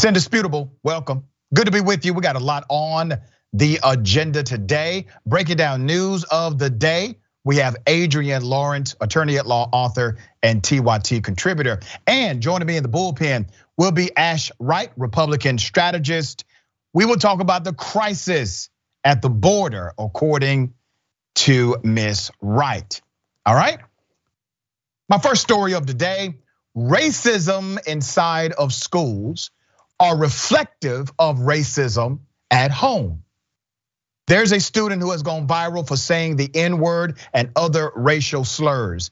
It's 0.00 0.06
indisputable. 0.06 0.72
Welcome. 0.82 1.24
Good 1.52 1.66
to 1.66 1.70
be 1.70 1.82
with 1.82 2.06
you. 2.06 2.14
We 2.14 2.22
got 2.22 2.34
a 2.34 2.40
lot 2.40 2.64
on 2.70 3.18
the 3.52 3.78
agenda 3.84 4.42
today. 4.42 5.04
Breaking 5.26 5.58
down 5.58 5.84
news 5.84 6.24
of 6.24 6.58
the 6.58 6.70
day. 6.70 7.18
We 7.44 7.56
have 7.56 7.76
Adrienne 7.86 8.42
Lawrence, 8.42 8.96
attorney 9.02 9.36
at 9.36 9.46
law, 9.46 9.68
author, 9.70 10.16
and 10.42 10.62
TYT 10.62 11.22
contributor. 11.22 11.80
And 12.06 12.40
joining 12.40 12.66
me 12.66 12.78
in 12.78 12.82
the 12.82 12.88
bullpen 12.88 13.50
will 13.76 13.92
be 13.92 14.16
Ash 14.16 14.50
Wright, 14.58 14.90
Republican 14.96 15.58
strategist. 15.58 16.46
We 16.94 17.04
will 17.04 17.18
talk 17.18 17.40
about 17.40 17.64
the 17.64 17.74
crisis 17.74 18.70
at 19.04 19.20
the 19.20 19.28
border, 19.28 19.92
according 19.98 20.72
to 21.34 21.76
Miss 21.82 22.30
Wright. 22.40 23.02
All 23.44 23.54
right. 23.54 23.80
My 25.10 25.18
first 25.18 25.42
story 25.42 25.74
of 25.74 25.86
the 25.86 25.92
day 25.92 26.36
racism 26.74 27.86
inside 27.86 28.52
of 28.52 28.72
schools 28.72 29.50
are 30.00 30.16
reflective 30.16 31.12
of 31.18 31.36
racism 31.38 32.20
at 32.50 32.70
home. 32.70 33.22
There's 34.26 34.52
a 34.52 34.60
student 34.60 35.02
who 35.02 35.10
has 35.10 35.22
gone 35.22 35.46
viral 35.46 35.86
for 35.86 35.96
saying 35.96 36.36
the 36.36 36.50
N 36.54 36.78
word 36.78 37.18
and 37.34 37.50
other 37.54 37.92
racial 37.94 38.44
slurs. 38.44 39.10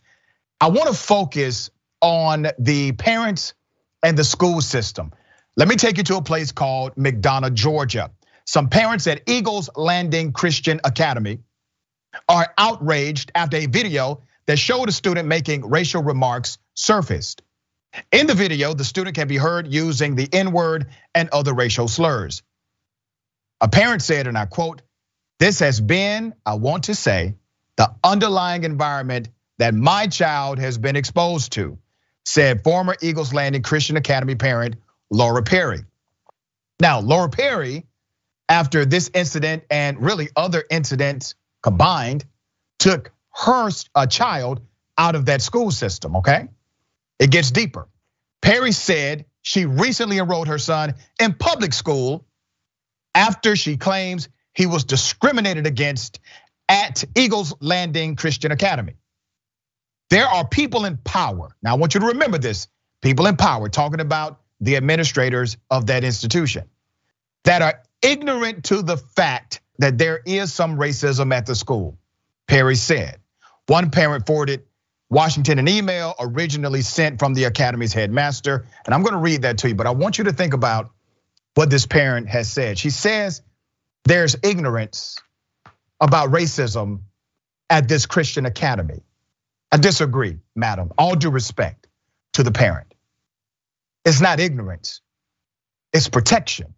I 0.60 0.68
want 0.68 0.88
to 0.88 0.94
focus 0.94 1.70
on 2.00 2.48
the 2.58 2.92
parents 2.92 3.54
and 4.02 4.16
the 4.16 4.24
school 4.24 4.60
system. 4.60 5.12
Let 5.56 5.68
me 5.68 5.76
take 5.76 5.98
you 5.98 6.04
to 6.04 6.16
a 6.16 6.22
place 6.22 6.52
called 6.52 6.94
McDonough, 6.94 7.52
Georgia. 7.52 8.12
Some 8.46 8.68
parents 8.68 9.06
at 9.06 9.22
Eagles 9.26 9.68
Landing 9.76 10.32
Christian 10.32 10.80
Academy 10.84 11.40
are 12.28 12.54
outraged 12.56 13.30
after 13.34 13.58
a 13.58 13.66
video 13.66 14.22
that 14.46 14.58
showed 14.58 14.88
a 14.88 14.92
student 14.92 15.28
making 15.28 15.68
racial 15.68 16.02
remarks 16.02 16.58
surfaced. 16.74 17.42
In 18.12 18.26
the 18.26 18.34
video, 18.34 18.74
the 18.74 18.84
student 18.84 19.16
can 19.16 19.28
be 19.28 19.36
heard 19.36 19.72
using 19.72 20.14
the 20.14 20.28
N 20.32 20.52
word 20.52 20.86
and 21.14 21.28
other 21.30 21.54
racial 21.54 21.88
slurs. 21.88 22.42
A 23.60 23.68
parent 23.68 24.02
said, 24.02 24.26
and 24.26 24.38
I 24.38 24.46
quote, 24.46 24.82
This 25.38 25.60
has 25.60 25.80
been, 25.80 26.34
I 26.46 26.54
want 26.54 26.84
to 26.84 26.94
say, 26.94 27.34
the 27.76 27.94
underlying 28.04 28.64
environment 28.64 29.28
that 29.58 29.74
my 29.74 30.06
child 30.06 30.58
has 30.58 30.78
been 30.78 30.96
exposed 30.96 31.52
to, 31.52 31.78
said 32.24 32.62
former 32.62 32.96
Eagles 33.00 33.32
Landing 33.34 33.62
Christian 33.62 33.96
Academy 33.96 34.34
parent 34.34 34.76
Laura 35.10 35.42
Perry. 35.42 35.84
Now, 36.80 37.00
Laura 37.00 37.28
Perry, 37.28 37.86
after 38.48 38.84
this 38.84 39.10
incident 39.14 39.64
and 39.70 40.00
really 40.00 40.28
other 40.36 40.62
incidents 40.70 41.34
combined, 41.62 42.24
took 42.78 43.10
her 43.34 43.70
child 44.08 44.60
out 44.96 45.14
of 45.14 45.26
that 45.26 45.42
school 45.42 45.70
system, 45.70 46.16
okay? 46.16 46.48
It 47.18 47.30
gets 47.30 47.50
deeper. 47.50 47.88
Perry 48.42 48.72
said 48.72 49.26
she 49.42 49.66
recently 49.66 50.18
enrolled 50.18 50.48
her 50.48 50.58
son 50.58 50.94
in 51.20 51.34
public 51.34 51.72
school 51.72 52.26
after 53.14 53.56
she 53.56 53.76
claims 53.76 54.28
he 54.54 54.66
was 54.66 54.84
discriminated 54.84 55.66
against 55.66 56.20
at 56.68 57.04
Eagles 57.16 57.54
Landing 57.60 58.16
Christian 58.16 58.52
Academy. 58.52 58.94
There 60.10 60.26
are 60.26 60.46
people 60.46 60.84
in 60.84 60.96
power. 60.98 61.54
Now, 61.62 61.72
I 61.72 61.78
want 61.78 61.94
you 61.94 62.00
to 62.00 62.06
remember 62.06 62.38
this 62.38 62.68
people 63.02 63.26
in 63.26 63.36
power, 63.36 63.68
talking 63.68 64.00
about 64.00 64.40
the 64.60 64.76
administrators 64.76 65.56
of 65.70 65.86
that 65.86 66.04
institution, 66.04 66.68
that 67.44 67.62
are 67.62 67.82
ignorant 68.02 68.64
to 68.64 68.82
the 68.82 68.96
fact 68.96 69.60
that 69.78 69.98
there 69.98 70.20
is 70.26 70.52
some 70.52 70.76
racism 70.78 71.32
at 71.32 71.46
the 71.46 71.54
school. 71.54 71.98
Perry 72.46 72.76
said. 72.76 73.18
One 73.66 73.90
parent 73.90 74.26
forwarded 74.26 74.62
Washington 75.10 75.58
an 75.58 75.68
email 75.68 76.14
originally 76.20 76.82
sent 76.82 77.18
from 77.18 77.34
the 77.34 77.46
academy's 77.46 77.92
headmaster. 77.92 78.66
And 78.84 78.94
I'm 78.94 79.02
gonna 79.02 79.18
read 79.18 79.42
that 79.42 79.58
to 79.58 79.68
you, 79.68 79.74
but 79.74 79.86
I 79.86 79.90
want 79.90 80.18
you 80.18 80.24
to 80.24 80.32
think 80.32 80.54
about 80.54 80.90
what 81.54 81.70
this 81.70 81.86
parent 81.86 82.28
has 82.28 82.50
said. 82.50 82.78
She 82.78 82.90
says 82.90 83.42
there's 84.04 84.36
ignorance 84.42 85.18
about 86.00 86.30
racism 86.30 87.00
at 87.70 87.88
this 87.88 88.06
Christian 88.06 88.46
academy. 88.46 89.02
I 89.72 89.78
disagree, 89.78 90.38
madam. 90.54 90.92
All 90.98 91.14
due 91.14 91.30
respect 91.30 91.86
to 92.34 92.42
the 92.42 92.52
parent. 92.52 92.94
It's 94.04 94.20
not 94.20 94.40
ignorance, 94.40 95.00
it's 95.92 96.08
protection. 96.08 96.74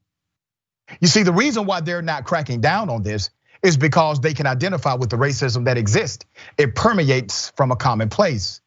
You 1.01 1.07
see, 1.07 1.23
the 1.23 1.33
reason 1.33 1.67
why 1.67 1.81
they're 1.81 2.03
not 2.03 2.25
cracking 2.25 2.61
down 2.61 2.91
on 2.91 3.05
this 3.05 3.31
is 3.63 3.77
because 3.77 4.21
they 4.21 4.35
can 4.35 4.47
identify 4.47 4.95
with 4.95 5.11
the 5.11 5.17
racism 5.17 5.67
that 5.67 5.77
exists. 5.77 6.25
It 6.57 6.75
permeates 6.75 7.53
from 7.57 7.71
a 7.71 7.77
common 7.77 8.09
place. 8.09 8.61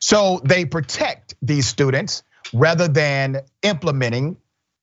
So 0.00 0.40
they 0.44 0.64
protect 0.64 1.34
these 1.42 1.66
students 1.66 2.22
rather 2.52 2.88
than 2.88 3.42
implementing 3.62 4.36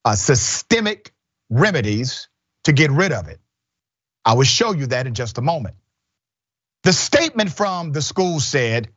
uh, 0.06 0.16
systemic 0.16 1.14
remedies 1.50 2.30
to 2.64 2.72
get 2.72 2.92
rid 2.92 3.12
of 3.12 3.28
it. 3.28 3.40
I 4.24 4.34
will 4.34 4.44
show 4.44 4.74
you 4.74 4.88
that 4.88 5.08
in 5.08 5.14
just 5.14 5.38
a 5.38 5.42
moment. 5.42 5.76
The 6.84 6.94
statement 6.94 7.52
from 7.52 7.92
the 7.92 8.02
school 8.02 8.40
said, 8.40 8.90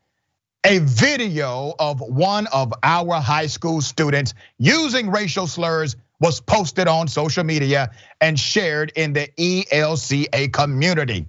a 0.65 0.79
video 0.79 1.75
of 1.79 2.01
one 2.01 2.47
of 2.47 2.73
our 2.85 3.21
high 3.21 3.49
school 3.49 3.81
students 3.81 4.35
using 4.59 5.11
racial 5.11 5.49
slurs 5.49 5.97
was 6.23 6.41
posted 6.41 6.87
on 6.87 7.09
social 7.09 7.43
media 7.43 7.91
and 8.21 8.39
shared 8.39 8.93
in 8.95 9.13
the 9.13 9.29
ELCA 9.37 10.53
community. 10.53 11.27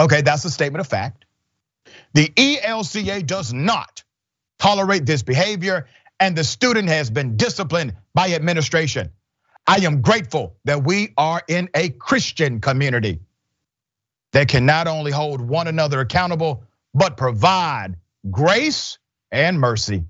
Okay, 0.00 0.22
that's 0.22 0.44
a 0.46 0.50
statement 0.50 0.80
of 0.80 0.86
fact. 0.86 1.26
The 2.14 2.28
ELCA 2.28 3.26
does 3.26 3.52
not 3.52 4.02
tolerate 4.58 5.04
this 5.04 5.22
behavior, 5.22 5.86
and 6.18 6.34
the 6.34 6.44
student 6.44 6.88
has 6.88 7.10
been 7.10 7.36
disciplined 7.36 7.94
by 8.14 8.32
administration. 8.32 9.10
I 9.66 9.76
am 9.84 10.00
grateful 10.00 10.56
that 10.64 10.82
we 10.82 11.12
are 11.18 11.42
in 11.46 11.68
a 11.74 11.90
Christian 11.90 12.60
community 12.60 13.20
that 14.32 14.48
can 14.48 14.64
not 14.64 14.86
only 14.88 15.12
hold 15.12 15.42
one 15.42 15.68
another 15.68 16.00
accountable, 16.00 16.64
but 16.94 17.18
provide 17.18 17.96
grace 18.30 18.98
and 19.30 19.60
mercy. 19.60 20.04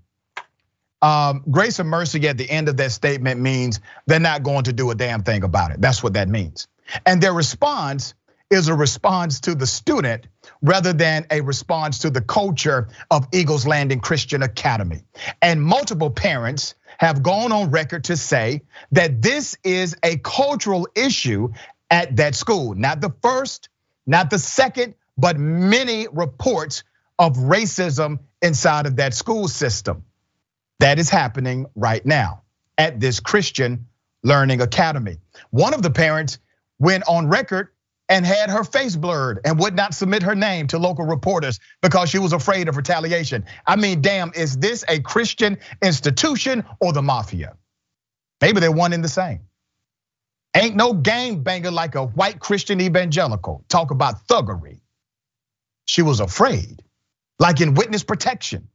Um, 1.01 1.45
grace 1.51 1.79
and 1.79 1.89
mercy 1.89 2.27
at 2.29 2.39
the 2.39 2.49
end 2.51 2.69
of 2.69 2.77
that 2.79 2.93
statement 2.93 3.41
means 3.41 3.81
they're 4.07 4.19
not 4.19 4.43
going 4.43 4.65
to 4.65 4.73
do 4.73 4.91
a 4.91 4.95
damn 4.95 5.23
thing 5.23 5.45
about 5.45 5.71
it. 5.71 5.81
That's 5.81 6.03
what 6.03 6.15
that 6.15 6.29
means. 6.29 6.67
And 7.07 7.23
their 7.23 7.33
response 7.33 8.15
is 8.51 8.69
a 8.69 8.75
response 8.75 9.41
to 9.41 9.55
the 9.55 9.67
student 9.67 10.27
rather 10.63 10.93
than 10.93 11.27
a 11.31 11.43
response 11.43 11.99
to 11.99 12.11
the 12.11 12.23
culture 12.23 12.89
of 13.11 13.29
Eagles 13.33 13.67
Landing 13.67 14.01
Christian 14.01 14.43
Academy. 14.43 15.03
And 15.43 15.63
multiple 15.63 16.11
parents 16.11 16.75
have 16.99 17.23
gone 17.23 17.53
on 17.53 17.71
record 17.71 18.05
to 18.05 18.17
say 18.17 18.63
that 18.93 19.21
this 19.21 19.57
is 19.63 19.97
a 20.03 20.17
cultural 20.17 20.89
issue 20.95 21.53
at 21.91 22.17
that 22.17 22.35
school. 22.35 22.75
Not 22.75 23.01
the 23.01 23.13
first, 23.23 23.69
not 24.07 24.31
the 24.31 24.39
second, 24.39 24.95
but 25.17 25.37
many 25.37 26.09
reports 26.11 26.85
of 27.19 27.37
racism 27.37 28.21
inside 28.41 28.87
of 28.87 28.97
that 28.97 29.13
school 29.13 29.49
system. 29.49 30.05
That 30.81 30.99
is 30.99 31.11
happening 31.11 31.67
right 31.75 32.05
now 32.05 32.43
at 32.77 33.01
this 33.01 33.21
Christian 33.21 33.87
Learning 34.23 34.61
Academy. 34.61 35.19
One 35.51 35.75
of 35.75 35.83
the 35.83 35.91
parents 35.91 36.39
went 36.79 37.05
on 37.09 37.29
record 37.29 37.69
and 38.09 38.25
had 38.25 38.51
her 38.51 38.65
face 38.65 38.97
blurred 38.97 39.41
and 39.45 39.59
would 39.59 39.75
not 39.77 39.93
submit 39.95 40.23
her 40.23 40.35
name 40.35 40.67
to 40.69 40.79
local 40.79 41.05
reporters 41.05 41.61
because 41.83 42.09
she 42.09 42.19
was 42.19 42.33
afraid 42.33 42.69
of 42.69 42.77
retaliation. 42.77 43.45
I 43.67 43.77
mean, 43.77 44.01
damn, 44.01 44.33
is 44.35 44.57
this 44.57 44.85
a 44.89 45.01
Christian 45.01 45.59
institution 45.83 46.65
or 46.81 46.93
the 46.93 47.03
mafia? 47.03 47.57
Maybe 48.41 48.61
they're 48.61 48.73
one 48.73 48.93
in 48.93 49.03
the 49.03 49.09
same. 49.09 49.41
Ain't 50.57 50.77
no 50.77 50.95
gang 50.95 51.43
banger 51.43 51.71
like 51.71 51.95
a 51.95 52.07
white 52.07 52.41
Christian 52.41 52.81
evangelical. 52.81 53.65
Talk 53.69 53.91
about 53.91 54.27
thuggery. 54.27 54.81
She 55.85 56.03
was 56.03 56.21
afraid, 56.21 56.83
like 57.39 57.61
in 57.61 57.75
witness 57.75 58.03
protection. 58.05 58.69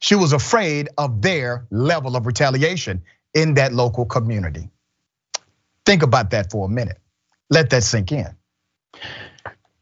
She 0.00 0.14
was 0.14 0.32
afraid 0.32 0.88
of 0.96 1.22
their 1.22 1.66
level 1.70 2.16
of 2.16 2.26
retaliation 2.26 3.02
in 3.34 3.54
that 3.54 3.72
local 3.72 4.06
community. 4.06 4.70
Think 5.84 6.02
about 6.02 6.30
that 6.30 6.50
for 6.50 6.66
a 6.66 6.68
minute. 6.68 6.98
Let 7.50 7.70
that 7.70 7.82
sink 7.82 8.12
in. 8.12 8.28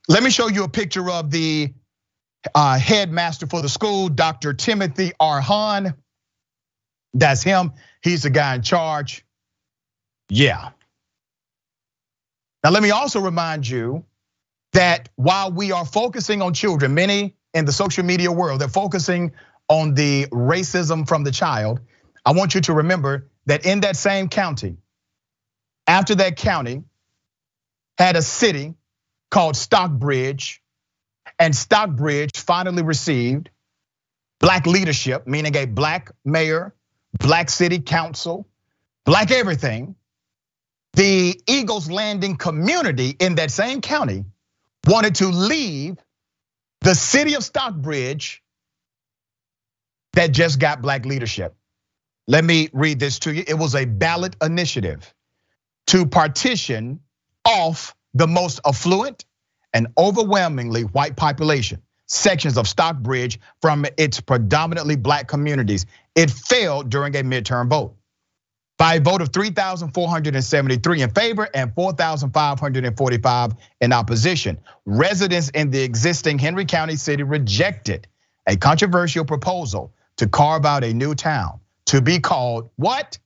Let 0.08 0.22
me 0.22 0.30
show 0.30 0.48
you 0.48 0.64
a 0.64 0.68
picture 0.68 1.10
of 1.10 1.30
the 1.30 1.74
uh, 2.54 2.78
headmaster 2.78 3.46
for 3.46 3.60
the 3.60 3.68
school, 3.68 4.08
Dr. 4.08 4.54
Timothy 4.54 5.12
R. 5.18 5.40
Hahn. 5.40 5.94
That's 7.12 7.42
him. 7.42 7.72
He's 8.02 8.22
the 8.22 8.30
guy 8.30 8.54
in 8.54 8.62
charge. 8.62 9.24
Yeah. 10.28 10.70
Now, 12.62 12.70
let 12.70 12.82
me 12.82 12.90
also 12.90 13.20
remind 13.20 13.68
you 13.68 14.04
that 14.72 15.08
while 15.16 15.50
we 15.50 15.72
are 15.72 15.84
focusing 15.84 16.42
on 16.42 16.52
children, 16.52 16.94
many 16.94 17.34
in 17.54 17.64
the 17.64 17.72
social 17.72 18.04
media 18.04 18.30
world, 18.30 18.60
they're 18.60 18.68
focusing 18.68 19.32
on 19.68 19.94
the 19.94 20.26
racism 20.26 21.06
from 21.08 21.24
the 21.24 21.30
child, 21.32 21.80
I 22.24 22.32
want 22.32 22.54
you 22.54 22.60
to 22.62 22.74
remember 22.74 23.28
that 23.46 23.66
in 23.66 23.80
that 23.80 23.96
same 23.96 24.28
county, 24.28 24.76
after 25.86 26.14
that 26.16 26.36
county 26.36 26.84
had 27.98 28.16
a 28.16 28.22
city 28.22 28.74
called 29.30 29.56
Stockbridge, 29.56 30.62
and 31.38 31.54
Stockbridge 31.54 32.38
finally 32.38 32.82
received 32.82 33.50
black 34.40 34.66
leadership, 34.66 35.26
meaning 35.26 35.54
a 35.56 35.66
black 35.66 36.10
mayor, 36.24 36.74
black 37.18 37.50
city 37.50 37.78
council, 37.78 38.46
Black 39.06 39.30
everything, 39.30 39.94
the 40.94 41.40
Eagles 41.46 41.88
Landing 41.88 42.36
community 42.36 43.14
in 43.20 43.36
that 43.36 43.52
same 43.52 43.80
county 43.80 44.24
wanted 44.84 45.14
to 45.16 45.28
leave 45.28 45.96
the 46.80 46.94
city 46.94 47.34
of 47.34 47.44
Stockbridge 47.44 48.42
that 50.16 50.32
just 50.32 50.58
got 50.58 50.82
black 50.82 51.06
leadership. 51.06 51.54
Let 52.26 52.44
me 52.44 52.70
read 52.72 52.98
this 52.98 53.18
to 53.20 53.32
you. 53.32 53.44
It 53.46 53.54
was 53.54 53.74
a 53.74 53.84
ballot 53.84 54.34
initiative 54.42 55.14
to 55.88 56.06
partition 56.06 57.00
off 57.44 57.94
the 58.14 58.26
most 58.26 58.58
affluent 58.66 59.24
and 59.72 59.86
overwhelmingly 59.96 60.82
white 60.82 61.16
population 61.16 61.82
sections 62.06 62.56
of 62.56 62.66
Stockbridge 62.66 63.38
from 63.60 63.84
its 63.98 64.20
predominantly 64.20 64.96
black 64.96 65.28
communities. 65.28 65.86
It 66.14 66.30
failed 66.30 66.88
during 66.88 67.14
a 67.14 67.22
midterm 67.22 67.68
vote. 67.68 67.94
By 68.78 68.94
a 68.94 69.00
vote 69.00 69.22
of 69.22 69.32
3,473 69.32 71.02
in 71.02 71.10
favor 71.10 71.48
and 71.54 71.74
4,545 71.74 73.52
in 73.80 73.92
opposition, 73.92 74.58
residents 74.84 75.48
in 75.50 75.70
the 75.70 75.82
existing 75.82 76.38
Henry 76.38 76.64
County 76.64 76.96
city 76.96 77.22
rejected 77.22 78.06
a 78.46 78.56
controversial 78.56 79.24
proposal 79.24 79.92
to 80.16 80.28
carve 80.28 80.64
out 80.64 80.84
a 80.84 80.92
new 80.92 81.14
town 81.14 81.60
to 81.86 82.00
be 82.00 82.18
called 82.18 82.70
what? 82.76 83.18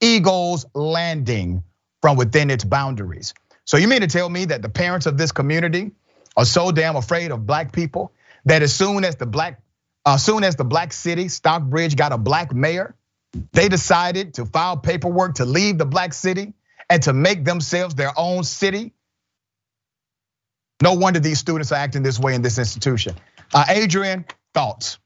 Eagles 0.00 0.66
Landing 0.74 1.62
from 2.00 2.16
within 2.16 2.50
its 2.50 2.64
boundaries. 2.64 3.34
So 3.64 3.76
you 3.76 3.86
mean 3.86 4.00
to 4.00 4.06
tell 4.06 4.28
me 4.28 4.46
that 4.46 4.62
the 4.62 4.68
parents 4.68 5.06
of 5.06 5.18
this 5.18 5.32
community 5.32 5.92
are 6.36 6.44
so 6.44 6.72
damn 6.72 6.96
afraid 6.96 7.30
of 7.30 7.46
black 7.46 7.72
people 7.72 8.12
that 8.46 8.62
as 8.62 8.74
soon 8.74 9.04
as 9.04 9.16
the 9.16 9.26
black, 9.26 9.60
as 10.06 10.24
soon 10.24 10.44
as 10.44 10.56
the 10.56 10.64
black 10.64 10.92
city, 10.92 11.28
Stockbridge, 11.28 11.96
got 11.96 12.12
a 12.12 12.18
black 12.18 12.54
mayor, 12.54 12.94
they 13.52 13.68
decided 13.68 14.34
to 14.34 14.46
file 14.46 14.76
paperwork 14.76 15.34
to 15.34 15.44
leave 15.44 15.78
the 15.78 15.86
black 15.86 16.14
city 16.14 16.54
and 16.88 17.02
to 17.02 17.12
make 17.12 17.44
themselves 17.44 17.94
their 17.94 18.12
own 18.16 18.42
city. 18.42 18.92
No 20.82 20.94
wonder 20.94 21.20
these 21.20 21.38
students 21.38 21.70
are 21.72 21.76
acting 21.76 22.02
this 22.02 22.18
way 22.18 22.34
in 22.34 22.42
this 22.42 22.58
institution. 22.58 23.14
Uh, 23.52 23.66
Adrienne, 23.68 24.24
thoughts? 24.54 24.98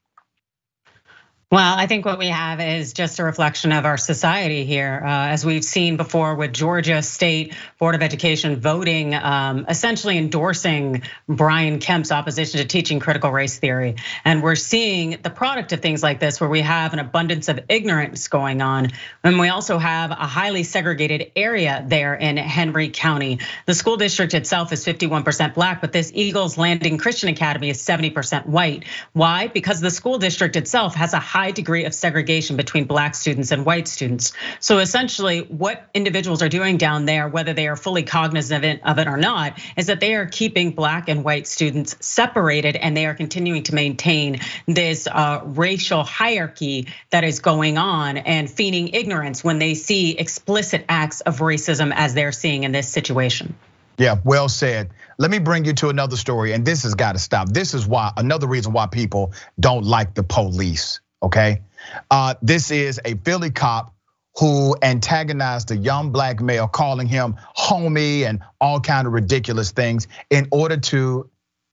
Well, 1.54 1.76
I 1.78 1.86
think 1.86 2.04
what 2.04 2.18
we 2.18 2.26
have 2.26 2.60
is 2.60 2.92
just 2.92 3.20
a 3.20 3.22
reflection 3.22 3.70
of 3.70 3.84
our 3.84 3.96
society 3.96 4.64
here. 4.64 5.00
Uh, 5.04 5.28
as 5.28 5.46
we've 5.46 5.62
seen 5.62 5.96
before 5.96 6.34
with 6.34 6.52
Georgia 6.52 7.00
State 7.00 7.54
Board 7.78 7.94
of 7.94 8.02
Education 8.02 8.56
voting, 8.56 9.14
um, 9.14 9.64
essentially 9.68 10.18
endorsing 10.18 11.02
Brian 11.28 11.78
Kemp's 11.78 12.10
opposition 12.10 12.58
to 12.58 12.66
teaching 12.66 12.98
critical 12.98 13.30
race 13.30 13.56
theory. 13.56 13.94
And 14.24 14.42
we're 14.42 14.56
seeing 14.56 15.18
the 15.22 15.30
product 15.30 15.70
of 15.70 15.80
things 15.80 16.02
like 16.02 16.18
this, 16.18 16.40
where 16.40 16.50
we 16.50 16.60
have 16.62 16.92
an 16.92 16.98
abundance 16.98 17.48
of 17.48 17.60
ignorance 17.68 18.26
going 18.26 18.60
on. 18.60 18.88
And 19.22 19.38
we 19.38 19.48
also 19.48 19.78
have 19.78 20.10
a 20.10 20.26
highly 20.26 20.64
segregated 20.64 21.30
area 21.36 21.84
there 21.86 22.16
in 22.16 22.36
Henry 22.36 22.88
County. 22.88 23.38
The 23.66 23.74
school 23.74 23.96
district 23.96 24.34
itself 24.34 24.72
is 24.72 24.84
51% 24.84 25.54
black, 25.54 25.80
but 25.80 25.92
this 25.92 26.10
Eagles 26.16 26.58
Landing 26.58 26.98
Christian 26.98 27.28
Academy 27.28 27.70
is 27.70 27.80
70% 27.80 28.46
white. 28.46 28.86
Why? 29.12 29.46
Because 29.46 29.80
the 29.80 29.92
school 29.92 30.18
district 30.18 30.56
itself 30.56 30.96
has 30.96 31.12
a 31.12 31.20
high 31.20 31.43
high 31.44 31.50
degree 31.50 31.84
of 31.84 31.92
segregation 31.92 32.56
between 32.56 32.84
black 32.84 33.14
students 33.14 33.50
and 33.50 33.66
white 33.66 33.86
students. 33.86 34.32
So 34.60 34.78
essentially, 34.78 35.40
what 35.40 35.90
individuals 35.92 36.40
are 36.40 36.48
doing 36.48 36.78
down 36.78 37.04
there, 37.04 37.28
whether 37.28 37.52
they 37.52 37.68
are 37.68 37.76
fully 37.76 38.02
cognizant 38.02 38.80
of 38.82 38.98
it 38.98 39.06
or 39.06 39.18
not, 39.18 39.60
is 39.76 39.88
that 39.88 40.00
they 40.00 40.14
are 40.14 40.24
keeping 40.24 40.70
black 40.70 41.10
and 41.10 41.22
white 41.22 41.46
students 41.46 41.96
separated 42.00 42.76
and 42.76 42.96
they 42.96 43.04
are 43.04 43.12
continuing 43.12 43.62
to 43.64 43.74
maintain 43.74 44.40
this 44.66 45.06
uh, 45.06 45.42
racial 45.44 46.02
hierarchy 46.02 46.88
that 47.10 47.24
is 47.24 47.40
going 47.40 47.76
on 47.76 48.16
and 48.16 48.50
feigning 48.50 48.88
ignorance 48.88 49.44
when 49.44 49.58
they 49.58 49.74
see 49.74 50.16
explicit 50.16 50.82
acts 50.88 51.20
of 51.20 51.40
racism 51.40 51.92
as 51.94 52.14
they're 52.14 52.32
seeing 52.32 52.64
in 52.64 52.72
this 52.72 52.88
situation. 52.88 53.54
Yeah, 53.98 54.16
well 54.24 54.48
said. 54.48 54.90
Let 55.18 55.30
me 55.30 55.40
bring 55.40 55.66
you 55.66 55.74
to 55.74 55.90
another 55.90 56.16
story, 56.16 56.52
and 56.52 56.64
this 56.64 56.84
has 56.84 56.94
got 56.94 57.12
to 57.12 57.18
stop. 57.18 57.50
This 57.50 57.74
is 57.74 57.86
why 57.86 58.12
another 58.16 58.46
reason 58.46 58.72
why 58.72 58.86
people 58.86 59.32
don't 59.60 59.84
like 59.84 60.14
the 60.14 60.22
police 60.22 61.00
okay? 61.24 61.62
Uh, 62.10 62.34
this 62.42 62.70
is 62.70 63.00
a 63.04 63.14
Philly 63.16 63.50
cop 63.50 63.94
who 64.36 64.76
antagonized 64.82 65.70
a 65.70 65.76
young 65.76 66.10
black 66.10 66.40
male, 66.40 66.66
calling 66.66 67.06
him 67.06 67.36
homie 67.56 68.22
and 68.22 68.40
all 68.60 68.80
kind 68.80 69.06
of 69.06 69.12
ridiculous 69.12 69.70
things 69.70 70.08
in 70.30 70.48
order 70.50 70.76
to 70.76 71.30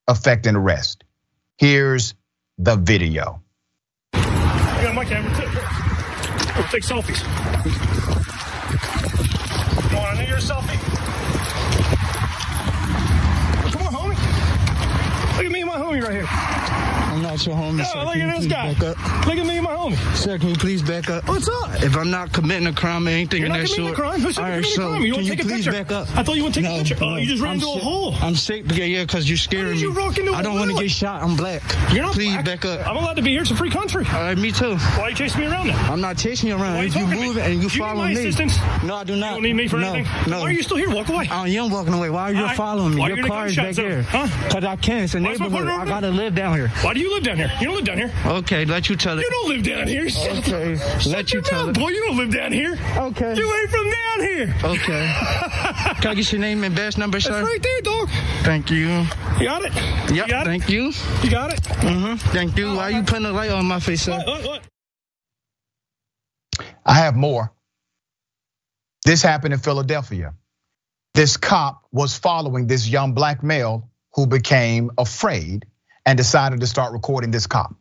effect 0.07 0.45
an 0.45 0.55
arrest. 0.55 1.03
Here's 1.57 2.13
the 2.57 2.75
video. 2.75 3.41
I 4.13 4.83
got 4.83 4.95
my 4.95 5.05
camera 5.05 5.31
take 6.71 6.83
selfies. 6.83 7.21
You 9.91 9.97
want 9.97 10.19
to 10.19 10.25
your 10.25 10.37
selfie? 10.37 10.79
Come 13.71 13.81
on, 13.87 13.93
homie. 13.93 15.37
Look 15.37 15.45
at 15.45 15.51
me 15.51 15.61
and 15.61 15.69
my 15.69 15.77
homie 15.77 16.01
right 16.01 16.13
here. 16.13 16.27
Your 17.45 17.55
homie. 17.55 17.83
Oh, 17.95 18.05
look 18.05 18.15
at 18.17 18.39
this 18.39 18.51
guy. 18.51 18.69
Look 18.69 19.37
at 19.37 19.45
me 19.45 19.57
and 19.57 19.63
my 19.63 19.75
homie. 19.75 20.15
Sir, 20.15 20.37
can 20.37 20.49
you 20.49 20.55
please 20.55 20.81
back 20.83 21.09
up? 21.09 21.27
What's 21.27 21.49
up? 21.49 21.81
If 21.81 21.97
I'm 21.97 22.11
not 22.11 22.31
committing 22.31 22.67
a 22.67 22.73
crime 22.73 23.07
or 23.07 23.11
anything 23.11 23.41
You're 23.41 23.47
in 23.47 23.53
that 23.53 23.59
not 23.59 23.69
committing 23.69 23.93
a 23.93 23.95
crime. 23.95 24.19
Who 24.19 24.31
said 24.31 24.43
committing 24.43 24.71
a 24.71 24.75
crime? 24.75 25.01
You 25.03 25.13
want 25.13 25.25
to 25.25 25.35
take 25.35 25.45
a 25.45 25.47
picture? 25.47 25.71
back 25.71 25.91
up? 25.91 26.07
I 26.15 26.23
thought 26.23 26.35
you 26.35 26.43
want 26.43 26.53
to 26.55 26.61
take 26.61 26.69
no, 26.69 26.75
a 26.75 26.79
picture. 26.79 26.97
Oh, 27.01 27.15
you 27.15 27.27
just 27.27 27.41
ran 27.41 27.51
I'm 27.51 27.55
into 27.55 27.67
a 27.67 27.79
hole. 27.79 28.13
I'm 28.15 28.35
sick. 28.35 28.65
Yeah, 28.71 28.85
yeah, 28.85 29.03
because 29.03 29.27
you're 29.27 29.37
scaring 29.37 29.73
me. 29.73 29.79
You 29.79 29.89
into 29.89 30.33
I 30.33 30.41
don't 30.41 30.59
want 30.59 30.71
to 30.71 30.77
get 30.77 30.91
shot. 30.91 31.23
I'm 31.23 31.35
black. 31.35 31.63
You're 31.91 32.03
not 32.03 32.13
Please 32.13 32.33
black. 32.33 32.45
back 32.45 32.65
up. 32.65 32.87
I'm 32.87 32.97
allowed 32.97 33.15
to 33.15 33.21
be 33.21 33.31
here. 33.31 33.41
It's 33.41 33.51
a 33.51 33.55
free 33.55 33.71
country. 33.71 34.05
All 34.05 34.21
right, 34.21 34.37
me 34.37 34.51
too. 34.51 34.75
Why 34.75 35.01
are 35.03 35.09
you 35.09 35.15
chasing 35.15 35.41
me 35.41 35.47
around 35.47 35.67
now? 35.67 35.91
I'm 35.91 36.01
not 36.01 36.17
chasing 36.17 36.49
you 36.49 36.55
around. 36.55 36.75
Why 36.75 36.85
if 36.85 36.95
you 36.95 37.07
move 37.07 37.37
and 37.37 37.63
you 37.63 37.69
follow 37.69 38.05
me. 38.05 38.13
Assistance? 38.13 38.59
No, 38.83 38.95
I 38.95 39.03
do 39.03 39.15
not. 39.15 39.29
You 39.29 39.33
don't 39.35 39.43
need 39.43 39.53
me 39.53 39.67
for 39.67 39.77
no, 39.77 39.93
anything? 39.93 40.31
No. 40.31 40.41
Why 40.41 40.49
are 40.49 40.51
you 40.51 40.63
still 40.63 40.77
here? 40.77 40.93
Walk 40.93 41.09
away. 41.09 41.27
Oh, 41.31 41.43
I 41.43 41.47
am 41.47 41.71
walking 41.71 41.93
away. 41.93 42.09
Why 42.09 42.31
are 42.31 42.33
you 42.33 42.55
following 42.55 42.95
me? 42.95 43.07
Your 43.07 43.25
car 43.25 43.47
is 43.47 43.55
back 43.55 43.75
there. 43.75 44.03
Huh? 44.03 44.27
Because 44.45 44.63
I 44.63 44.75
can't. 44.75 45.05
It's 45.05 45.15
a 45.15 45.19
neighborhood. 45.19 45.67
I 45.67 45.85
gotta 45.85 46.09
live 46.09 46.35
down 46.35 46.55
here. 46.55 46.69
Why 46.81 46.93
do 46.93 46.99
you 46.99 47.13
live 47.13 47.23
down 47.23 47.30
here? 47.37 47.51
You 47.59 47.67
don't 47.67 47.75
live 47.75 47.85
down 47.85 47.97
here. 47.97 48.11
Okay, 48.25 48.65
let 48.65 48.89
you 48.89 48.95
tell 48.95 49.17
it. 49.17 49.21
You 49.21 49.29
don't 49.29 49.49
live 49.49 49.63
down 49.63 49.87
here. 49.87 50.07
Okay, 50.39 51.09
let 51.09 51.33
you 51.33 51.41
tell 51.41 51.69
it. 51.69 51.75
Boy, 51.75 51.89
you 51.89 52.05
don't 52.05 52.17
live 52.17 52.31
down 52.31 52.51
here. 52.51 52.77
Okay. 52.97 53.35
You 53.35 53.55
ain't 53.55 53.69
from 53.69 53.91
down 53.91 54.19
here. 54.19 54.55
Okay. 54.63 55.13
Can 56.01 56.11
I 56.11 56.13
get 56.15 56.31
your 56.31 56.41
name 56.41 56.63
and 56.63 56.75
badge 56.75 56.97
number, 56.97 57.19
sir? 57.19 57.33
That's 57.33 57.47
right 57.47 57.61
there, 57.61 57.81
dog. 57.81 58.09
Thank 58.43 58.71
you. 58.71 59.05
You 59.39 59.45
got 59.45 59.63
it? 59.63 59.73
Yep, 59.73 60.09
you 60.09 60.27
got 60.27 60.45
thank 60.45 60.63
it? 60.63 60.69
you. 60.69 60.91
You 61.23 61.29
got 61.29 61.53
it? 61.53 61.61
Mm-hmm. 61.61 62.15
Thank 62.29 62.57
you. 62.57 62.75
Why 62.75 62.83
are 62.83 62.91
you 62.91 63.03
putting 63.03 63.25
a 63.25 63.31
light 63.31 63.51
on 63.51 63.65
my 63.65 63.79
face, 63.79 64.03
sir? 64.03 64.11
What, 64.11 64.27
what, 64.27 64.45
what? 64.45 64.61
I 66.85 66.95
have 66.95 67.15
more. 67.15 67.53
This 69.05 69.21
happened 69.21 69.53
in 69.53 69.59
Philadelphia. 69.59 70.33
This 71.13 71.37
cop 71.37 71.83
was 71.91 72.17
following 72.17 72.67
this 72.67 72.87
young 72.87 73.13
black 73.13 73.43
male 73.43 73.89
who 74.13 74.27
became 74.27 74.91
afraid 74.97 75.65
and 76.05 76.17
decided 76.17 76.59
to 76.59 76.67
start 76.67 76.93
recording 76.93 77.31
this 77.31 77.47
cop. 77.47 77.75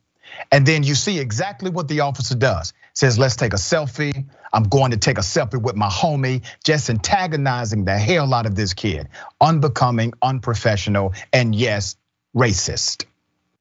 And 0.52 0.64
then 0.66 0.82
you 0.82 0.94
see 0.94 1.18
exactly 1.18 1.70
what 1.70 1.88
the 1.88 2.00
officer 2.00 2.34
does. 2.34 2.72
Says, 2.94 3.18
let's 3.18 3.36
take 3.36 3.52
a 3.52 3.56
selfie. 3.56 4.26
I'm 4.52 4.64
going 4.64 4.90
to 4.90 4.96
take 4.96 5.18
a 5.18 5.22
selfie 5.22 5.60
with 5.60 5.76
my 5.76 5.88
homie, 5.88 6.42
just 6.64 6.90
antagonizing 6.90 7.84
the 7.84 7.96
hell 7.98 8.32
out 8.34 8.46
of 8.46 8.54
this 8.54 8.74
kid. 8.74 9.08
Unbecoming, 9.40 10.12
unprofessional, 10.22 11.14
and 11.32 11.54
yes, 11.54 11.96
racist. 12.34 13.06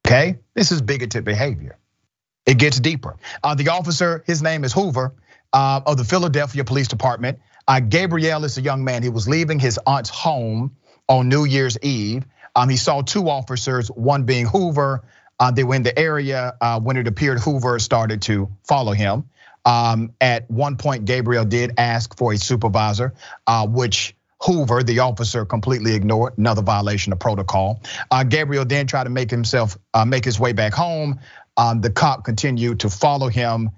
Okay? 0.06 0.40
This 0.56 0.72
is 0.72 0.82
bigoted 0.82 1.26
behavior. 1.26 1.78
It 2.46 2.58
gets 2.58 2.80
deeper. 2.80 3.18
Uh, 3.44 3.56
the 3.56 3.70
officer, 3.70 4.24
his 4.26 4.42
name 4.42 4.64
is 4.64 4.74
Hoover 4.74 5.14
uh, 5.54 5.82
of 5.86 5.98
the 5.98 6.04
Philadelphia 6.04 6.64
Police 6.64 6.88
Department. 6.88 7.40
Uh, 7.68 7.80
Gabriel 7.80 8.44
is 8.44 8.58
a 8.58 8.62
young 8.62 8.84
man. 8.84 9.04
He 9.04 9.10
was 9.10 9.28
leaving 9.28 9.60
his 9.60 9.80
aunt's 9.86 10.10
home 10.10 10.76
on 11.08 11.30
New 11.30 11.46
Year's 11.46 11.78
Eve. 11.84 12.26
Um, 12.56 12.70
he 12.70 12.78
saw 12.78 13.02
two 13.02 13.30
officers, 13.30 13.90
one 13.90 14.24
being 14.24 14.46
Hoover, 14.46 15.04
uh, 15.40 15.52
they 15.52 15.64
were 15.64 15.76
in 15.76 15.84
the 15.84 15.98
area 15.98 16.54
uh, 16.60 16.80
when 16.80 16.98
it 16.98 17.08
appeared 17.08 17.40
Hoover 17.40 17.80
started 17.80 18.22
to 18.24 18.50
follow 18.68 18.92
him. 18.92 19.30
Um, 19.66 20.14
at 20.20 20.50
one 20.52 20.78
point, 20.78 21.06
Gabriel 21.06 21.46
did 21.46 21.74
ask 21.78 22.18
for 22.18 22.34
a 22.34 22.38
supervisor, 22.38 23.14
uh, 23.48 23.66
which 23.68 24.16
Hoover, 24.42 24.84
the 24.84 25.00
officer, 25.00 25.46
completely 25.46 25.96
ignored. 25.96 26.38
Another 26.38 26.62
violation 26.62 27.14
of 27.14 27.20
protocol. 27.20 27.82
Gabriel 28.30 28.66
then 28.66 28.88
tried 28.88 29.04
to 29.04 29.10
make 29.10 29.30
himself 29.30 29.78
make 30.08 30.24
his 30.24 30.40
way 30.40 30.54
back 30.54 30.74
home. 30.74 31.20
Um, 31.58 31.82
the 31.82 31.90
cop 31.90 32.24
continued 32.24 32.82
to 32.82 32.90
follow 32.90 33.28
him. 33.28 33.72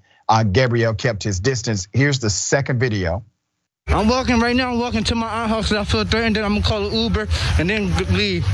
Gabriel 0.52 0.94
kept 0.94 1.24
his 1.24 1.40
distance. 1.40 1.88
Here's 1.92 2.20
the 2.20 2.30
second 2.30 2.80
video. 2.80 3.24
I'm 3.88 4.08
walking 4.08 4.40
right 4.40 4.56
now. 4.56 4.72
I'm 4.72 4.80
walking 4.80 5.04
to 5.06 5.16
my 5.16 5.28
aunt 5.28 5.50
house. 5.50 5.72
I 5.72 5.84
feel 5.84 6.06
threatened. 6.06 6.36
Then 6.38 6.46
I'm 6.46 6.54
gonna 6.54 6.66
call 6.66 6.88
an 6.88 6.94
Uber 6.94 7.28
and 7.60 7.70
then 7.70 7.96
leave. 8.16 8.46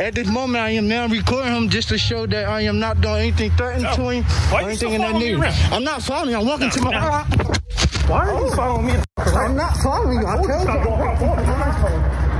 At 0.00 0.14
this 0.14 0.28
moment, 0.28 0.62
I 0.62 0.70
am 0.70 0.86
now 0.86 1.06
recording 1.06 1.54
him 1.54 1.68
just 1.70 1.88
to 1.88 1.98
show 1.98 2.26
that 2.26 2.46
I 2.46 2.62
am 2.62 2.78
not 2.78 3.00
doing 3.00 3.16
anything 3.16 3.50
threatening 3.52 3.84
no. 3.84 3.96
to 3.96 4.08
him 4.10 4.24
Why 4.24 4.62
or 4.62 4.68
anything 4.68 4.92
in 4.92 5.00
that 5.00 5.14
nature. 5.14 5.50
I'm 5.74 5.84
not 5.84 6.02
following 6.02 6.30
you. 6.30 6.36
I'm 6.36 6.46
walking 6.46 6.68
no, 6.68 6.74
to 6.74 6.80
my. 6.82 6.90
No. 6.90 6.98
Why 8.06 8.28
are 8.28 8.38
you 8.38 8.46
oh. 8.46 8.56
following 8.56 8.86
me? 8.86 8.94
I'm 9.16 9.56
not 9.56 9.76
following 9.78 10.20
you. 10.20 10.26
I 10.26 10.36
told 10.36 10.48
you. 10.68 12.32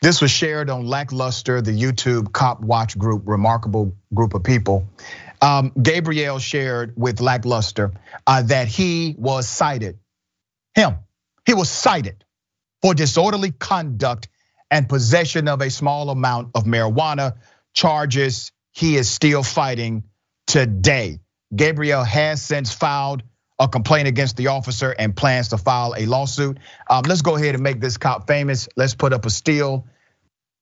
This 0.00 0.20
was 0.20 0.30
shared 0.30 0.70
on 0.70 0.86
Lackluster, 0.86 1.60
the 1.60 1.72
YouTube 1.72 2.32
cop 2.32 2.60
watch 2.60 2.96
group, 2.96 3.24
remarkable 3.26 3.92
group 4.14 4.34
of 4.34 4.44
people. 4.44 4.88
Um, 5.40 5.72
Gabriel 5.80 6.38
shared 6.38 6.94
with 6.96 7.20
Lackluster 7.20 7.92
uh, 8.26 8.42
that 8.42 8.68
he 8.68 9.14
was 9.18 9.48
cited, 9.48 9.98
him, 10.74 10.96
he 11.46 11.54
was 11.54 11.70
cited 11.70 12.24
for 12.82 12.94
disorderly 12.94 13.52
conduct 13.52 14.28
and 14.70 14.88
possession 14.88 15.48
of 15.48 15.62
a 15.62 15.70
small 15.70 16.10
amount 16.10 16.50
of 16.54 16.64
marijuana 16.64 17.36
charges 17.72 18.52
he 18.72 18.96
is 18.96 19.08
still 19.08 19.42
fighting 19.42 20.04
today. 20.46 21.20
Gabriel 21.54 22.04
has 22.04 22.42
since 22.42 22.72
filed 22.72 23.22
a 23.58 23.68
complaint 23.68 24.06
against 24.06 24.36
the 24.36 24.48
officer 24.48 24.94
and 24.96 25.16
plans 25.16 25.48
to 25.48 25.58
file 25.58 25.94
a 25.96 26.06
lawsuit. 26.06 26.58
Um, 26.88 27.02
let's 27.08 27.22
go 27.22 27.36
ahead 27.36 27.54
and 27.54 27.62
make 27.62 27.80
this 27.80 27.96
cop 27.96 28.26
famous. 28.26 28.68
Let's 28.76 28.94
put 28.94 29.12
up 29.12 29.26
a 29.26 29.30
steal 29.30 29.86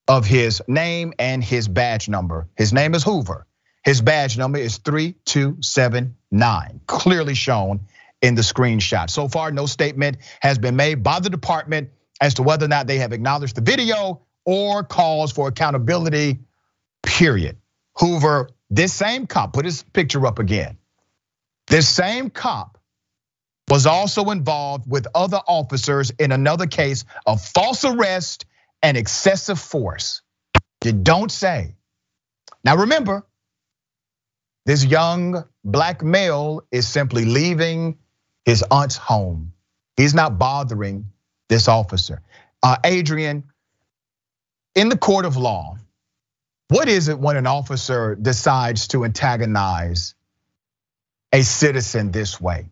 of 0.08 0.24
his 0.24 0.62
name 0.68 1.12
and 1.18 1.42
his 1.42 1.68
badge 1.68 2.08
number. 2.08 2.48
His 2.56 2.72
name 2.72 2.94
is 2.94 3.02
Hoover. 3.02 3.45
His 3.86 4.02
badge 4.02 4.36
number 4.36 4.58
is 4.58 4.76
3279, 4.78 6.80
clearly 6.88 7.34
shown 7.34 7.82
in 8.20 8.34
the 8.34 8.42
screenshot. 8.42 9.08
So 9.08 9.28
far, 9.28 9.52
no 9.52 9.66
statement 9.66 10.16
has 10.40 10.58
been 10.58 10.74
made 10.74 11.04
by 11.04 11.20
the 11.20 11.30
department 11.30 11.90
as 12.20 12.34
to 12.34 12.42
whether 12.42 12.64
or 12.64 12.68
not 12.68 12.88
they 12.88 12.98
have 12.98 13.12
acknowledged 13.12 13.54
the 13.54 13.60
video 13.60 14.22
or 14.44 14.82
calls 14.82 15.30
for 15.30 15.46
accountability, 15.46 16.40
period. 17.04 17.58
Hoover, 17.98 18.50
this 18.70 18.92
same 18.92 19.28
cop, 19.28 19.52
put 19.52 19.64
his 19.64 19.84
picture 19.84 20.26
up 20.26 20.40
again. 20.40 20.78
This 21.68 21.88
same 21.88 22.30
cop 22.30 22.78
was 23.68 23.86
also 23.86 24.30
involved 24.30 24.90
with 24.90 25.06
other 25.14 25.40
officers 25.46 26.10
in 26.18 26.32
another 26.32 26.66
case 26.66 27.04
of 27.24 27.40
false 27.40 27.84
arrest 27.84 28.46
and 28.82 28.96
excessive 28.96 29.60
force. 29.60 30.22
You 30.84 30.90
don't 30.90 31.30
say. 31.30 31.76
Now 32.64 32.78
remember, 32.78 33.24
this 34.66 34.84
young 34.84 35.44
black 35.64 36.02
male 36.02 36.62
is 36.70 36.86
simply 36.86 37.24
leaving 37.24 37.98
his 38.44 38.64
aunt's 38.70 38.96
home. 38.96 39.52
He's 39.96 40.12
not 40.12 40.38
bothering 40.38 41.06
this 41.48 41.68
officer. 41.68 42.20
Uh, 42.62 42.76
Adrienne, 42.84 43.44
in 44.74 44.88
the 44.88 44.98
court 44.98 45.24
of 45.24 45.36
law, 45.36 45.78
what 46.68 46.88
is 46.88 47.06
it 47.08 47.18
when 47.18 47.36
an 47.36 47.46
officer 47.46 48.16
decides 48.16 48.88
to 48.88 49.04
antagonize 49.04 50.14
a 51.32 51.42
citizen 51.42 52.10
this 52.10 52.40
way? 52.40 52.68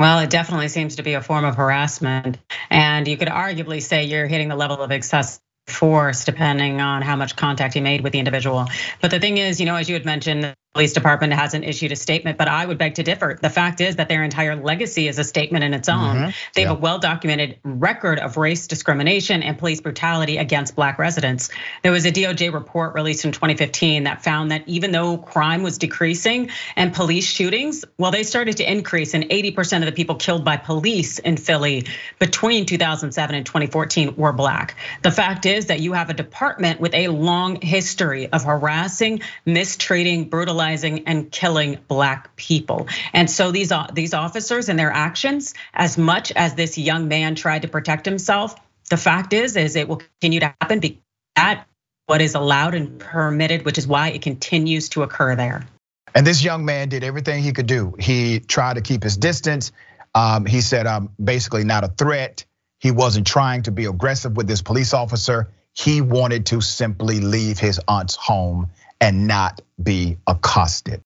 Well, 0.00 0.18
it 0.18 0.30
definitely 0.30 0.68
seems 0.68 0.96
to 0.96 1.04
be 1.04 1.14
a 1.14 1.20
form 1.20 1.44
of 1.44 1.54
harassment. 1.54 2.38
And 2.68 3.06
you 3.06 3.16
could 3.16 3.28
arguably 3.28 3.80
say 3.80 4.04
you're 4.04 4.26
hitting 4.26 4.48
the 4.48 4.56
level 4.56 4.82
of 4.82 4.90
excessive 4.90 5.40
force 5.68 6.24
depending 6.24 6.80
on 6.80 7.02
how 7.02 7.14
much 7.14 7.36
contact 7.36 7.74
he 7.74 7.80
made 7.80 8.00
with 8.00 8.12
the 8.12 8.18
individual. 8.18 8.66
But 9.00 9.10
the 9.10 9.20
thing 9.20 9.36
is, 9.36 9.60
you 9.60 9.66
know, 9.66 9.76
as 9.76 9.88
you 9.88 9.94
had 9.94 10.04
mentioned, 10.04 10.54
police 10.78 10.92
department 10.92 11.32
hasn't 11.32 11.64
issued 11.64 11.90
a 11.90 11.96
statement, 11.96 12.38
but 12.38 12.46
I 12.46 12.64
would 12.64 12.78
beg 12.78 12.94
to 12.94 13.02
differ. 13.02 13.36
The 13.42 13.50
fact 13.50 13.80
is 13.80 13.96
that 13.96 14.08
their 14.08 14.22
entire 14.22 14.54
legacy 14.54 15.08
is 15.08 15.18
a 15.18 15.24
statement 15.24 15.64
in 15.64 15.74
its 15.74 15.88
own. 15.88 16.14
Mm-hmm. 16.14 16.30
They 16.54 16.60
have 16.60 16.70
yeah. 16.70 16.76
a 16.76 16.78
well 16.78 17.00
documented 17.00 17.58
record 17.64 18.20
of 18.20 18.36
race 18.36 18.68
discrimination 18.68 19.42
and 19.42 19.58
police 19.58 19.80
brutality 19.80 20.36
against 20.36 20.76
black 20.76 21.00
residents. 21.00 21.50
There 21.82 21.90
was 21.90 22.06
a 22.06 22.12
DOJ 22.12 22.54
report 22.54 22.94
released 22.94 23.24
in 23.24 23.32
2015 23.32 24.04
that 24.04 24.22
found 24.22 24.52
that 24.52 24.62
even 24.68 24.92
though 24.92 25.18
crime 25.18 25.64
was 25.64 25.78
decreasing 25.78 26.50
and 26.76 26.94
police 26.94 27.26
shootings, 27.26 27.84
well, 27.98 28.12
they 28.12 28.22
started 28.22 28.58
to 28.58 28.70
increase, 28.70 29.14
and 29.14 29.24
80% 29.24 29.78
of 29.78 29.86
the 29.86 29.92
people 29.92 30.14
killed 30.14 30.44
by 30.44 30.58
police 30.58 31.18
in 31.18 31.38
Philly 31.38 31.86
between 32.20 32.66
2007 32.66 33.34
and 33.34 33.44
2014 33.44 34.14
were 34.14 34.32
black. 34.32 34.76
The 35.02 35.10
fact 35.10 35.44
is 35.44 35.66
that 35.66 35.80
you 35.80 35.94
have 35.94 36.08
a 36.08 36.14
department 36.14 36.78
with 36.78 36.94
a 36.94 37.08
long 37.08 37.60
history 37.60 38.32
of 38.32 38.44
harassing, 38.44 39.22
mistreating, 39.44 40.28
brutalizing 40.28 40.67
and 40.74 41.30
killing 41.30 41.78
black 41.88 42.34
people. 42.36 42.88
And 43.12 43.30
so 43.30 43.50
these 43.50 43.72
these 43.92 44.14
officers 44.14 44.68
and 44.68 44.78
their 44.78 44.92
actions, 44.92 45.54
as 45.74 45.98
much 45.98 46.32
as 46.32 46.54
this 46.54 46.78
young 46.78 47.08
man 47.08 47.34
tried 47.34 47.62
to 47.62 47.68
protect 47.68 48.04
himself, 48.04 48.54
the 48.90 48.96
fact 48.96 49.32
is, 49.32 49.56
is 49.56 49.76
it 49.76 49.88
will 49.88 49.96
continue 50.20 50.40
to 50.40 50.54
happen 50.60 50.80
because 50.80 50.98
that 51.36 51.66
what 52.06 52.22
is 52.22 52.34
allowed 52.34 52.74
and 52.74 52.98
permitted, 52.98 53.64
which 53.64 53.78
is 53.78 53.86
why 53.86 54.08
it 54.08 54.22
continues 54.22 54.88
to 54.90 55.02
occur 55.02 55.36
there. 55.36 55.66
And 56.14 56.26
this 56.26 56.42
young 56.42 56.64
man 56.64 56.88
did 56.88 57.04
everything 57.04 57.42
he 57.42 57.52
could 57.52 57.66
do. 57.66 57.94
He 57.98 58.40
tried 58.40 58.74
to 58.74 58.80
keep 58.80 59.02
his 59.02 59.16
distance. 59.16 59.72
Um, 60.14 60.46
he 60.46 60.62
said, 60.62 60.86
"I'm 60.86 61.10
basically 61.22 61.64
not 61.64 61.84
a 61.84 61.88
threat." 61.88 62.44
He 62.80 62.90
wasn't 62.90 63.26
trying 63.26 63.62
to 63.64 63.72
be 63.72 63.84
aggressive 63.84 64.36
with 64.36 64.46
this 64.46 64.62
police 64.62 64.94
officer. 64.94 65.50
He 65.74 66.00
wanted 66.00 66.46
to 66.46 66.60
simply 66.60 67.20
leave 67.20 67.58
his 67.58 67.80
aunt's 67.86 68.16
home 68.16 68.70
and 69.00 69.26
not 69.26 69.60
be 69.82 70.18
accosted. 70.26 71.02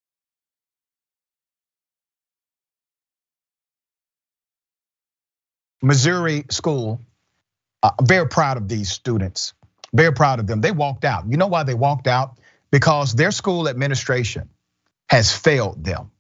Missouri 5.83 6.45
school, 6.51 7.01
uh, 7.83 7.91
very 8.03 8.29
proud 8.29 8.57
of 8.57 8.69
these 8.69 8.91
students, 8.91 9.53
very 9.93 10.13
proud 10.13 10.39
of 10.39 10.47
them. 10.47 10.61
They 10.61 10.71
walked 10.71 11.05
out. 11.05 11.25
You 11.29 11.37
know 11.37 11.49
why 11.49 11.65
they 11.65 11.75
walked 11.75 12.07
out? 12.07 12.39
Because 12.71 13.15
their 13.15 13.33
school 13.33 13.69
administration 13.69 14.49
has 15.09 15.33
failed 15.33 15.85
them. 15.85 16.11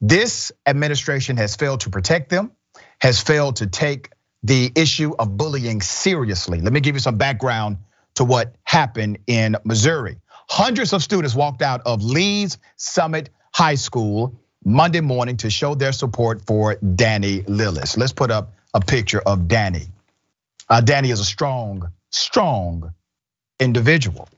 This 0.00 0.52
administration 0.66 1.36
has 1.38 1.56
failed 1.56 1.80
to 1.80 1.90
protect 1.90 2.28
them, 2.28 2.52
has 3.00 3.20
failed 3.20 3.56
to 3.56 3.66
take 3.66 4.10
the 4.42 4.70
issue 4.74 5.14
of 5.18 5.36
bullying 5.36 5.80
seriously. 5.80 6.60
Let 6.60 6.72
me 6.72 6.80
give 6.80 6.96
you 6.96 7.00
some 7.00 7.16
background 7.16 7.78
to 8.16 8.24
what 8.24 8.54
happened 8.64 9.18
in 9.26 9.56
Missouri. 9.64 10.18
Hundreds 10.48 10.92
of 10.92 11.02
students 11.02 11.34
walked 11.34 11.62
out 11.62 11.82
of 11.86 12.02
Lee's 12.02 12.58
Summit 12.76 13.30
High 13.52 13.74
School 13.76 14.40
Monday 14.64 15.00
morning 15.00 15.36
to 15.38 15.50
show 15.50 15.74
their 15.74 15.92
support 15.92 16.46
for 16.46 16.76
Danny 16.76 17.42
Lillis. 17.42 17.96
Let's 17.96 18.12
put 18.12 18.30
up 18.30 18.52
a 18.72 18.80
picture 18.80 19.20
of 19.20 19.48
Danny. 19.48 19.88
Uh, 20.68 20.80
Danny 20.80 21.10
is 21.10 21.20
a 21.20 21.24
strong, 21.24 21.92
strong 22.10 22.94
individual. 23.60 24.28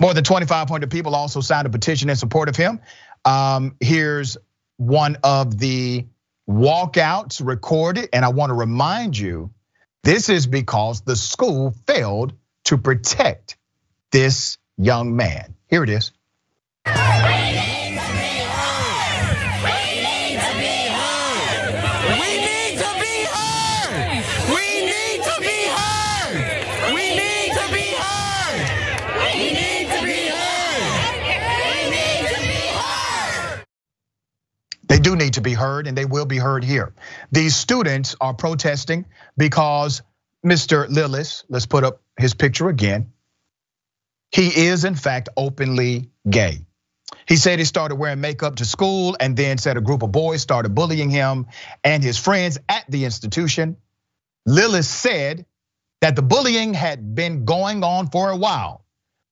More 0.00 0.14
than 0.14 0.24
2,500 0.24 0.90
people 0.90 1.14
also 1.14 1.40
signed 1.40 1.66
a 1.66 1.70
petition 1.70 2.10
in 2.10 2.16
support 2.16 2.48
of 2.48 2.56
him. 2.56 2.80
Um, 3.24 3.76
here's 3.78 4.36
one 4.76 5.16
of 5.22 5.58
the 5.58 6.06
walkouts 6.48 7.44
recorded, 7.44 8.08
and 8.12 8.24
I 8.24 8.28
want 8.28 8.50
to 8.50 8.54
remind 8.54 9.16
you 9.16 9.50
this 10.02 10.28
is 10.28 10.46
because 10.46 11.02
the 11.02 11.14
school 11.14 11.74
failed 11.86 12.32
to 12.64 12.78
protect 12.78 13.56
this 14.10 14.58
young 14.76 15.16
man. 15.16 15.54
Here 15.68 15.82
it 15.82 15.90
is. 15.90 16.12
They 34.92 34.98
do 34.98 35.16
need 35.16 35.34
to 35.34 35.40
be 35.40 35.54
heard 35.54 35.86
and 35.86 35.96
they 35.96 36.04
will 36.04 36.26
be 36.26 36.36
heard 36.36 36.62
here. 36.64 36.92
These 37.30 37.56
students 37.56 38.14
are 38.20 38.34
protesting 38.34 39.06
because 39.38 40.02
Mr. 40.44 40.86
Lillis, 40.86 41.44
let's 41.48 41.64
put 41.64 41.82
up 41.82 42.02
his 42.18 42.34
picture 42.34 42.68
again, 42.68 43.12
he 44.32 44.66
is, 44.66 44.84
in 44.84 44.94
fact, 44.94 45.28
openly 45.36 46.08
gay. 46.28 46.64
He 47.28 47.36
said 47.36 47.58
he 47.58 47.64
started 47.64 47.96
wearing 47.96 48.20
makeup 48.20 48.56
to 48.56 48.64
school 48.64 49.16
and 49.20 49.36
then 49.36 49.58
said 49.58 49.76
a 49.76 49.80
group 49.80 50.02
of 50.02 50.10
boys 50.10 50.42
started 50.42 50.74
bullying 50.74 51.10
him 51.10 51.46
and 51.84 52.02
his 52.02 52.18
friends 52.18 52.58
at 52.68 52.84
the 52.88 53.04
institution. 53.04 53.76
Lillis 54.48 54.86
said 54.86 55.46
that 56.00 56.16
the 56.16 56.22
bullying 56.22 56.74
had 56.74 57.14
been 57.14 57.44
going 57.44 57.84
on 57.84 58.08
for 58.10 58.30
a 58.30 58.36
while. 58.36 58.84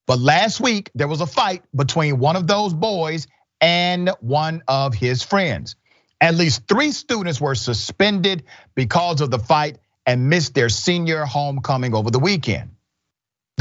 But 0.07 0.19
last 0.19 0.61
week, 0.61 0.91
there 0.95 1.09
was 1.09 1.21
a 1.21 1.27
fight 1.27 1.63
between 1.75 2.19
one 2.19 2.37
of 2.37 2.47
those 2.47 2.75
boys 2.75 3.27
and 3.61 4.11
one 4.21 4.63
of 4.69 4.95
his 4.95 5.23
friends. 5.23 5.77
At 6.21 6.35
least 6.35 6.69
three 6.69 6.93
students 6.93 7.41
were 7.41 7.55
suspended 7.55 8.45
because 8.75 9.21
of 9.21 9.31
the 9.31 9.39
fight 9.39 9.79
and 10.07 10.29
missed 10.29 10.55
their 10.55 10.69
senior 10.69 11.25
homecoming 11.25 11.95
over 11.95 12.11
the 12.11 12.19
weekend. 12.19 12.71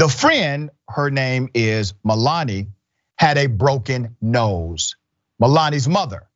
The 0.00 0.08
friend, 0.08 0.70
her 0.88 1.10
name 1.10 1.50
is 1.52 1.92
Milani, 2.06 2.68
had 3.16 3.36
a 3.36 3.48
broken 3.48 4.16
nose. 4.22 4.96
Milani's 5.42 5.86
mother, 5.86 6.26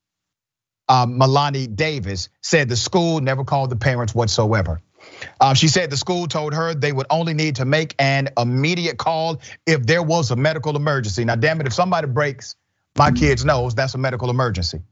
um, 0.87 1.19
Milani 1.19 1.75
Davis, 1.75 2.29
said 2.43 2.69
the 2.69 2.77
school 2.77 3.23
never 3.23 3.43
called 3.43 3.71
the 3.71 3.77
parents 3.77 4.15
whatsoever. 4.15 4.83
Uh, 5.41 5.55
she 5.55 5.69
said 5.69 5.89
the 5.89 5.97
school 5.97 6.27
told 6.27 6.53
her 6.53 6.75
they 6.75 6.93
would 6.93 7.07
only 7.09 7.33
need 7.33 7.57
to 7.57 7.65
make 7.65 7.95
an 7.99 8.29
immediate 8.37 8.99
call 8.99 9.41
if 9.65 9.87
there 9.87 10.03
was 10.03 10.31
a 10.31 10.37
medical 10.37 10.77
emergency. 10.77 11.25
Now, 11.25 11.37
damn 11.37 11.59
it, 11.63 11.67
if 11.67 11.73
somebody 11.73 12.07
breaks 12.07 12.57
my 12.99 13.13
kid's 13.13 13.47
nose, 13.47 13.75
that's 13.75 13.95
a 13.95 13.99
medical 13.99 14.29
emergency. 14.29 14.83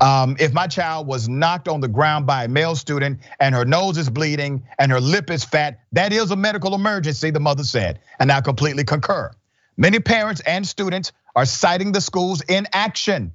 Um, 0.00 0.36
if 0.38 0.52
my 0.52 0.66
child 0.68 1.06
was 1.06 1.28
knocked 1.28 1.66
on 1.66 1.80
the 1.80 1.88
ground 1.88 2.26
by 2.26 2.44
a 2.44 2.48
male 2.48 2.76
student 2.76 3.20
and 3.40 3.54
her 3.54 3.64
nose 3.64 3.98
is 3.98 4.08
bleeding 4.08 4.62
and 4.78 4.92
her 4.92 5.00
lip 5.00 5.30
is 5.30 5.44
fat, 5.44 5.80
that 5.92 6.12
is 6.12 6.30
a 6.30 6.36
medical 6.36 6.74
emergency, 6.74 7.30
the 7.30 7.40
mother 7.40 7.64
said, 7.64 8.00
and 8.20 8.30
I 8.30 8.40
completely 8.40 8.84
concur. 8.84 9.30
Many 9.76 9.98
parents 9.98 10.40
and 10.42 10.66
students 10.66 11.12
are 11.34 11.44
citing 11.44 11.92
the 11.92 12.00
school's 12.00 12.42
inaction 12.42 13.32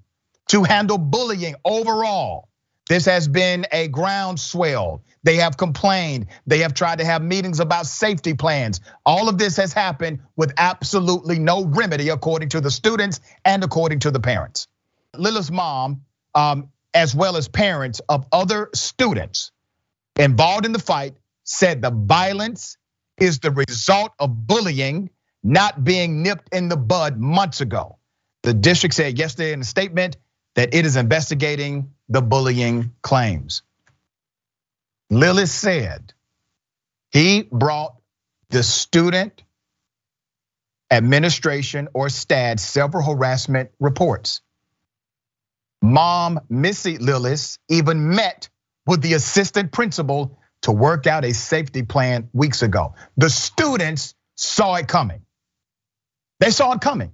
to 0.50 0.64
handle 0.64 0.98
bullying 0.98 1.56
overall. 1.66 2.50
This 2.88 3.06
has 3.06 3.28
been 3.28 3.66
a 3.72 3.88
groundswell. 3.88 5.02
They 5.24 5.38
have 5.38 5.56
complained. 5.56 6.28
They 6.46 6.60
have 6.60 6.74
tried 6.74 7.00
to 7.00 7.06
have 7.06 7.22
meetings 7.22 7.62
about 7.62 7.88
safety 7.88 8.34
plans. 8.34 8.82
All 9.06 9.30
of 9.30 9.38
this 9.38 9.56
has 9.56 9.72
happened 9.72 10.20
with 10.36 10.54
absolutely 10.58 11.40
no 11.40 11.66
remedy, 11.66 12.10
according 12.10 12.50
to 12.50 12.62
the 12.62 12.72
students 12.72 13.22
and 13.46 13.64
according 13.64 14.00
to 14.00 14.12
the 14.12 14.20
parents. 14.20 14.68
Lillis's 15.18 15.52
mom, 15.52 16.02
um, 16.36 16.70
as 16.94 17.16
well 17.16 17.38
as 17.38 17.48
parents 17.48 18.02
of 18.10 18.26
other 18.32 18.70
students 18.74 19.52
involved 20.18 20.66
in 20.66 20.72
the 20.72 20.80
fight, 20.80 21.16
said 21.44 21.82
the 21.82 21.92
violence 21.92 22.78
is 23.20 23.40
the 23.40 23.52
result 23.52 24.12
of 24.20 24.48
bullying 24.48 25.10
not 25.44 25.84
being 25.84 26.24
nipped 26.24 26.54
in 26.54 26.70
the 26.70 26.78
bud 26.78 27.20
months 27.20 27.62
ago. 27.62 27.98
The 28.44 28.54
district 28.54 28.96
said 28.96 29.18
yesterday 29.18 29.54
in 29.54 29.62
a 29.62 29.66
statement 29.66 30.18
that 30.56 30.74
it 30.74 30.86
is 30.86 30.96
investigating 30.96 31.92
the 32.10 32.22
bullying 32.22 32.92
claims. 33.02 33.64
Lillis 35.12 35.50
said 35.50 36.14
he 37.12 37.44
brought 37.52 37.96
the 38.50 38.64
student 38.64 39.44
administration 40.92 41.88
or 41.94 42.10
STAD 42.10 42.60
several 42.60 43.04
harassment 43.04 43.72
reports. 43.80 44.42
Mom, 45.84 46.40
Missy 46.50 46.98
Lillis, 46.98 47.60
even 47.68 48.16
met 48.16 48.48
with 48.86 49.02
the 49.02 49.14
assistant 49.14 49.74
principal 49.74 50.40
to 50.62 50.72
work 50.72 51.08
out 51.08 51.26
a 51.26 51.34
safety 51.34 51.84
plan 51.84 52.30
weeks 52.32 52.62
ago. 52.62 52.96
The 53.18 53.30
students 53.30 54.16
saw 54.36 54.76
it 54.76 54.88
coming. 54.88 55.24
They 56.40 56.52
saw 56.52 56.72
it 56.72 56.80
coming. 56.80 57.12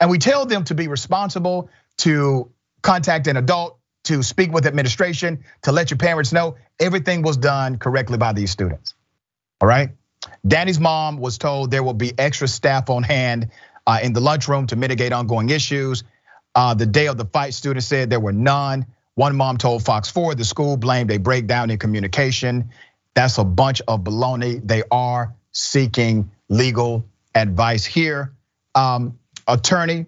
And 0.00 0.10
we 0.10 0.18
tell 0.18 0.46
them 0.46 0.62
to 0.64 0.76
be 0.76 0.86
responsible, 0.86 1.70
to 1.98 2.52
contact 2.82 3.26
an 3.26 3.36
adult, 3.36 3.80
to 4.04 4.22
speak 4.22 4.52
with 4.52 4.64
administration, 4.64 5.44
to 5.62 5.72
let 5.72 5.90
your 5.90 5.98
parents 5.98 6.32
know 6.32 6.54
everything 6.78 7.22
was 7.22 7.36
done 7.36 7.78
correctly 7.78 8.16
by 8.16 8.32
these 8.32 8.52
students. 8.52 8.94
All 9.60 9.68
right. 9.68 9.90
Danny's 10.46 10.78
mom 10.78 11.18
was 11.18 11.36
told 11.36 11.72
there 11.72 11.82
will 11.82 11.94
be 11.94 12.12
extra 12.16 12.46
staff 12.46 12.90
on 12.90 13.02
hand 13.02 13.50
uh, 13.88 13.98
in 14.02 14.12
the 14.12 14.20
lunchroom 14.20 14.68
to 14.68 14.76
mitigate 14.76 15.12
ongoing 15.12 15.50
issues. 15.50 16.04
Uh, 16.58 16.74
the 16.74 16.86
day 16.86 17.06
of 17.06 17.16
the 17.16 17.24
fight, 17.24 17.54
students 17.54 17.86
said 17.86 18.10
there 18.10 18.18
were 18.18 18.32
none. 18.32 18.84
One 19.14 19.36
mom 19.36 19.58
told 19.58 19.84
Fox 19.84 20.10
4 20.10 20.34
the 20.34 20.44
school 20.44 20.76
blamed 20.76 21.12
a 21.12 21.18
breakdown 21.18 21.70
in 21.70 21.78
communication. 21.78 22.70
That's 23.14 23.38
a 23.38 23.44
bunch 23.44 23.80
of 23.86 24.00
baloney. 24.00 24.60
They 24.66 24.82
are 24.90 25.36
seeking 25.52 26.32
legal 26.48 27.06
advice 27.32 27.84
here. 27.84 28.32
Um, 28.74 29.20
attorney 29.46 30.06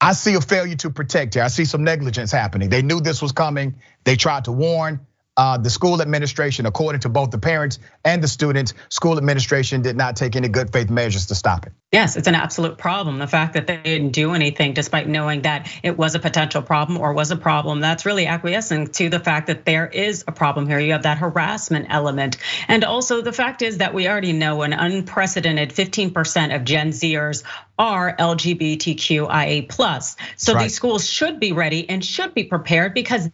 I 0.00 0.12
see 0.12 0.34
a 0.34 0.40
failure 0.40 0.76
to 0.76 0.90
protect 0.90 1.34
here. 1.34 1.44
I 1.44 1.48
see 1.48 1.64
some 1.64 1.84
negligence 1.84 2.32
happening. 2.32 2.68
They 2.68 2.82
knew 2.82 3.00
this 3.00 3.22
was 3.22 3.32
coming. 3.32 3.76
They 4.04 4.16
tried 4.16 4.46
to 4.46 4.52
warn. 4.52 5.06
Uh, 5.36 5.58
the 5.58 5.70
school 5.70 6.00
administration, 6.00 6.64
according 6.64 7.00
to 7.00 7.08
both 7.08 7.30
the 7.30 7.38
parents 7.38 7.80
and 8.04 8.22
the 8.22 8.28
students, 8.28 8.72
school 8.88 9.18
administration 9.18 9.82
did 9.82 9.96
not 9.96 10.14
take 10.14 10.36
any 10.36 10.48
good 10.48 10.72
faith 10.72 10.90
measures 10.90 11.26
to 11.26 11.34
stop 11.34 11.66
it. 11.66 11.72
Yes, 11.90 12.16
it's 12.16 12.28
an 12.28 12.36
absolute 12.36 12.78
problem. 12.78 13.18
The 13.18 13.26
fact 13.26 13.54
that 13.54 13.66
they 13.66 13.78
didn't 13.78 14.10
do 14.10 14.34
anything 14.34 14.74
despite 14.74 15.08
knowing 15.08 15.42
that 15.42 15.68
it 15.82 15.98
was 15.98 16.14
a 16.14 16.20
potential 16.20 16.62
problem 16.62 16.98
or 16.98 17.12
was 17.12 17.32
a 17.32 17.36
problem, 17.36 17.80
that's 17.80 18.06
really 18.06 18.26
acquiescing 18.26 18.88
to 18.88 19.08
the 19.08 19.18
fact 19.18 19.48
that 19.48 19.64
there 19.64 19.88
is 19.88 20.22
a 20.28 20.32
problem 20.32 20.68
here. 20.68 20.78
You 20.78 20.92
have 20.92 21.02
that 21.02 21.18
harassment 21.18 21.86
element. 21.88 22.36
And 22.68 22.84
also 22.84 23.20
the 23.20 23.32
fact 23.32 23.62
is 23.62 23.78
that 23.78 23.92
we 23.92 24.06
already 24.06 24.32
know 24.32 24.62
an 24.62 24.72
unprecedented 24.72 25.70
15% 25.70 26.54
of 26.54 26.64
Gen 26.64 26.90
Zers 26.90 27.42
are 27.76 28.16
LGBTQIA+. 28.16 30.16
So 30.36 30.54
right. 30.54 30.62
these 30.62 30.74
schools 30.74 31.08
should 31.08 31.40
be 31.40 31.52
ready 31.52 31.88
and 31.88 32.04
should 32.04 32.34
be 32.34 32.44
prepared 32.44 32.94
because 32.94 33.28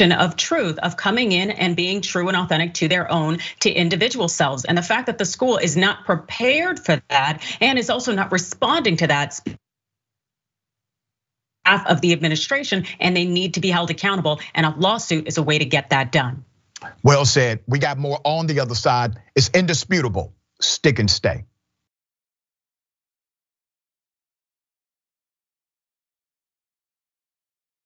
of 0.00 0.36
truth 0.36 0.78
of 0.78 0.96
coming 0.96 1.32
in 1.32 1.50
and 1.50 1.76
being 1.76 2.00
true 2.00 2.28
and 2.28 2.36
authentic 2.36 2.74
to 2.74 2.88
their 2.88 3.10
own 3.10 3.38
to 3.60 3.70
individual 3.70 4.28
selves. 4.28 4.64
And 4.64 4.76
the 4.76 4.82
fact 4.82 5.06
that 5.06 5.18
the 5.18 5.24
school 5.24 5.58
is 5.58 5.76
not 5.76 6.04
prepared 6.06 6.80
for 6.80 7.00
that 7.08 7.42
and 7.60 7.78
is 7.78 7.90
also 7.90 8.14
not 8.14 8.32
responding 8.32 8.96
to 8.98 9.06
that 9.06 9.38
of 11.66 12.00
the 12.00 12.12
administration 12.12 12.86
and 12.98 13.16
they 13.16 13.26
need 13.26 13.54
to 13.54 13.60
be 13.60 13.70
held 13.70 13.90
accountable 13.90 14.40
and 14.54 14.66
a 14.66 14.70
lawsuit 14.70 15.28
is 15.28 15.38
a 15.38 15.42
way 15.42 15.58
to 15.58 15.64
get 15.64 15.90
that 15.90 16.10
done. 16.10 16.44
Well 17.02 17.26
said. 17.26 17.60
We 17.66 17.78
got 17.78 17.98
more 17.98 18.18
on 18.24 18.46
the 18.46 18.60
other 18.60 18.74
side. 18.74 19.20
It's 19.36 19.50
indisputable. 19.50 20.32
Stick 20.60 20.98
and 20.98 21.10
stay 21.10 21.44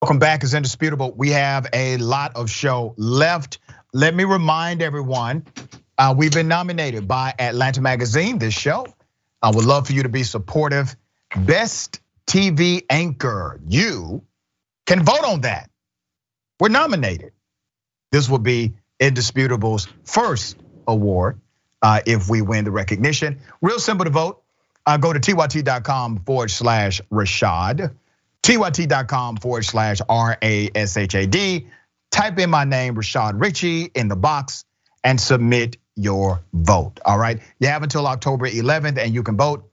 Welcome 0.05 0.19
back. 0.19 0.43
It's 0.43 0.53
indisputable. 0.53 1.15
We 1.17 1.31
have 1.31 1.67
a 1.73 1.97
lot 1.97 2.37
of 2.37 2.51
show 2.51 2.93
left. 2.99 3.59
Let 3.95 4.15
me 4.15 4.25
remind 4.25 4.83
everyone, 4.83 5.47
uh, 5.97 6.15
we've 6.15 6.31
been 6.31 6.47
nominated 6.47 7.09
by 7.09 7.33
Atlanta 7.39 7.81
Magazine. 7.81 8.39
This 8.39 8.53
show, 8.53 8.87
I 9.41 9.51
would 9.51 9.65
love 9.65 9.87
for 9.87 9.95
you 9.95 10.03
to 10.03 10.11
be 10.11 10.23
supportive. 10.23 10.95
Best 11.35 12.03
TV 12.27 12.83
anchor. 12.91 13.59
You 13.67 14.23
can 14.85 15.03
vote 15.03 15.25
on 15.25 15.41
that. 15.41 15.71
We're 16.61 16.69
nominated. 16.69 17.33
This 18.13 18.29
will 18.29 18.37
be 18.37 18.75
Indisputable's 19.01 19.89
first 20.05 20.59
award 20.87 21.41
uh, 21.81 22.01
if 22.05 22.29
we 22.29 22.43
win 22.43 22.67
the 22.67 22.73
recognition. 22.73 23.41
Real 23.63 23.79
simple 23.79 24.05
to 24.05 24.11
vote. 24.11 24.43
Uh, 24.85 24.99
go 24.99 25.15
to 25.15 25.19
tyt.com 25.19 26.25
forward 26.27 26.51
slash 26.51 27.01
Rashad 27.11 27.95
tyt.com 28.45 29.39
forward 29.39 29.65
slash 29.65 30.01
R 30.09 30.37
A 30.43 30.71
S 30.75 30.97
H 30.97 31.15
A 31.15 31.27
D. 31.27 31.69
Type 32.11 32.39
in 32.39 32.51
my 32.51 32.65
name, 32.65 32.95
Rashad 32.95 33.41
Richey, 33.41 33.91
in 33.95 34.09
the 34.09 34.17
box 34.17 34.65
and 35.03 35.21
submit 35.21 35.79
your 35.97 36.41
vote. 36.53 37.01
All 37.05 37.19
right. 37.19 37.41
You 37.59 37.69
have 37.69 37.83
until 37.83 38.07
October 38.07 38.49
11th 38.49 38.99
and 38.99 39.15
you 39.15 39.23
can 39.23 39.37
vote 39.37 39.71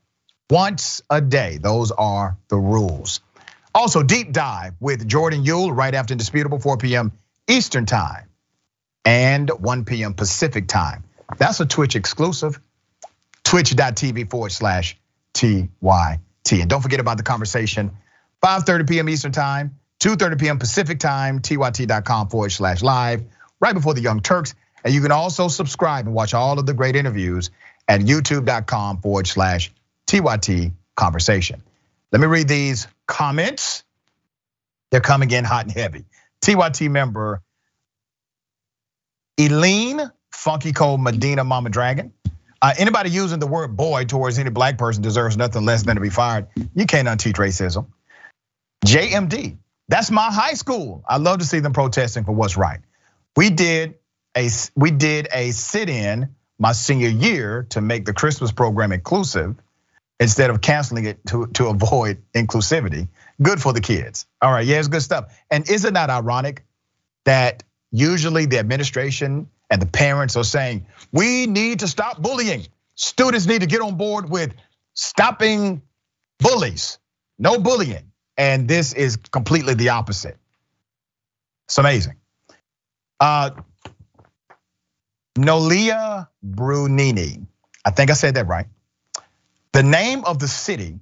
once 0.50 1.02
a 1.10 1.20
day. 1.20 1.58
Those 1.58 1.92
are 1.92 2.36
the 2.48 2.56
rules. 2.56 3.20
Also, 3.74 4.02
deep 4.02 4.32
dive 4.32 4.74
with 4.80 5.06
Jordan 5.06 5.44
Uhl 5.44 5.74
right 5.74 5.94
after 5.94 6.12
Indisputable, 6.12 6.58
4 6.58 6.76
p.m. 6.78 7.12
Eastern 7.48 7.86
Time 7.86 8.28
and 9.04 9.50
1 9.50 9.84
p.m. 9.84 10.14
Pacific 10.14 10.68
Time. 10.68 11.04
That's 11.38 11.60
a 11.60 11.66
Twitch 11.66 11.96
exclusive. 11.96 12.60
Twitch.tv 13.44 14.30
forward 14.30 14.52
slash 14.52 14.98
TYT. 15.34 16.60
And 16.60 16.68
don't 16.68 16.82
forget 16.82 17.00
about 17.00 17.16
the 17.16 17.22
conversation 17.22 17.92
5:30 18.42 18.88
p.m. 18.88 19.08
Eastern 19.08 19.32
Time, 19.32 19.78
2:30 20.00 20.40
p.m. 20.40 20.58
Pacific 20.58 20.98
Time, 20.98 21.40
tyt.com 21.40 22.28
forward 22.28 22.50
slash 22.50 22.82
live, 22.82 23.24
right 23.60 23.74
before 23.74 23.94
the 23.94 24.00
Young 24.00 24.20
Turks. 24.20 24.54
And 24.84 24.92
you 24.92 25.00
can 25.00 25.12
also 25.12 25.48
subscribe 25.48 26.06
and 26.06 26.14
watch 26.14 26.34
all 26.34 26.58
of 26.58 26.66
the 26.66 26.74
great 26.74 26.96
interviews 26.96 27.50
at 27.86 28.00
youtube.com 28.00 29.00
forward 29.00 29.26
slash 29.26 29.72
TYT 30.08 30.72
conversation. 30.96 31.62
Let 32.10 32.20
me 32.20 32.26
read 32.26 32.48
these 32.48 32.88
comments. 33.06 33.84
They're 34.90 35.00
coming 35.00 35.30
in 35.30 35.44
hot 35.44 35.66
and 35.66 35.72
heavy. 35.72 36.04
TYT 36.42 36.90
member 36.90 37.42
Eileen 39.40 40.00
Funky 40.32 40.72
Cold 40.72 41.00
Medina 41.00 41.44
Mama 41.44 41.70
Dragon. 41.70 42.12
Uh, 42.60 42.74
anybody 42.78 43.10
using 43.10 43.38
the 43.38 43.46
word 43.46 43.76
boy 43.76 44.04
towards 44.04 44.38
any 44.38 44.50
black 44.50 44.78
person 44.78 45.02
deserves 45.02 45.36
nothing 45.36 45.64
less 45.64 45.82
than 45.82 45.96
to 45.96 46.00
be 46.00 46.10
fired. 46.10 46.46
You 46.74 46.86
can't 46.86 47.08
unteach 47.08 47.34
racism. 47.34 47.86
JMD, 48.86 49.58
that's 49.88 50.10
my 50.10 50.30
high 50.32 50.54
school. 50.54 51.04
I 51.08 51.18
love 51.18 51.38
to 51.38 51.44
see 51.44 51.60
them 51.60 51.72
protesting 51.72 52.24
for 52.24 52.32
what's 52.32 52.56
right. 52.56 52.80
We 53.36 53.50
did 53.50 53.96
a 54.36 54.48
we 54.76 54.90
did 54.90 55.28
a 55.32 55.50
sit-in 55.52 56.34
my 56.58 56.72
senior 56.72 57.08
year 57.08 57.66
to 57.70 57.80
make 57.80 58.04
the 58.06 58.12
Christmas 58.12 58.52
program 58.52 58.92
inclusive 58.92 59.56
instead 60.20 60.50
of 60.50 60.60
canceling 60.60 61.04
it 61.06 61.24
to, 61.26 61.48
to 61.48 61.66
avoid 61.66 62.22
inclusivity. 62.34 63.08
Good 63.42 63.60
for 63.60 63.72
the 63.72 63.80
kids. 63.80 64.26
All 64.40 64.52
right, 64.52 64.66
yeah, 64.66 64.78
it's 64.78 64.88
good 64.88 65.02
stuff. 65.02 65.34
And 65.50 65.68
isn't 65.68 65.94
that 65.94 66.10
ironic 66.10 66.64
that 67.24 67.64
usually 67.90 68.46
the 68.46 68.58
administration 68.58 69.48
and 69.70 69.82
the 69.82 69.86
parents 69.86 70.36
are 70.36 70.44
saying, 70.44 70.86
we 71.12 71.46
need 71.46 71.80
to 71.80 71.88
stop 71.88 72.22
bullying. 72.22 72.66
Students 72.94 73.46
need 73.46 73.62
to 73.62 73.66
get 73.66 73.80
on 73.80 73.96
board 73.96 74.30
with 74.30 74.54
stopping 74.94 75.82
bullies, 76.38 76.98
no 77.38 77.58
bullying. 77.58 78.11
And 78.42 78.66
this 78.66 78.92
is 78.92 79.18
completely 79.30 79.74
the 79.74 79.90
opposite. 79.90 80.36
It's 81.66 81.78
amazing. 81.78 82.16
Uh, 83.20 83.50
Nolia 85.38 86.26
Brunini, 86.44 87.46
I 87.84 87.90
think 87.92 88.10
I 88.10 88.14
said 88.14 88.34
that 88.34 88.48
right. 88.48 88.66
The 89.70 89.84
name 89.84 90.24
of 90.24 90.40
the 90.40 90.48
city, 90.48 90.98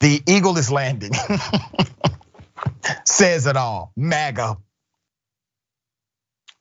the 0.00 0.20
eagle 0.26 0.58
is 0.58 0.68
landing, 0.68 1.12
says 3.04 3.46
it 3.46 3.56
all. 3.56 3.92
MAGA. 3.96 4.58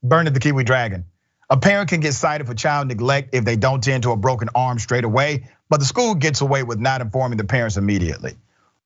Bernard 0.03 0.35
the 0.35 0.39
Kiwi 0.39 0.63
Dragon. 0.63 1.05
A 1.49 1.57
parent 1.57 1.89
can 1.89 2.01
get 2.01 2.13
cited 2.13 2.45
for 2.45 2.53
child 2.53 2.87
neglect 2.87 3.33
if 3.33 3.45
they 3.45 3.55
don't 3.55 3.83
tend 3.83 4.03
to 4.03 4.11
a 4.11 4.15
broken 4.15 4.49
arm 4.53 4.77
straight 4.77 5.05
away, 5.05 5.49
but 5.69 5.79
the 5.79 5.87
school 5.87 6.13
gets 6.13 6.41
away 6.41 6.61
with 6.61 6.79
not 6.79 7.01
informing 7.01 7.39
the 7.39 7.45
parents 7.45 7.77
immediately, 7.77 8.35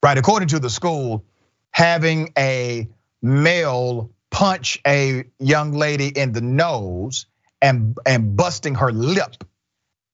right? 0.08 0.18
According 0.18 0.48
to 0.48 0.60
the 0.60 0.70
school, 0.70 1.26
having 1.72 2.32
a 2.38 2.88
male 3.22 4.10
punch 4.32 4.80
a 4.88 5.26
young 5.38 5.74
lady 5.74 6.08
in 6.08 6.32
the 6.32 6.40
nose 6.40 7.26
and, 7.62 7.98
and 8.06 8.38
busting 8.38 8.76
her 8.76 8.94
lip 8.94 9.44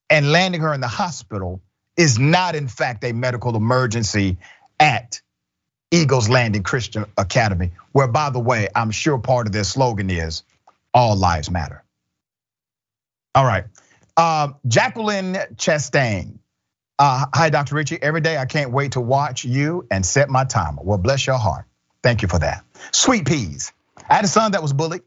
and 0.10 0.32
landing 0.32 0.62
her 0.62 0.74
in 0.74 0.82
the 0.82 0.88
hospital 0.88 1.62
is 1.96 2.18
not, 2.18 2.56
in 2.56 2.68
fact, 2.68 3.04
a 3.04 3.12
medical 3.12 3.56
emergency 3.56 4.40
at 4.80 5.22
Eagles 5.92 6.28
Landing 6.28 6.64
Christian 6.64 7.06
Academy, 7.16 7.70
where, 7.92 8.08
by 8.08 8.32
the 8.32 8.40
way, 8.40 8.70
I'm 8.74 8.90
sure 8.90 9.20
part 9.20 9.46
of 9.46 9.54
their 9.54 9.64
slogan 9.64 10.10
is 10.10 10.42
all 10.92 11.16
lives 11.16 11.52
matter. 11.52 11.84
All 13.36 13.46
right. 13.46 13.66
Uh, 14.18 14.54
Jacqueline 14.68 15.34
Chastain. 15.56 16.40
Uh, 17.04 17.26
hi, 17.34 17.50
Dr. 17.50 17.76
Richey. 17.76 18.02
Every 18.02 18.22
day 18.22 18.38
I 18.38 18.46
can't 18.46 18.72
wait 18.72 18.94
to 18.94 19.02
watch 19.02 19.44
you 19.44 19.86
and 19.92 20.06
set 20.06 20.30
my 20.30 20.46
timer. 20.46 20.82
Well, 20.82 20.98
bless 20.98 21.28
your 21.28 21.38
heart. 21.38 21.66
Thank 22.02 22.22
you 22.22 22.30
for 22.30 22.40
that. 22.40 22.64
Sweet 22.94 23.28
peas. 23.28 23.74
I 24.10 24.14
had 24.14 24.24
a 24.24 24.30
son 24.30 24.54
that 24.54 24.62
was 24.62 24.72
bullied. 24.72 25.02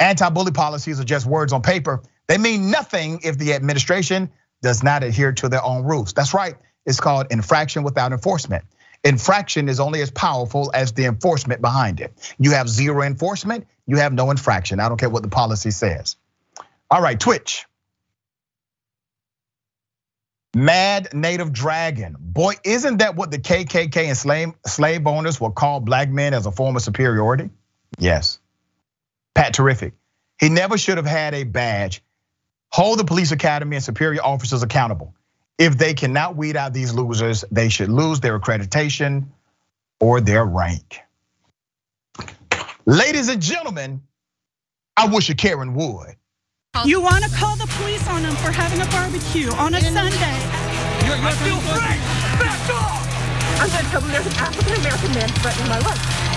Anti 0.00 0.28
bully 0.30 0.50
policies 0.50 0.98
are 0.98 1.04
just 1.04 1.26
words 1.26 1.52
on 1.52 1.62
paper. 1.62 2.02
They 2.26 2.38
mean 2.38 2.72
nothing 2.72 3.20
if 3.22 3.38
the 3.38 3.52
administration 3.52 4.32
does 4.62 4.82
not 4.82 5.04
adhere 5.04 5.30
to 5.34 5.48
their 5.48 5.62
own 5.62 5.84
rules. 5.84 6.12
That's 6.12 6.34
right. 6.34 6.56
It's 6.84 6.98
called 6.98 7.28
infraction 7.30 7.84
without 7.84 8.10
enforcement. 8.10 8.64
Infraction 9.04 9.68
is 9.68 9.78
only 9.78 10.02
as 10.02 10.10
powerful 10.10 10.72
as 10.74 10.90
the 10.90 11.04
enforcement 11.04 11.60
behind 11.60 12.00
it. 12.00 12.34
You 12.40 12.50
have 12.50 12.68
zero 12.68 13.02
enforcement, 13.02 13.68
you 13.86 13.98
have 13.98 14.12
no 14.12 14.32
infraction. 14.32 14.80
I 14.80 14.88
don't 14.88 14.98
care 14.98 15.08
what 15.08 15.22
the 15.22 15.28
policy 15.28 15.70
says. 15.70 16.16
All 16.90 17.00
right, 17.00 17.20
Twitch. 17.20 17.64
Mad 20.54 21.08
Native 21.12 21.52
Dragon. 21.52 22.16
Boy, 22.18 22.54
isn't 22.64 22.98
that 22.98 23.16
what 23.16 23.30
the 23.30 23.38
KKK 23.38 24.06
and 24.06 24.16
slave, 24.16 24.52
slave 24.66 25.06
owners 25.06 25.40
will 25.40 25.50
call 25.50 25.80
black 25.80 26.08
men 26.08 26.34
as 26.34 26.46
a 26.46 26.50
form 26.50 26.76
of 26.76 26.82
superiority? 26.82 27.50
Yes. 27.98 28.38
Pat 29.34 29.54
Terrific. 29.54 29.94
He 30.40 30.48
never 30.48 30.78
should 30.78 30.96
have 30.96 31.06
had 31.06 31.34
a 31.34 31.44
badge. 31.44 32.02
Hold 32.70 32.98
the 32.98 33.04
police 33.04 33.32
academy 33.32 33.76
and 33.76 33.84
superior 33.84 34.22
officers 34.22 34.62
accountable. 34.62 35.14
If 35.58 35.76
they 35.76 35.94
cannot 35.94 36.36
weed 36.36 36.56
out 36.56 36.72
these 36.72 36.94
losers, 36.94 37.44
they 37.50 37.68
should 37.68 37.88
lose 37.88 38.20
their 38.20 38.38
accreditation 38.38 39.26
or 40.00 40.20
their 40.20 40.44
rank. 40.44 41.00
Ladies 42.86 43.28
and 43.28 43.42
gentlemen, 43.42 44.02
I 44.96 45.08
wish 45.08 45.28
a 45.30 45.34
Karen 45.34 45.74
would. 45.74 46.16
Oh. 46.74 46.84
You 46.84 47.00
want 47.00 47.24
to 47.24 47.30
call 47.30 47.56
the 47.56 47.66
police 47.80 48.06
on 48.08 48.22
them 48.22 48.36
for 48.36 48.52
having 48.52 48.80
a 48.80 48.86
barbecue 48.92 49.50
on 49.52 49.74
a 49.74 49.80
Sunday? 49.80 50.38
You're, 51.06 51.16
you're 51.16 51.26
I 51.26 51.32
feel 51.40 51.56
free. 51.64 51.96
Back 52.38 52.70
off! 52.70 53.08
I'm 53.60 53.70
going 53.70 53.84
to 53.84 53.90
tell 53.90 54.00
them 54.00 54.10
there's 54.12 54.26
an 54.26 54.36
African 54.36 54.74
American 54.76 55.12
man 55.14 55.28
threatening 55.40 55.68
my 55.68 55.78
life. 55.80 56.27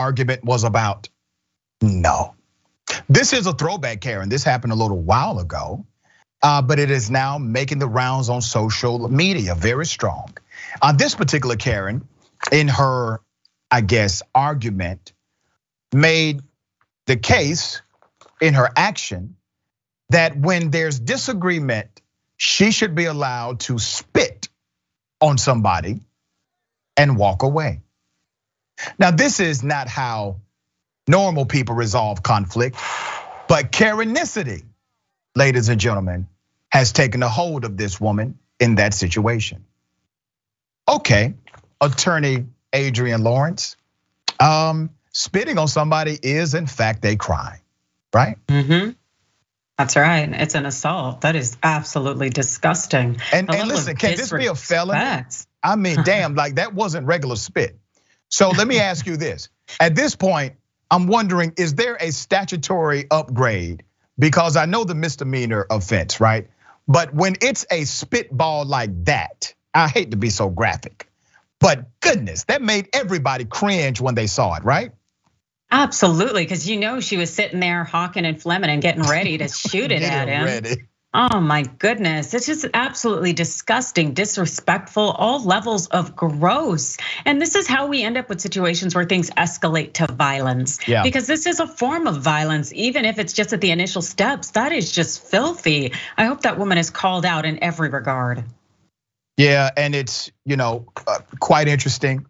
Argument 0.00 0.44
was 0.44 0.64
about? 0.64 1.08
No. 1.82 2.34
This 3.08 3.32
is 3.32 3.46
a 3.46 3.52
throwback, 3.52 4.00
Karen. 4.00 4.28
This 4.28 4.42
happened 4.44 4.72
a 4.72 4.76
little 4.76 5.00
while 5.00 5.38
ago, 5.38 5.86
uh, 6.42 6.62
but 6.62 6.78
it 6.78 6.90
is 6.90 7.10
now 7.10 7.38
making 7.38 7.78
the 7.78 7.86
rounds 7.88 8.28
on 8.28 8.40
social 8.40 9.08
media 9.08 9.54
very 9.54 9.86
strong. 9.86 10.36
On 10.82 10.96
this 10.96 11.14
particular 11.14 11.56
Karen, 11.56 12.08
in 12.50 12.68
her, 12.68 13.20
I 13.70 13.82
guess, 13.82 14.22
argument, 14.34 15.12
made 15.92 16.40
the 17.06 17.16
case 17.16 17.82
in 18.40 18.54
her 18.54 18.68
action 18.74 19.36
that 20.08 20.36
when 20.36 20.70
there's 20.70 20.98
disagreement, 20.98 22.00
she 22.36 22.72
should 22.72 22.94
be 22.94 23.04
allowed 23.04 23.60
to 23.60 23.78
spit 23.78 24.48
on 25.20 25.38
somebody 25.38 26.00
and 26.96 27.16
walk 27.16 27.42
away. 27.42 27.82
Now, 28.98 29.10
this 29.10 29.40
is 29.40 29.62
not 29.62 29.88
how 29.88 30.36
normal 31.08 31.46
people 31.46 31.74
resolve 31.74 32.22
conflict, 32.22 32.76
but 33.48 33.72
Karenicity, 33.72 34.64
ladies 35.34 35.68
and 35.68 35.80
gentlemen, 35.80 36.28
has 36.70 36.92
taken 36.92 37.22
a 37.22 37.28
hold 37.28 37.64
of 37.64 37.76
this 37.76 38.00
woman 38.00 38.38
in 38.58 38.76
that 38.76 38.94
situation. 38.94 39.64
Okay, 40.88 41.34
attorney 41.80 42.46
Adrienne 42.74 43.22
Lawrence, 43.22 43.76
um, 44.38 44.90
spitting 45.12 45.58
on 45.58 45.68
somebody 45.68 46.18
is 46.22 46.54
in 46.54 46.66
fact 46.66 47.04
a 47.04 47.16
crime, 47.16 47.60
right? 48.14 48.36
Mm-hmm. 48.46 48.90
That's 49.78 49.96
right. 49.96 50.28
It's 50.30 50.54
an 50.54 50.66
assault. 50.66 51.22
That 51.22 51.36
is 51.36 51.56
absolutely 51.62 52.28
disgusting. 52.28 53.18
And, 53.32 53.50
and 53.50 53.66
listen, 53.68 53.96
can 53.96 54.14
this 54.16 54.30
be 54.30 54.46
a 54.46 54.54
felony? 54.54 55.24
I 55.62 55.76
mean, 55.76 56.02
damn, 56.04 56.34
like 56.34 56.56
that 56.56 56.74
wasn't 56.74 57.06
regular 57.06 57.36
spit. 57.36 57.78
So 58.30 58.50
let 58.50 58.66
me 58.66 58.78
ask 58.78 59.06
you 59.06 59.16
this. 59.16 59.48
At 59.80 59.94
this 59.94 60.16
point, 60.16 60.54
I'm 60.90 61.06
wondering, 61.06 61.52
is 61.56 61.74
there 61.74 61.96
a 62.00 62.10
statutory 62.10 63.06
upgrade? 63.10 63.84
Because 64.18 64.56
I 64.56 64.66
know 64.66 64.84
the 64.84 64.94
misdemeanor 64.94 65.66
offense, 65.70 66.20
right? 66.20 66.48
But 66.88 67.14
when 67.14 67.36
it's 67.40 67.66
a 67.70 67.84
spitball 67.84 68.64
like 68.64 69.04
that, 69.04 69.54
I 69.74 69.88
hate 69.88 70.12
to 70.12 70.16
be 70.16 70.30
so 70.30 70.48
graphic, 70.48 71.08
but 71.60 71.88
goodness, 72.00 72.44
that 72.44 72.62
made 72.62 72.88
everybody 72.92 73.44
cringe 73.44 74.00
when 74.00 74.14
they 74.14 74.26
saw 74.26 74.54
it, 74.56 74.64
right? 74.64 74.92
Absolutely, 75.70 76.42
because 76.42 76.68
you 76.68 76.80
know 76.80 76.98
she 77.00 77.16
was 77.16 77.32
sitting 77.32 77.60
there 77.60 77.84
hawking 77.84 78.24
and 78.26 78.40
flemming 78.40 78.70
and 78.70 78.82
getting 78.82 79.02
ready 79.02 79.38
to 79.38 79.48
shoot 79.54 79.92
it 79.92 80.02
at 80.02 80.28
him. 80.28 80.44
Ready. 80.44 80.76
Oh 81.12 81.40
my 81.40 81.62
goodness. 81.62 82.32
It's 82.34 82.46
just 82.46 82.66
absolutely 82.72 83.32
disgusting, 83.32 84.14
disrespectful, 84.14 85.10
all 85.10 85.42
levels 85.44 85.88
of 85.88 86.14
gross. 86.14 86.98
And 87.24 87.42
this 87.42 87.56
is 87.56 87.66
how 87.66 87.88
we 87.88 88.04
end 88.04 88.16
up 88.16 88.28
with 88.28 88.40
situations 88.40 88.94
where 88.94 89.04
things 89.04 89.28
escalate 89.30 89.94
to 89.94 90.06
violence. 90.06 90.78
Yeah. 90.86 91.02
Because 91.02 91.26
this 91.26 91.46
is 91.46 91.58
a 91.58 91.66
form 91.66 92.06
of 92.06 92.18
violence, 92.22 92.72
even 92.74 93.04
if 93.04 93.18
it's 93.18 93.32
just 93.32 93.52
at 93.52 93.60
the 93.60 93.72
initial 93.72 94.02
steps. 94.02 94.52
That 94.52 94.70
is 94.70 94.92
just 94.92 95.24
filthy. 95.24 95.92
I 96.16 96.26
hope 96.26 96.42
that 96.42 96.58
woman 96.58 96.78
is 96.78 96.90
called 96.90 97.26
out 97.26 97.44
in 97.44 97.62
every 97.62 97.88
regard. 97.88 98.44
Yeah, 99.36 99.70
and 99.76 99.96
it's, 99.96 100.30
you 100.44 100.56
know, 100.56 100.86
uh, 101.08 101.18
quite 101.40 101.66
interesting 101.66 102.26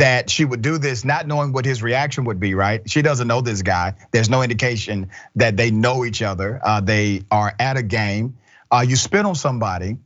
that 0.00 0.30
she 0.30 0.46
would 0.46 0.62
do 0.62 0.78
this 0.78 1.04
not 1.04 1.26
knowing 1.26 1.52
what 1.52 1.66
his 1.66 1.82
reaction 1.82 2.24
would 2.24 2.40
be, 2.40 2.54
right? 2.54 2.88
She 2.88 3.02
doesn't 3.02 3.28
know 3.28 3.42
this 3.42 3.60
guy. 3.60 3.94
There's 4.12 4.30
no 4.30 4.40
indication 4.40 5.10
that 5.36 5.58
they 5.58 5.70
know 5.70 6.06
each 6.06 6.22
other. 6.22 6.58
Uh, 6.64 6.80
they 6.80 7.24
are 7.30 7.54
at 7.60 7.76
a 7.76 7.82
game. 7.82 8.38
Uh, 8.70 8.82
you 8.88 8.96
spit 8.96 9.26
on 9.26 9.34
somebody. 9.34 9.98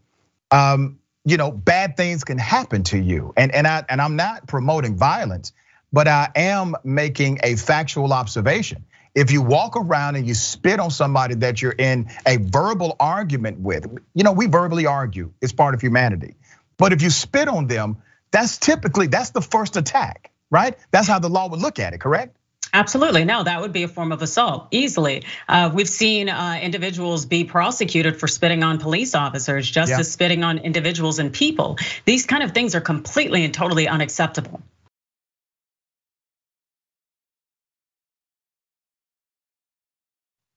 Um, 0.51 0.99
you 1.25 1.37
know, 1.37 1.53
bad 1.53 1.97
things 1.97 2.25
can 2.25 2.39
happen 2.39 2.83
to 2.85 2.99
you. 2.99 3.33
And 3.37 3.55
and 3.55 3.69
I 3.69 3.85
and 3.89 4.03
I'm 4.03 4.17
not 4.17 4.49
promoting 4.49 4.97
violence, 4.97 5.53
but 5.93 6.09
I 6.09 6.29
am 6.35 6.75
making 6.83 7.39
a 7.45 7.55
factual 7.55 8.13
observation. 8.13 8.85
If 9.15 9.31
you 9.31 9.43
walk 9.43 9.77
around 9.77 10.17
and 10.17 10.27
you 10.27 10.35
spit 10.35 10.81
on 10.81 10.91
somebody 10.91 11.37
that 11.37 11.63
you're 11.63 11.71
in 11.71 12.11
a 12.27 12.39
verbal 12.39 12.97
argument 12.99 13.61
with, 13.61 13.87
you 14.13 14.25
know, 14.25 14.33
we 14.33 14.47
verbally 14.47 14.87
argue. 14.87 15.33
It's 15.41 15.53
part 15.53 15.73
of 15.75 15.81
humanity. 15.81 16.35
But 16.79 16.93
if 16.93 17.01
you 17.01 17.11
spit 17.11 17.47
on 17.47 17.69
them, 17.69 17.99
that's 18.35 18.59
typically 18.59 19.07
that's 19.07 19.31
the 19.31 19.41
first 19.41 19.77
attack, 19.77 20.33
right? 20.51 20.77
That's 20.91 21.07
how 21.07 21.21
the 21.21 21.29
law 21.29 21.49
would 21.49 21.61
look 21.61 21.79
at 21.79 21.95
it, 21.95 22.01
correct? 22.01 22.37
Absolutely. 22.73 23.25
No, 23.25 23.45
that 23.45 23.61
would 23.61 23.73
be 23.73 23.85
a 23.85 23.89
form 23.89 24.11
of 24.11 24.21
assault 24.23 24.67
easily. 24.73 25.23
Uh, 25.49 25.71
we've 25.73 25.89
seen 25.89 26.29
uh, 26.29 26.59
individuals 26.61 27.27
be 27.27 27.45
prosecuted 27.45 28.19
for 28.19 28.27
spitting 28.27 28.65
on 28.65 28.81
police 28.81 29.15
officers, 29.15 29.71
just 29.71 29.91
yeah. 29.91 30.01
as 30.01 30.11
spitting 30.11 30.43
on 30.43 30.59
individuals 30.59 31.21
and 31.21 31.33
people. 31.33 31.79
These 32.05 32.27
kind 32.27 32.43
of 32.43 32.51
things 32.51 32.75
are 32.75 32.81
completely 32.81 33.45
and 33.45 33.55
totally 33.55 33.87
unacceptable. 33.87 34.61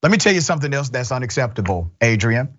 Let 0.02 0.12
me 0.12 0.18
tell 0.18 0.34
you 0.34 0.42
something 0.42 0.74
else 0.74 0.90
that's 0.90 1.12
unacceptable, 1.12 1.92
Adrienne. 2.04 2.58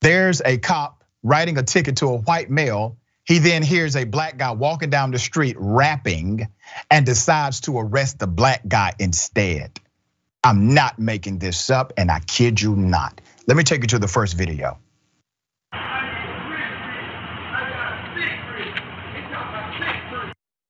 There's 0.00 0.40
a 0.42 0.56
cop 0.56 1.04
writing 1.22 1.58
a 1.58 1.62
ticket 1.62 1.98
to 1.98 2.06
a 2.06 2.16
white 2.16 2.48
male 2.48 2.96
He 3.24 3.38
then 3.38 3.62
hears 3.62 3.96
a 3.96 4.04
black 4.04 4.36
guy 4.36 4.52
walking 4.52 4.90
down 4.90 5.10
the 5.10 5.18
street 5.18 5.56
rapping 5.58 6.48
and 6.90 7.06
decides 7.06 7.62
to 7.62 7.78
arrest 7.78 8.18
the 8.18 8.26
black 8.26 8.66
guy 8.68 8.92
instead. 8.98 9.80
I'm 10.42 10.74
not 10.74 10.98
making 10.98 11.38
this 11.38 11.70
up, 11.70 11.94
and 11.96 12.10
I 12.10 12.20
kid 12.20 12.60
you 12.60 12.76
not. 12.76 13.22
Let 13.46 13.56
me 13.56 13.62
take 13.62 13.80
you 13.80 13.88
to 13.88 13.98
the 13.98 14.08
first 14.08 14.36
video. 14.36 14.78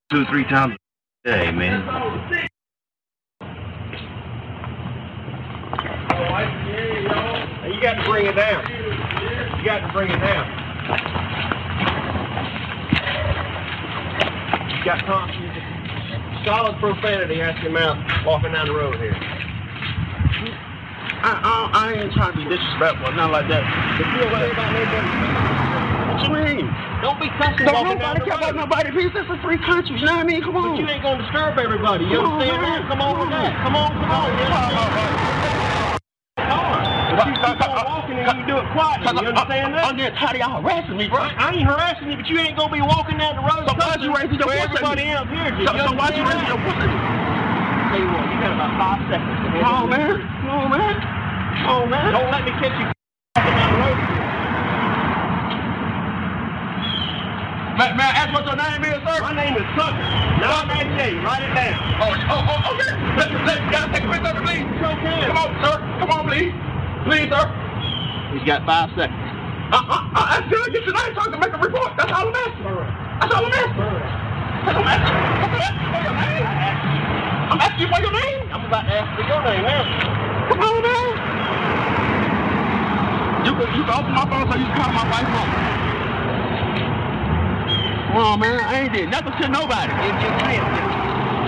Two, 0.09 0.25
three 0.27 0.45
times 0.45 0.75
a 1.25 1.29
day, 1.29 1.51
man. 1.51 1.81
You 7.73 7.81
got 7.81 7.95
to 7.95 8.09
bring 8.09 8.27
it 8.27 8.35
down. 8.35 9.59
You 9.59 9.65
got 9.65 9.85
to 9.85 9.91
bring 9.91 10.09
it 10.09 10.19
down. 10.19 11.24
Got 14.85 15.01
constant, 15.09 15.49
solid 16.45 16.77
profanity 16.77 17.41
out 17.41 17.57
your 17.65 17.73
mouth 17.73 17.97
walking 18.21 18.53
down 18.53 18.69
the 18.69 18.75
road 18.77 19.01
here. 19.01 19.17
I, 21.25 21.33
I, 21.41 21.53
I 21.73 21.85
ain't 22.05 22.13
trying 22.13 22.37
to 22.37 22.37
be 22.37 22.45
disrespectful, 22.45 23.09
nothing 23.17 23.33
like 23.33 23.49
that. 23.49 23.65
If 23.97 24.05
you 24.13 24.21
don't 24.21 24.29
about 24.29 24.69
nobody, 24.77 25.09
what 26.05 26.21
you 26.21 26.29
mean? 26.37 26.69
Don't 27.01 27.17
be 27.17 27.33
cussing 27.41 27.65
Don't 27.65 27.81
walking 27.81 27.97
down 27.97 28.13
nobody 28.13 28.19
the 28.21 28.25
care 28.29 28.37
about 28.37 28.53
road. 28.53 28.69
nobody. 28.69 28.89
Peace. 28.93 29.13
It's 29.17 29.25
a 29.25 29.37
free 29.41 29.57
country. 29.65 29.97
You 29.97 30.05
know 30.05 30.21
what 30.21 30.29
I 30.29 30.29
mean? 30.29 30.45
Come 30.45 30.53
But 30.53 30.69
on. 30.69 30.77
you 30.77 30.85
ain't 30.85 31.01
gonna 31.01 31.25
disturb 31.25 31.57
everybody. 31.57 32.05
You 32.05 32.21
Come 32.21 32.37
on, 32.37 32.45
understand 32.45 32.61
man. 32.61 32.81
that? 32.85 32.89
Come 32.93 33.01
on 33.01 33.13
with 33.17 33.29
that. 33.33 33.51
Come 33.65 33.73
on, 33.73 33.89
come 33.89 34.11
on. 34.13 34.29
You 34.37 34.45
understand? 34.45 35.64
But 37.15 37.27
you 37.31 37.35
keep 37.39 37.59
walking 37.63 38.19
and 38.19 38.27
you 38.27 38.43
do 38.43 38.59
it 38.59 38.67
quietly. 38.75 39.07
You 39.07 39.31
understand 39.31 39.71
that? 39.71 39.87
I'm 39.87 39.95
getting 39.95 40.19
tired 40.19 40.35
of 40.35 40.41
y'all 40.43 40.59
harassing 40.59 40.97
me, 40.99 41.07
bro. 41.07 41.23
I 41.23 41.55
ain't 41.55 41.63
harassing 41.63 42.11
you, 42.11 42.17
but 42.19 42.27
you 42.27 42.35
ain't 42.43 42.59
gonna 42.59 42.75
be 42.75 42.83
walking 42.83 43.17
down 43.17 43.39
the 43.39 43.45
road. 43.47 43.63
So 43.63 43.75
why'd 43.79 44.03
you 44.03 44.11
raise 44.11 44.27
your 44.35 44.43
voice 44.43 44.67
everybody 44.67 45.07
else 45.07 45.31
here. 45.31 45.55
So, 45.63 45.71
so 45.79 45.95
why'd 45.95 46.11
you 46.11 46.27
raise 46.27 46.43
your 46.43 46.59
voice? 46.59 46.75
Tell 46.75 47.99
you 48.03 48.11
what, 48.11 48.27
you 48.27 48.37
got 48.43 48.51
about 48.51 48.71
five 48.75 48.99
seconds. 49.07 49.31
Come 49.47 49.63
on, 49.63 49.87
man. 49.87 50.11
Come 50.43 50.51
on, 50.51 50.67
man. 50.75 50.95
Come 50.99 51.71
on, 51.71 51.85
man. 51.87 52.11
Don't 52.11 52.31
let 52.35 52.43
me 52.43 52.51
catch 52.59 52.75
you 52.75 52.85
walking 52.91 53.55
down 53.55 53.71
the 53.71 53.79
road. 53.79 53.99
Man, 57.79 57.91
man, 57.95 58.11
ask 58.11 58.31
what 58.35 58.43
your 58.43 58.59
name 58.59 58.83
is, 58.83 58.99
sir. 59.07 59.19
My 59.23 59.31
name 59.35 59.55
is 59.55 59.67
Tucker. 59.79 60.03
998. 60.43 61.23
Write 61.23 61.43
it 61.47 61.53
down. 61.55 61.79
Oh, 62.03 62.11
oh, 62.11 62.51
oh, 62.51 62.71
okay. 62.75 62.91
Let, 63.15 63.31
let, 63.47 63.59
gotta 63.71 63.91
take 63.95 64.03
a 64.03 64.11
picture, 64.11 64.35
please. 64.43 64.67
Sure 64.79 64.95
can. 64.99 65.27
Come 65.31 65.39
on, 65.39 65.51
sir. 65.63 65.75
Come 66.03 66.11
on, 66.11 66.23
please. 66.27 66.74
Please, 67.05 67.29
sir. 67.29 67.45
He's 68.33 68.41
got 68.49 68.65
five 68.65 68.89
seconds. 68.97 69.13
I, 69.69 69.77
I, 69.77 69.97
I 70.09 70.41
asked 70.41 70.49
you 70.49 70.57
to 70.57 70.71
get 70.73 70.81
your 70.89 70.97
name 70.97 71.13
so 71.13 71.21
I 71.21 71.29
can 71.29 71.37
make 71.37 71.53
a 71.53 71.61
report. 71.61 71.93
That's 72.01 72.09
all 72.09 72.25
I'm 72.25 72.33
asking. 72.33 72.65
That's 72.65 73.29
all 73.29 73.45
I'm 73.45 73.53
asking. 73.53 73.77
That's 74.65 74.73
all 74.73 74.81
I'm 74.81 74.89
asking. 74.89 75.13
I'm 75.45 75.53
asking 75.53 75.85
for 75.93 76.01
your 76.01 76.17
name. 76.17 76.49
I'm 77.45 77.61
asking 77.61 77.85
you 77.85 77.89
for 77.93 78.01
your 78.01 78.09
name. 78.09 78.41
I'm 78.49 78.65
about 78.65 78.89
to 78.89 78.93
ask 78.97 79.05
for 79.13 79.21
your 79.21 79.37
name 79.45 79.69
now. 79.69 79.85
Come 80.49 80.65
on, 80.65 80.81
man. 80.81 81.13
You 83.45 83.53
can, 83.53 83.69
you 83.77 83.83
can 83.85 83.93
open 84.01 84.13
my 84.17 84.25
phone 84.25 84.49
so 84.49 84.57
you 84.57 84.65
can 84.65 84.73
call 84.73 84.89
my 84.89 85.05
wife 85.05 85.29
home. 85.29 85.53
Come 88.01 88.17
on, 88.17 88.39
man. 88.41 88.65
I 88.65 88.81
ain't 88.81 88.93
did 88.97 89.13
nothing 89.13 89.33
to 89.45 89.47
nobody. 89.53 89.93
It's 90.09 90.17
just 90.25 90.35
clear. 90.41 90.65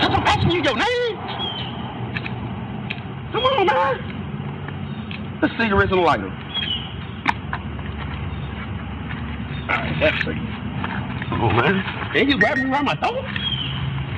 Cause 0.06 0.14
I'm 0.14 0.22
asking 0.22 0.54
you 0.54 0.62
your 0.62 0.78
name. 0.78 1.18
Come 3.34 3.42
on, 3.42 3.66
man. 3.66 4.07
The 5.40 5.48
cigarettes 5.56 5.92
and 5.92 6.02
lighter. 6.02 6.28
Alright, 9.70 10.00
that's 10.00 10.26
it. 10.26 10.36
Come 11.28 11.42
on, 11.42 11.56
man. 11.56 12.16
And 12.16 12.28
you 12.28 12.38
grabbing 12.38 12.64
me 12.64 12.70
around 12.70 12.86
my 12.86 12.96
throat? 12.96 13.22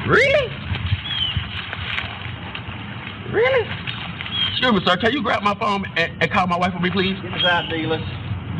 Really? 0.06 0.48
Really? 3.32 3.68
Excuse 4.50 4.72
me, 4.72 4.80
sir. 4.86 4.96
Can 4.96 5.12
you 5.12 5.22
grab 5.22 5.42
my 5.42 5.54
phone 5.56 5.84
and, 5.96 6.22
and 6.22 6.30
call 6.30 6.46
my 6.46 6.56
wife 6.56 6.72
for 6.72 6.80
me, 6.80 6.90
please? 6.90 7.20
Get 7.20 7.32
his 7.32 7.44
ID, 7.44 7.86
let's. 7.86 8.02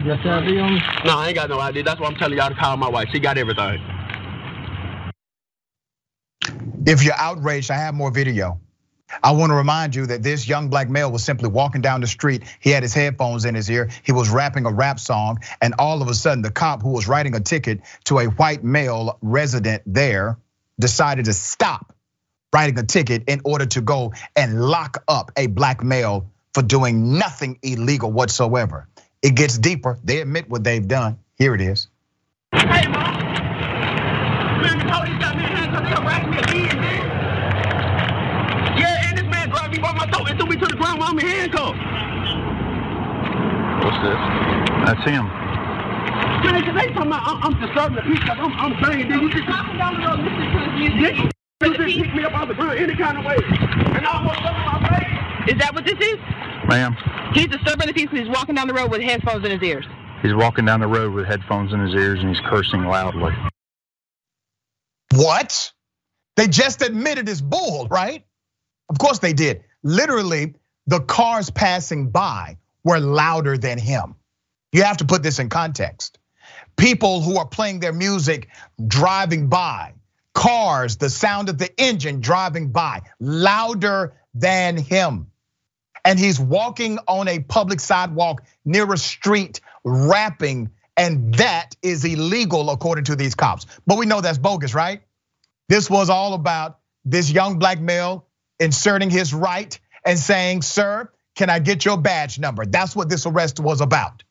Yes, 0.04 0.18
ID 0.24 0.58
on 0.58 0.74
me? 0.74 0.80
No, 1.04 1.18
I 1.18 1.28
ain't 1.28 1.36
got 1.36 1.50
no 1.50 1.58
ID. 1.58 1.82
That's 1.82 2.00
why 2.00 2.08
I'm 2.08 2.16
telling 2.16 2.38
y'all 2.38 2.48
to 2.48 2.54
call 2.54 2.76
my 2.76 2.88
wife. 2.88 3.08
She 3.12 3.20
got 3.20 3.38
everything. 3.38 3.80
If 6.86 7.02
you're 7.02 7.14
outraged, 7.16 7.70
I 7.70 7.76
have 7.76 7.94
more 7.94 8.10
video. 8.10 8.58
I 9.22 9.32
want 9.32 9.50
to 9.50 9.54
remind 9.54 9.94
you 9.94 10.06
that 10.06 10.22
this 10.22 10.48
young 10.48 10.68
black 10.68 10.88
male 10.88 11.10
was 11.10 11.24
simply 11.24 11.48
walking 11.48 11.80
down 11.80 12.00
the 12.00 12.06
street. 12.06 12.42
He 12.60 12.70
had 12.70 12.82
his 12.82 12.94
headphones 12.94 13.44
in 13.44 13.54
his 13.54 13.70
ear. 13.70 13.90
He 14.02 14.12
was 14.12 14.30
rapping 14.30 14.66
a 14.66 14.72
rap 14.72 15.00
song. 15.00 15.40
And 15.60 15.74
all 15.78 16.02
of 16.02 16.08
a 16.08 16.14
sudden, 16.14 16.42
the 16.42 16.50
cop 16.50 16.82
who 16.82 16.90
was 16.90 17.08
writing 17.08 17.34
a 17.34 17.40
ticket 17.40 17.80
to 18.04 18.18
a 18.18 18.26
white 18.26 18.64
male 18.64 19.18
resident 19.20 19.82
there 19.86 20.38
decided 20.78 21.26
to 21.26 21.32
stop 21.32 21.94
writing 22.52 22.78
a 22.78 22.82
ticket 22.82 23.24
in 23.28 23.40
order 23.44 23.66
to 23.66 23.80
go 23.80 24.12
and 24.34 24.60
lock 24.60 25.02
up 25.08 25.30
a 25.36 25.46
black 25.46 25.82
male 25.82 26.30
for 26.54 26.62
doing 26.62 27.18
nothing 27.18 27.58
illegal 27.62 28.10
whatsoever. 28.10 28.88
It 29.22 29.34
gets 29.34 29.58
deeper. 29.58 29.98
They 30.02 30.20
admit 30.20 30.48
what 30.48 30.64
they've 30.64 30.86
done. 30.86 31.18
Here 31.36 31.54
it 31.54 31.60
is. 31.60 31.88
Hey, 32.52 32.86
mom. 32.88 33.20
Man, 34.60 34.78
the 34.78 34.84
police 34.84 35.18
got 35.20 35.36
me 35.36 35.44
in. 35.44 35.50
They 35.52 35.80
me 36.26 36.38
again, 36.38 36.80
man. 36.80 37.06
Yeah, 38.78 39.08
and 39.08 39.18
this 39.18 39.24
man 39.24 39.50
grabbed 39.50 39.72
me 39.72 39.78
by 39.78 39.92
my 39.92 40.06
throat 40.10 40.29
and 40.29 40.29
threw 40.40 40.48
me 40.48 40.56
to 40.56 40.66
the 40.66 40.76
ground 40.76 40.98
while 40.98 41.10
I'm 41.10 41.18
in 41.18 41.26
handcuffs. 41.26 41.78
What's 43.84 44.00
this? 44.00 44.20
That's 44.88 45.04
him. 45.04 45.24
Man, 46.40 46.64
cause 46.64 46.74
they 46.80 46.92
talking 46.92 47.12
about 47.12 47.22
I'm, 47.28 47.42
I'm 47.44 47.60
disturbing 47.60 47.96
the 47.96 48.02
peace. 48.02 48.24
Cause 48.24 48.38
I'm, 48.40 48.52
I'm 48.56 48.84
saying, 48.84 49.08
did 49.08 49.20
you 49.20 49.30
just 49.30 49.48
walking 49.48 49.76
down 49.76 50.00
the 50.00 50.06
road 50.06 50.20
listening 50.20 50.50
to 50.50 50.58
his 50.64 50.74
music? 50.80 51.32
You 51.62 51.76
just 51.76 51.98
pick 52.00 52.14
me 52.14 52.24
up 52.24 52.32
out 52.32 52.48
the 52.48 52.54
ground 52.54 52.78
any 52.78 52.96
kind 52.96 53.18
of 53.18 53.24
way, 53.24 53.36
and 53.36 54.06
I 54.06 54.16
almost 54.16 54.40
fell 54.40 54.54
on 54.54 54.82
my 54.82 54.88
face. 54.88 55.52
Is 55.52 55.58
that 55.60 55.74
what 55.74 55.84
this 55.84 55.98
is? 56.00 56.16
Ma'am, 56.68 56.96
He's 57.34 57.48
disturbing 57.48 57.86
the 57.86 57.92
peace 57.92 58.08
because 58.10 58.26
he's 58.26 58.34
walking 58.34 58.54
down 58.54 58.66
the 58.66 58.74
road 58.74 58.90
with 58.90 59.02
headphones 59.02 59.44
in 59.44 59.50
his 59.50 59.62
ears. 59.62 59.84
he's 60.22 60.34
walking 60.34 60.64
down 60.64 60.80
the 60.80 60.86
road 60.86 61.12
with 61.12 61.26
headphones 61.26 61.72
in 61.72 61.80
his 61.80 61.94
ears 61.94 62.20
and 62.20 62.28
he's 62.34 62.44
cursing 62.46 62.84
loudly. 62.84 63.32
What? 65.14 65.70
They 66.36 66.48
just 66.48 66.82
admitted 66.82 67.28
it's 67.28 67.40
bull, 67.40 67.88
right? 67.90 68.24
Of 68.88 68.98
course 68.98 69.18
they 69.18 69.32
did. 69.32 69.64
Literally, 69.82 70.54
the 70.86 71.00
cars 71.00 71.50
passing 71.50 72.10
by 72.10 72.58
were 72.84 73.00
louder 73.00 73.56
than 73.56 73.78
him. 73.78 74.16
You 74.72 74.82
have 74.84 74.98
to 74.98 75.04
put 75.04 75.22
this 75.22 75.38
in 75.38 75.48
context. 75.48 76.18
People 76.76 77.20
who 77.20 77.38
are 77.38 77.46
playing 77.46 77.80
their 77.80 77.92
music 77.92 78.48
driving 78.86 79.48
by, 79.48 79.94
cars, 80.34 80.96
the 80.96 81.10
sound 81.10 81.48
of 81.48 81.58
the 81.58 81.70
engine 81.80 82.20
driving 82.20 82.70
by, 82.70 83.02
louder 83.18 84.14
than 84.34 84.76
him. 84.76 85.26
And 86.04 86.18
he's 86.18 86.40
walking 86.40 86.98
on 87.06 87.28
a 87.28 87.40
public 87.40 87.80
sidewalk 87.80 88.42
near 88.64 88.90
a 88.92 88.96
street, 88.96 89.60
rapping, 89.84 90.70
and 90.96 91.34
that 91.34 91.76
is 91.82 92.04
illegal 92.04 92.70
according 92.70 93.04
to 93.04 93.16
these 93.16 93.34
cops. 93.34 93.66
But 93.86 93.98
we 93.98 94.06
know 94.06 94.20
that's 94.20 94.38
bogus, 94.38 94.74
right? 94.74 95.02
This 95.68 95.90
was 95.90 96.08
all 96.10 96.34
about 96.34 96.78
this 97.04 97.30
young 97.30 97.58
black 97.58 97.80
male 97.80 98.26
inserting 98.60 99.10
his 99.10 99.34
right 99.34 99.78
and 100.04 100.18
saying, 100.18 100.62
Sir, 100.62 101.10
can 101.34 101.50
I 101.50 101.58
get 101.58 101.84
your 101.84 101.96
badge 101.96 102.38
number? 102.38 102.64
That's 102.66 102.94
what 102.94 103.08
this 103.08 103.26
arrest 103.26 103.58
was 103.58 103.80
about. 103.80 104.22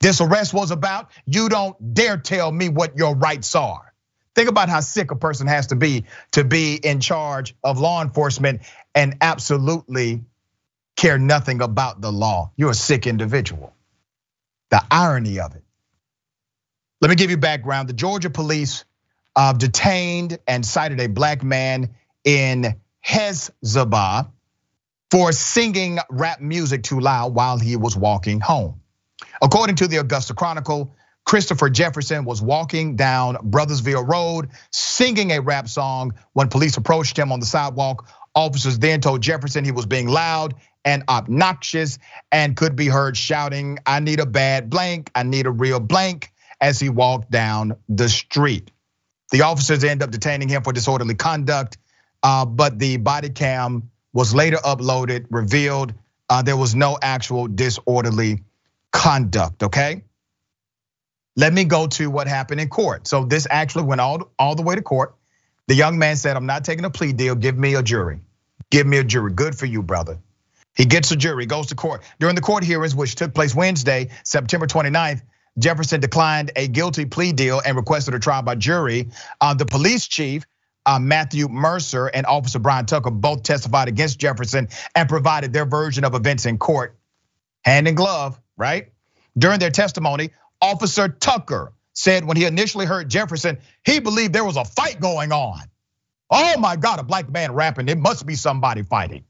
This 0.00 0.20
arrest 0.20 0.52
was 0.52 0.70
about 0.70 1.10
you 1.26 1.48
don't 1.48 1.94
dare 1.94 2.16
tell 2.16 2.50
me 2.50 2.68
what 2.68 2.96
your 2.96 3.14
rights 3.14 3.54
are. 3.54 3.92
Think 4.34 4.48
about 4.48 4.68
how 4.68 4.80
sick 4.80 5.12
a 5.12 5.16
person 5.16 5.46
has 5.46 5.68
to 5.68 5.76
be 5.76 6.06
to 6.32 6.42
be 6.42 6.74
in 6.74 7.00
charge 7.00 7.54
of 7.62 7.78
law 7.78 8.02
enforcement 8.02 8.62
and 8.94 9.16
absolutely 9.20 10.24
care 10.96 11.18
nothing 11.18 11.62
about 11.62 12.00
the 12.00 12.10
law. 12.10 12.50
You're 12.56 12.70
a 12.70 12.74
sick 12.74 13.06
individual. 13.06 13.74
The 14.70 14.82
irony 14.90 15.38
of 15.38 15.54
it. 15.54 15.62
Let 17.00 17.10
me 17.10 17.16
give 17.16 17.30
you 17.30 17.36
background. 17.36 17.88
The 17.88 17.92
Georgia 17.92 18.30
police 18.30 18.84
uh, 19.36 19.52
detained 19.52 20.38
and 20.48 20.64
cited 20.64 21.00
a 21.00 21.08
black 21.08 21.44
man 21.44 21.94
in 22.24 22.80
Hephzibah 23.06 24.30
for 25.10 25.32
singing 25.32 25.98
rap 26.10 26.40
music 26.40 26.82
too 26.82 27.00
loud 27.00 27.34
while 27.34 27.58
he 27.58 27.76
was 27.76 27.96
walking 27.96 28.40
home. 28.40 28.80
According 29.42 29.76
to 29.76 29.88
the 29.88 29.98
Augusta 29.98 30.34
Chronicle, 30.34 30.94
Christopher 31.24 31.70
Jefferson 31.70 32.24
was 32.24 32.42
walking 32.42 32.96
down 32.96 33.36
Brothersville 33.36 34.06
Road 34.06 34.50
singing 34.70 35.32
a 35.32 35.40
rap 35.40 35.68
song 35.68 36.12
when 36.32 36.48
police 36.48 36.76
approached 36.76 37.18
him 37.18 37.32
on 37.32 37.40
the 37.40 37.46
sidewalk. 37.46 38.08
Officers 38.34 38.78
then 38.78 39.00
told 39.00 39.22
Jefferson 39.22 39.64
he 39.64 39.72
was 39.72 39.86
being 39.86 40.08
loud 40.08 40.54
and 40.84 41.02
obnoxious 41.08 41.98
and 42.30 42.56
could 42.56 42.76
be 42.76 42.88
heard 42.88 43.16
shouting, 43.16 43.78
I 43.86 44.00
need 44.00 44.20
a 44.20 44.26
bad 44.26 44.68
blank, 44.68 45.10
I 45.14 45.22
need 45.22 45.46
a 45.46 45.50
real 45.50 45.80
blank, 45.80 46.32
as 46.60 46.78
he 46.78 46.88
walked 46.88 47.30
down 47.30 47.76
the 47.88 48.08
street. 48.08 48.70
The 49.30 49.42
officers 49.42 49.82
end 49.82 50.02
up 50.02 50.10
detaining 50.10 50.48
him 50.48 50.62
for 50.62 50.72
disorderly 50.72 51.14
conduct, 51.14 51.78
but 52.24 52.78
the 52.78 52.96
body 52.96 53.30
cam 53.30 53.90
was 54.12 54.34
later 54.34 54.56
uploaded, 54.58 55.26
revealed 55.30 55.94
there 56.44 56.56
was 56.56 56.74
no 56.74 56.98
actual 57.00 57.46
disorderly 57.46 58.42
conduct, 58.92 59.62
okay? 59.62 60.02
let 61.36 61.52
me 61.52 61.64
go 61.64 61.86
to 61.86 62.10
what 62.10 62.28
happened 62.28 62.60
in 62.60 62.68
court. 62.68 63.06
So 63.06 63.24
this 63.24 63.46
actually 63.50 63.84
went 63.84 64.00
all, 64.00 64.30
all 64.38 64.54
the 64.54 64.62
way 64.62 64.74
to 64.74 64.82
court. 64.82 65.14
The 65.66 65.74
young 65.74 65.98
man 65.98 66.16
said, 66.16 66.36
I'm 66.36 66.46
not 66.46 66.64
taking 66.64 66.84
a 66.84 66.90
plea 66.90 67.12
deal. 67.12 67.34
Give 67.34 67.56
me 67.56 67.74
a 67.74 67.82
jury. 67.82 68.20
Give 68.70 68.86
me 68.86 68.98
a 68.98 69.04
jury. 69.04 69.32
Good 69.32 69.56
for 69.56 69.66
you, 69.66 69.82
brother. 69.82 70.18
He 70.76 70.84
gets 70.84 71.10
a 71.10 71.16
jury, 71.16 71.46
goes 71.46 71.68
to 71.68 71.74
court. 71.74 72.02
During 72.18 72.34
the 72.34 72.40
court 72.40 72.64
hearings, 72.64 72.94
which 72.94 73.14
took 73.14 73.34
place 73.34 73.54
Wednesday, 73.54 74.10
September 74.24 74.66
29th, 74.66 75.22
Jefferson 75.58 76.00
declined 76.00 76.50
a 76.56 76.66
guilty 76.66 77.04
plea 77.04 77.32
deal 77.32 77.62
and 77.64 77.76
requested 77.76 78.14
a 78.14 78.18
trial 78.18 78.42
by 78.42 78.56
jury. 78.56 79.08
Uh, 79.40 79.54
the 79.54 79.66
police 79.66 80.08
chief, 80.08 80.44
uh, 80.44 80.46
Matthew 81.00 81.48
Mercer, 81.48 82.06
and 82.06 82.26
Officer 82.26 82.58
Brian 82.58 82.86
Tucker 82.86 83.10
both 83.10 83.42
testified 83.42 83.88
against 83.88 84.18
Jefferson 84.18 84.68
and 84.94 85.08
provided 85.08 85.52
their 85.52 85.64
version 85.64 86.04
of 86.04 86.14
events 86.14 86.46
in 86.46 86.58
court, 86.58 86.98
hand 87.64 87.88
in 87.88 87.94
glove, 87.94 88.40
right? 88.56 88.92
During 89.36 89.58
their 89.58 89.70
testimony, 89.70 90.30
Officer 90.60 91.08
Tucker 91.08 91.72
said 91.94 92.24
when 92.24 92.36
he 92.36 92.44
initially 92.44 92.86
heard 92.86 93.08
Jefferson, 93.08 93.58
he 93.84 94.00
believed 94.00 94.32
there 94.32 94.44
was 94.44 94.56
a 94.56 94.64
fight 94.64 95.00
going 95.00 95.32
on. 95.32 95.60
Oh 96.30 96.58
my 96.58 96.76
God, 96.76 96.98
a 96.98 97.02
black 97.02 97.30
man 97.30 97.52
rapping, 97.52 97.88
it 97.88 97.98
must 97.98 98.26
be 98.26 98.34
somebody 98.34 98.82
fighting. 98.82 99.24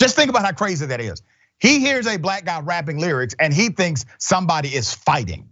Just 0.00 0.16
think 0.16 0.30
about 0.30 0.44
how 0.44 0.52
crazy 0.52 0.86
that 0.86 1.00
is. 1.00 1.22
He 1.58 1.78
hears 1.78 2.06
a 2.06 2.16
black 2.16 2.46
guy 2.46 2.60
rapping 2.60 2.98
lyrics 2.98 3.34
and 3.38 3.52
he 3.52 3.68
thinks 3.68 4.06
somebody 4.18 4.68
is 4.68 4.92
fighting. 4.94 5.50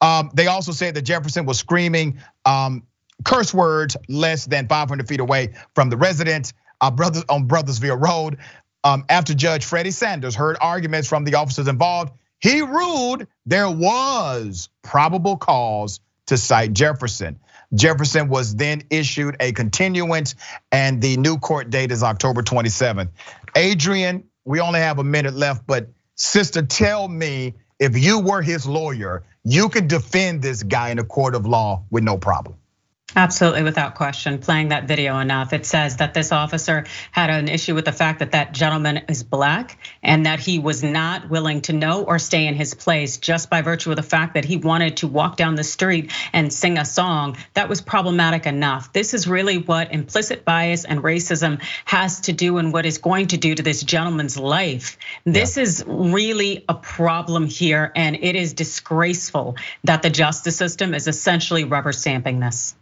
Um, 0.00 0.30
they 0.34 0.46
also 0.46 0.72
said 0.72 0.94
that 0.94 1.02
Jefferson 1.02 1.46
was 1.46 1.58
screaming 1.58 2.20
um, 2.44 2.84
curse 3.24 3.52
words 3.52 3.96
less 4.08 4.46
than 4.46 4.68
500 4.68 5.08
feet 5.08 5.20
away 5.20 5.54
from 5.74 5.90
the 5.90 5.96
residence 5.96 6.52
uh, 6.80 6.90
on 7.28 7.48
Brothersville 7.48 8.00
Road. 8.00 8.38
Um, 8.84 9.04
after 9.08 9.34
Judge 9.34 9.64
Freddie 9.64 9.90
Sanders 9.90 10.34
heard 10.34 10.56
arguments 10.60 11.08
from 11.08 11.24
the 11.24 11.34
officers 11.34 11.66
involved, 11.66 12.12
he 12.38 12.60
ruled 12.62 13.26
there 13.46 13.70
was 13.70 14.68
probable 14.82 15.36
cause 15.36 16.00
to 16.26 16.36
cite 16.36 16.72
Jefferson. 16.72 17.40
Jefferson 17.74 18.28
was 18.28 18.54
then 18.54 18.82
issued 18.90 19.36
a 19.40 19.52
continuance, 19.52 20.34
and 20.70 21.02
the 21.02 21.16
new 21.16 21.38
court 21.38 21.70
date 21.70 21.90
is 21.90 22.02
October 22.02 22.42
27th. 22.42 23.08
Adrienne, 23.56 24.24
we 24.44 24.60
only 24.60 24.80
have 24.80 24.98
a 24.98 25.04
minute 25.04 25.34
left, 25.34 25.66
but 25.66 25.88
sister, 26.14 26.62
tell 26.62 27.08
me 27.08 27.54
if 27.80 27.98
you 27.98 28.20
were 28.20 28.42
his 28.42 28.66
lawyer, 28.66 29.24
you 29.44 29.68
could 29.68 29.88
defend 29.88 30.42
this 30.42 30.62
guy 30.62 30.90
in 30.90 30.98
a 30.98 31.04
court 31.04 31.34
of 31.34 31.46
law 31.46 31.84
with 31.90 32.04
no 32.04 32.16
problem. 32.16 32.56
Absolutely, 33.18 33.62
without 33.62 33.94
question. 33.94 34.36
Playing 34.36 34.68
that 34.68 34.86
video 34.86 35.18
enough, 35.20 35.54
it 35.54 35.64
says 35.64 35.96
that 35.96 36.12
this 36.12 36.32
officer 36.32 36.84
had 37.12 37.30
an 37.30 37.48
issue 37.48 37.74
with 37.74 37.86
the 37.86 37.92
fact 37.92 38.18
that 38.18 38.32
that 38.32 38.52
gentleman 38.52 38.98
is 39.08 39.22
black 39.22 39.78
and 40.02 40.26
that 40.26 40.38
he 40.38 40.58
was 40.58 40.82
not 40.82 41.30
willing 41.30 41.62
to 41.62 41.72
know 41.72 42.04
or 42.04 42.18
stay 42.18 42.46
in 42.46 42.54
his 42.54 42.74
place 42.74 43.16
just 43.16 43.48
by 43.48 43.62
virtue 43.62 43.88
of 43.88 43.96
the 43.96 44.02
fact 44.02 44.34
that 44.34 44.44
he 44.44 44.58
wanted 44.58 44.98
to 44.98 45.08
walk 45.08 45.38
down 45.38 45.54
the 45.54 45.64
street 45.64 46.12
and 46.34 46.52
sing 46.52 46.76
a 46.76 46.84
song. 46.84 47.38
That 47.54 47.70
was 47.70 47.80
problematic 47.80 48.44
enough. 48.44 48.92
This 48.92 49.14
is 49.14 49.26
really 49.26 49.56
what 49.56 49.94
implicit 49.94 50.44
bias 50.44 50.84
and 50.84 51.02
racism 51.02 51.62
has 51.86 52.20
to 52.20 52.34
do 52.34 52.58
and 52.58 52.70
what 52.70 52.84
is 52.84 52.98
going 52.98 53.28
to 53.28 53.38
do 53.38 53.54
to 53.54 53.62
this 53.62 53.82
gentleman's 53.82 54.38
life. 54.38 54.98
This 55.24 55.56
yeah. 55.56 55.62
is 55.62 55.84
really 55.86 56.66
a 56.68 56.74
problem 56.74 57.46
here, 57.46 57.92
and 57.96 58.14
it 58.14 58.36
is 58.36 58.52
disgraceful 58.52 59.56
that 59.84 60.02
the 60.02 60.10
justice 60.10 60.56
system 60.56 60.92
is 60.92 61.08
essentially 61.08 61.64
rubber 61.64 61.92
stamping 61.92 62.40
this. 62.40 62.74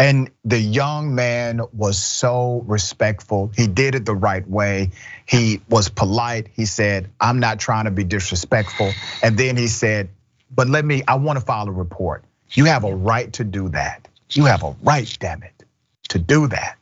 And 0.00 0.30
the 0.44 0.60
young 0.60 1.14
man 1.16 1.62
was 1.74 1.98
so 1.98 2.64
respectful. 2.68 3.52
He 3.56 3.68
did 3.68 3.96
it 3.96 4.06
the 4.06 4.16
right 4.16 4.48
way. 4.48 4.92
He 5.26 5.62
was 5.70 5.90
polite. 5.90 6.48
He 6.54 6.66
said, 6.66 7.10
I'm 7.20 7.40
not 7.40 7.60
trying 7.60 7.86
to 7.86 7.92
be 7.92 8.04
disrespectful. 8.04 8.92
And 9.22 9.38
then 9.38 9.58
he 9.58 9.68
said, 9.68 10.10
But 10.52 10.70
let 10.70 10.86
me, 10.86 11.04
I 11.08 11.16
want 11.16 11.40
to 11.40 11.46
file 11.46 11.68
a 11.68 11.72
report. 11.72 12.24
You 12.52 12.66
have 12.66 12.84
a 12.84 12.94
right 12.96 13.32
to 13.34 13.44
do 13.44 13.70
that. 13.70 14.08
You 14.32 14.46
have 14.46 14.64
a 14.64 14.76
right, 14.82 15.18
damn 15.20 15.44
it, 15.44 15.64
to 16.10 16.20
do 16.20 16.48
that. 16.48 16.78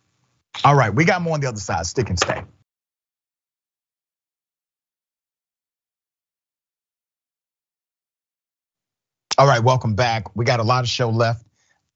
All 0.65 0.77
right, 0.77 0.95
we 0.95 1.07
got 1.07 1.23
more 1.23 1.35
on 1.35 1.43
the 1.43 1.49
other 1.49 1.61
side. 1.61 1.87
Stick 1.87 2.11
and 2.11 2.21
stay. 2.21 2.43
All 9.39 9.49
right, 9.49 9.63
welcome 9.65 9.95
back. 9.97 10.37
We 10.37 10.47
got 10.47 10.61
a 10.61 10.65
lot 10.65 10.85
of 10.85 10.91
show 10.91 11.11
left. 11.11 11.45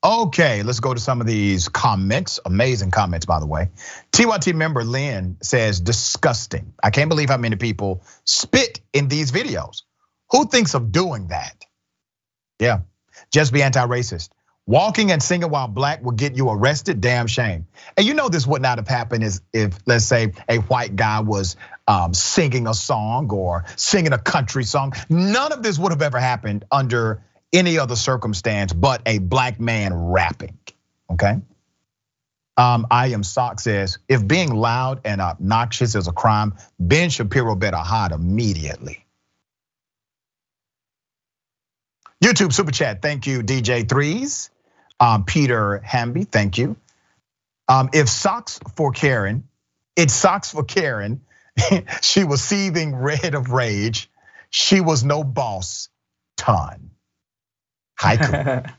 Okay, 0.04 0.64
let's 0.64 0.80
go 0.80 0.92
to 0.92 0.98
some 0.98 1.20
of 1.20 1.28
these 1.28 1.68
comments. 1.68 2.40
Amazing 2.44 2.90
comments, 2.90 3.24
by 3.24 3.38
the 3.38 3.46
way. 3.46 3.68
TYT 4.10 4.52
member 4.54 4.82
Lynn 4.82 5.36
says, 5.42 5.78
disgusting. 5.78 6.74
I 6.82 6.90
can't 6.90 7.08
believe 7.08 7.30
how 7.30 7.36
many 7.36 7.54
people 7.54 8.02
spit 8.24 8.80
in 8.92 9.06
these 9.06 9.30
videos. 9.30 9.82
Who 10.32 10.46
thinks 10.46 10.74
of 10.74 10.90
doing 10.90 11.28
that? 11.28 11.64
Yeah, 12.58 12.80
just 13.32 13.52
be 13.52 13.62
anti 13.62 13.86
racist. 13.86 14.30
Walking 14.66 15.10
and 15.10 15.22
singing 15.22 15.50
while 15.50 15.68
black 15.68 16.02
will 16.02 16.12
get 16.12 16.36
you 16.36 16.48
arrested, 16.48 17.00
damn 17.00 17.26
shame. 17.26 17.66
And 17.96 18.06
you 18.06 18.14
know 18.14 18.28
this 18.28 18.46
would 18.46 18.62
not 18.62 18.78
have 18.78 18.86
happened 18.86 19.24
is 19.24 19.40
if, 19.52 19.76
let's 19.86 20.04
say, 20.04 20.32
a 20.48 20.58
white 20.58 20.94
guy 20.94 21.20
was 21.20 21.56
um, 21.88 22.14
singing 22.14 22.68
a 22.68 22.74
song 22.74 23.30
or 23.32 23.64
singing 23.76 24.12
a 24.12 24.18
country 24.18 24.64
song. 24.64 24.94
None 25.08 25.52
of 25.52 25.62
this 25.62 25.78
would 25.78 25.90
have 25.90 26.02
ever 26.02 26.20
happened 26.20 26.64
under 26.70 27.22
any 27.52 27.78
other 27.78 27.96
circumstance 27.96 28.72
but 28.72 29.02
a 29.06 29.18
black 29.18 29.60
man 29.60 29.94
rapping. 29.94 30.58
Okay. 31.10 31.40
Um, 32.56 32.86
I 32.90 33.08
am 33.08 33.22
sock 33.22 33.60
says 33.60 33.98
if 34.08 34.26
being 34.26 34.54
loud 34.54 35.00
and 35.04 35.20
obnoxious 35.20 35.94
is 35.94 36.06
a 36.06 36.12
crime, 36.12 36.54
Ben 36.78 37.10
Shapiro 37.10 37.54
better 37.54 37.78
hide 37.78 38.12
immediately. 38.12 39.06
YouTube 42.22 42.52
super 42.52 42.70
chat, 42.70 43.02
thank 43.02 43.26
you, 43.26 43.42
DJ 43.42 43.88
Threes. 43.88 44.50
Um, 45.00 45.24
Peter 45.24 45.78
Hamby, 45.78 46.24
thank 46.24 46.56
you. 46.56 46.76
Um, 47.66 47.90
if 47.92 48.08
socks 48.08 48.60
for 48.76 48.92
Karen, 48.92 49.48
it's 49.96 50.12
socks 50.12 50.52
for 50.52 50.62
Karen. 50.62 51.22
she 52.02 52.22
was 52.22 52.42
seething 52.42 52.94
red 52.94 53.34
of 53.34 53.50
rage. 53.50 54.08
She 54.50 54.80
was 54.80 55.02
no 55.02 55.24
boss. 55.24 55.88
Ton. 56.36 56.91
Haiku. 58.02 58.72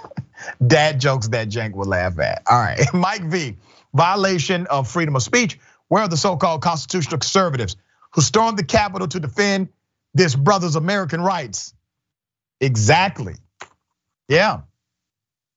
Dad 0.66 1.00
jokes 1.00 1.28
that 1.28 1.48
Cenk 1.48 1.74
will 1.74 1.86
laugh 1.86 2.18
at. 2.18 2.42
All 2.48 2.58
right, 2.58 2.80
Mike 2.94 3.24
V. 3.24 3.56
Violation 3.92 4.66
of 4.68 4.88
freedom 4.88 5.16
of 5.16 5.22
speech. 5.22 5.58
Where 5.88 6.04
are 6.04 6.08
the 6.08 6.16
so-called 6.16 6.62
constitutional 6.62 7.18
conservatives 7.18 7.76
who 8.12 8.20
stormed 8.20 8.58
the 8.58 8.64
Capitol 8.64 9.08
to 9.08 9.18
defend 9.18 9.70
this 10.14 10.36
brother's 10.36 10.76
American 10.76 11.20
rights? 11.20 11.74
Exactly. 12.60 13.34
Yeah. 14.28 14.60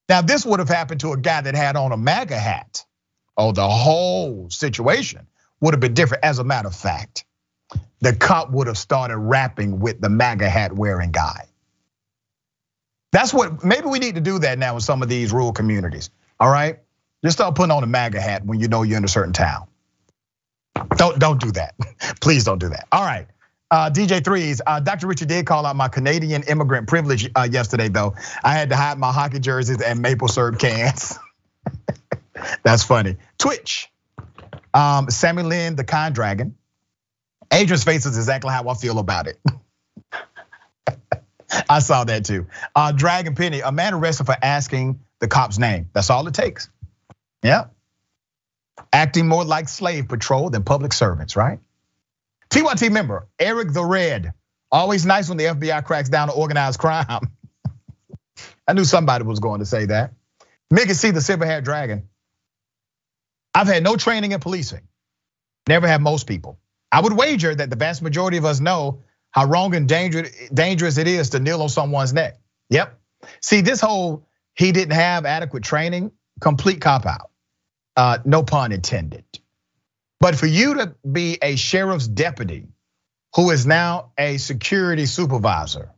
Now 0.08 0.22
this 0.22 0.44
would 0.44 0.58
have 0.58 0.68
happened 0.68 1.00
to 1.00 1.12
a 1.12 1.16
guy 1.16 1.40
that 1.42 1.54
had 1.54 1.76
on 1.76 1.92
a 1.92 1.96
MAGA 1.96 2.36
hat. 2.36 2.84
Oh, 3.36 3.52
the 3.52 3.68
whole 3.68 4.50
situation 4.50 5.26
would 5.60 5.74
have 5.74 5.80
been 5.80 5.94
different. 5.94 6.24
As 6.24 6.40
a 6.40 6.44
matter 6.44 6.68
of 6.68 6.74
fact, 6.74 7.24
the 8.00 8.14
cop 8.14 8.50
would 8.50 8.66
have 8.66 8.78
started 8.78 9.16
rapping 9.16 9.78
with 9.78 10.00
the 10.00 10.08
MAGA 10.08 10.48
hat 10.48 10.72
wearing 10.72 11.12
guy. 11.12 11.46
That's 13.14 13.32
what 13.32 13.62
maybe 13.62 13.86
we 13.86 14.00
need 14.00 14.16
to 14.16 14.20
do 14.20 14.40
that 14.40 14.58
now 14.58 14.74
in 14.74 14.80
some 14.80 15.00
of 15.00 15.08
these 15.08 15.32
rural 15.32 15.52
communities. 15.52 16.10
All 16.40 16.50
right, 16.50 16.80
just 17.24 17.36
start 17.38 17.54
putting 17.54 17.70
on 17.70 17.84
a 17.84 17.86
MAGA 17.86 18.20
hat 18.20 18.44
when 18.44 18.58
you 18.58 18.66
know 18.66 18.82
you're 18.82 18.98
in 18.98 19.04
a 19.04 19.08
certain 19.08 19.32
town. 19.32 19.68
Don't 20.96 21.20
don't 21.20 21.40
do 21.40 21.52
that. 21.52 21.76
Please 22.20 22.42
don't 22.42 22.58
do 22.58 22.70
that. 22.70 22.88
All 22.90 23.04
right. 23.04 23.28
Uh, 23.70 23.88
DJ 23.88 24.22
threes, 24.22 24.60
uh, 24.66 24.80
Dr. 24.80 25.06
Richard 25.06 25.28
did 25.28 25.46
call 25.46 25.64
out 25.64 25.76
my 25.76 25.86
Canadian 25.86 26.42
immigrant 26.42 26.88
privilege 26.88 27.30
uh, 27.36 27.48
yesterday, 27.50 27.88
though. 27.88 28.14
I 28.42 28.52
had 28.52 28.70
to 28.70 28.76
hide 28.76 28.98
my 28.98 29.12
hockey 29.12 29.38
jerseys 29.38 29.80
and 29.80 30.02
maple 30.02 30.28
syrup 30.28 30.58
cans. 30.58 31.16
That's 32.64 32.82
funny. 32.82 33.16
Twitch, 33.38 33.90
um, 34.74 35.08
Sammy 35.08 35.44
Lynn, 35.44 35.76
the 35.76 35.84
Con 35.84 36.12
Dragon. 36.12 36.56
Adrienne's 37.52 37.84
face 37.84 38.06
is 38.06 38.16
exactly 38.16 38.50
how 38.50 38.68
I 38.68 38.74
feel 38.74 38.98
about 38.98 39.28
it. 39.28 39.40
I 41.68 41.78
saw 41.80 42.04
that 42.04 42.24
too. 42.24 42.46
Uh, 42.74 42.92
Dragon 42.92 43.34
Penny, 43.34 43.60
a 43.60 43.72
man 43.72 43.94
arrested 43.94 44.26
for 44.26 44.36
asking 44.40 45.00
the 45.20 45.28
cop's 45.28 45.58
name. 45.58 45.90
That's 45.92 46.10
all 46.10 46.26
it 46.26 46.34
takes. 46.34 46.68
Yeah. 47.42 47.66
Acting 48.92 49.28
more 49.28 49.44
like 49.44 49.68
slave 49.68 50.08
patrol 50.08 50.50
than 50.50 50.64
public 50.64 50.92
servants, 50.92 51.36
right? 51.36 51.60
TYT 52.50 52.90
member, 52.90 53.26
Eric 53.38 53.72
the 53.72 53.84
Red. 53.84 54.32
Always 54.70 55.06
nice 55.06 55.28
when 55.28 55.38
the 55.38 55.44
FBI 55.44 55.84
cracks 55.84 56.08
down 56.08 56.30
on 56.30 56.36
organized 56.36 56.78
crime. 56.78 57.06
I 58.68 58.72
knew 58.72 58.84
somebody 58.84 59.24
was 59.24 59.40
going 59.40 59.60
to 59.60 59.66
say 59.66 59.86
that. 59.86 60.12
Mickey 60.70 60.94
C, 60.94 61.10
the 61.10 61.20
silver 61.20 61.46
haired 61.46 61.64
dragon. 61.64 62.08
I've 63.54 63.68
had 63.68 63.84
no 63.84 63.96
training 63.96 64.32
in 64.32 64.40
policing. 64.40 64.80
Never 65.68 65.86
have 65.86 66.00
most 66.00 66.26
people. 66.26 66.58
I 66.90 67.00
would 67.00 67.12
wager 67.12 67.54
that 67.54 67.70
the 67.70 67.76
vast 67.76 68.02
majority 68.02 68.36
of 68.36 68.44
us 68.44 68.60
know 68.60 69.02
how 69.34 69.46
wrong 69.46 69.74
and 69.76 69.88
dangerous 69.88 70.98
it 70.98 71.08
is 71.08 71.30
to 71.32 71.40
kneel 71.40 71.62
on 71.62 71.70
someone's 71.70 72.14
neck. 72.14 72.38
Yep. 72.70 73.00
See, 73.42 73.62
this 73.62 73.80
whole 73.82 74.26
he 74.56 74.72
didn't 74.72 74.94
have 74.94 75.26
adequate 75.26 75.64
training, 75.64 76.12
complete 76.40 76.80
cop 76.82 77.06
out. 77.06 77.30
Uh, 77.96 78.18
no 78.24 78.44
pun 78.44 78.72
intended. 78.72 79.24
But 80.20 80.36
for 80.36 80.46
you 80.46 80.74
to 80.76 80.96
be 81.10 81.38
a 81.42 81.56
sheriff's 81.56 82.08
deputy 82.08 82.68
who 83.36 83.50
is 83.52 83.66
now 83.66 84.12
a 84.18 84.38
security 84.38 85.06
supervisor, 85.06 85.90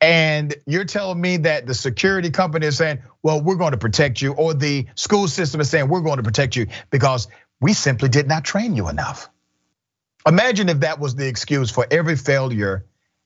And 0.00 0.54
you're 0.66 0.84
telling 0.84 1.20
me 1.20 1.38
that 1.38 1.66
the 1.66 1.74
security 1.74 2.30
company 2.30 2.66
is 2.66 2.76
saying, 2.76 3.00
well, 3.22 3.42
we're 3.42 3.56
going 3.56 3.72
to 3.72 3.78
protect 3.78 4.22
you, 4.22 4.32
or 4.32 4.54
the 4.54 4.86
school 4.94 5.26
system 5.26 5.60
is 5.60 5.70
saying, 5.70 5.88
we're 5.88 6.02
going 6.02 6.18
to 6.18 6.22
protect 6.22 6.54
you 6.54 6.68
because 6.90 7.26
we 7.60 7.72
simply 7.72 8.08
did 8.08 8.28
not 8.28 8.44
train 8.44 8.76
you 8.76 8.88
enough. 8.88 9.28
Imagine 10.26 10.68
if 10.68 10.80
that 10.80 10.98
was 10.98 11.14
the 11.14 11.26
excuse 11.26 11.70
for 11.70 11.86
every 11.90 12.16
failure 12.16 12.84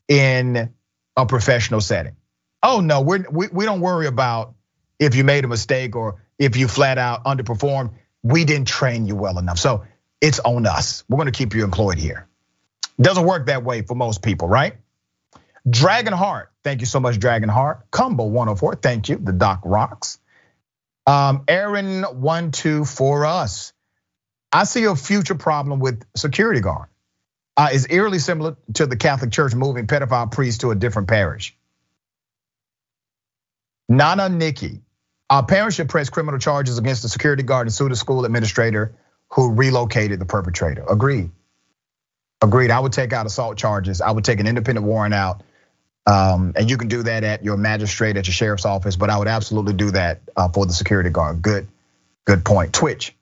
in 0.09 0.73
a 1.17 1.27
professional 1.27 1.81
setting. 1.81 2.17
Oh 2.63 2.81
no, 2.81 3.01
we're, 3.01 3.25
we 3.31 3.49
we 3.49 3.65
don't 3.65 3.81
worry 3.81 4.07
about 4.07 4.55
if 4.99 5.15
you 5.15 5.25
made 5.25 5.45
a 5.45 5.49
mistake 5.49 5.97
or 5.97 6.23
if 6.39 6.57
you 6.57 6.69
flat 6.69 6.99
out 6.99 7.25
underperformed. 7.25 7.93
We 8.23 8.45
didn't 8.45 8.69
train 8.69 9.07
you 9.07 9.17
well 9.17 9.39
enough, 9.39 9.59
so 9.59 9.85
it's 10.21 10.39
on 10.39 10.67
us. 10.67 11.03
We're 11.09 11.17
going 11.17 11.27
to 11.33 11.37
keep 11.37 11.55
you 11.55 11.65
employed 11.65 11.99
here. 11.99 12.29
Doesn't 13.01 13.25
work 13.25 13.47
that 13.47 13.65
way 13.65 13.83
for 13.83 13.97
most 13.97 14.23
people, 14.23 14.47
right? 14.47 14.75
Dragon 15.69 16.13
Heart, 16.13 16.53
thank 16.63 16.81
you 16.81 16.87
so 16.87 17.01
much, 17.01 17.19
Dragon 17.19 17.49
Heart. 17.49 17.91
Combo 17.91 18.25
104, 18.25 18.77
thank 18.77 19.09
you. 19.09 19.17
The 19.17 19.33
Doc 19.33 19.63
rocks. 19.65 20.19
Um, 21.07 21.43
Aaron 21.49 22.05
one 22.05 22.53
two 22.53 22.85
for 22.85 23.27
us. 23.27 23.73
I 24.53 24.65
see 24.65 24.85
a 24.85 24.95
future 24.95 25.35
problem 25.35 25.81
with 25.81 26.05
security 26.15 26.61
guard. 26.61 26.89
Uh, 27.57 27.71
eerily 27.91 28.19
similar 28.19 28.57
to 28.75 28.87
the 28.87 28.97
Catholic 28.97 29.31
Church 29.31 29.55
moving 29.55 29.87
pedophile 29.87 30.31
priests 30.31 30.61
to 30.61 30.71
a 30.71 30.75
different 30.75 31.09
parish. 31.09 31.57
Nana 33.89 34.29
Nikki, 34.29 34.81
our 35.29 35.45
parents 35.45 35.77
should 35.77 35.89
press 35.89 36.09
criminal 36.09 36.39
charges 36.39 36.79
against 36.79 37.03
the 37.03 37.09
security 37.09 37.43
guard 37.43 37.67
and 37.67 37.75
sue 37.75 37.89
the 37.89 37.97
school 37.97 38.25
administrator 38.25 38.95
who 39.31 39.53
relocated 39.53 40.19
the 40.19 40.25
perpetrator. 40.25 40.85
Agreed. 40.89 41.31
Agreed. 42.43 42.71
I 42.71 42.81
would 42.81 42.93
take 42.93 43.13
out 43.13 43.27
assault 43.27 43.57
charges. 43.57 44.01
I 44.01 44.11
would 44.11 44.25
take 44.25 44.41
an 44.41 44.47
independent 44.47 44.87
warrant 44.87 45.15
out. 45.15 45.43
Um, 46.07 46.53
and 46.57 46.69
you 46.69 46.77
can 46.77 46.89
do 46.89 47.03
that 47.05 47.23
at 47.23 47.45
your 47.45 47.57
magistrate, 47.57 48.17
at 48.17 48.27
your 48.27 48.35
sheriff's 48.35 48.65
office, 48.65 48.97
but 48.97 49.09
I 49.09 49.19
would 49.19 49.29
absolutely 49.29 49.75
do 49.75 49.91
that 49.93 50.21
uh, 50.37 50.49
for 50.49 50.67
the 50.67 50.73
security 50.73 51.11
guard. 51.11 51.41
Good, 51.43 51.69
good 52.25 52.45
point. 52.45 52.73
Twitch. 52.73 53.15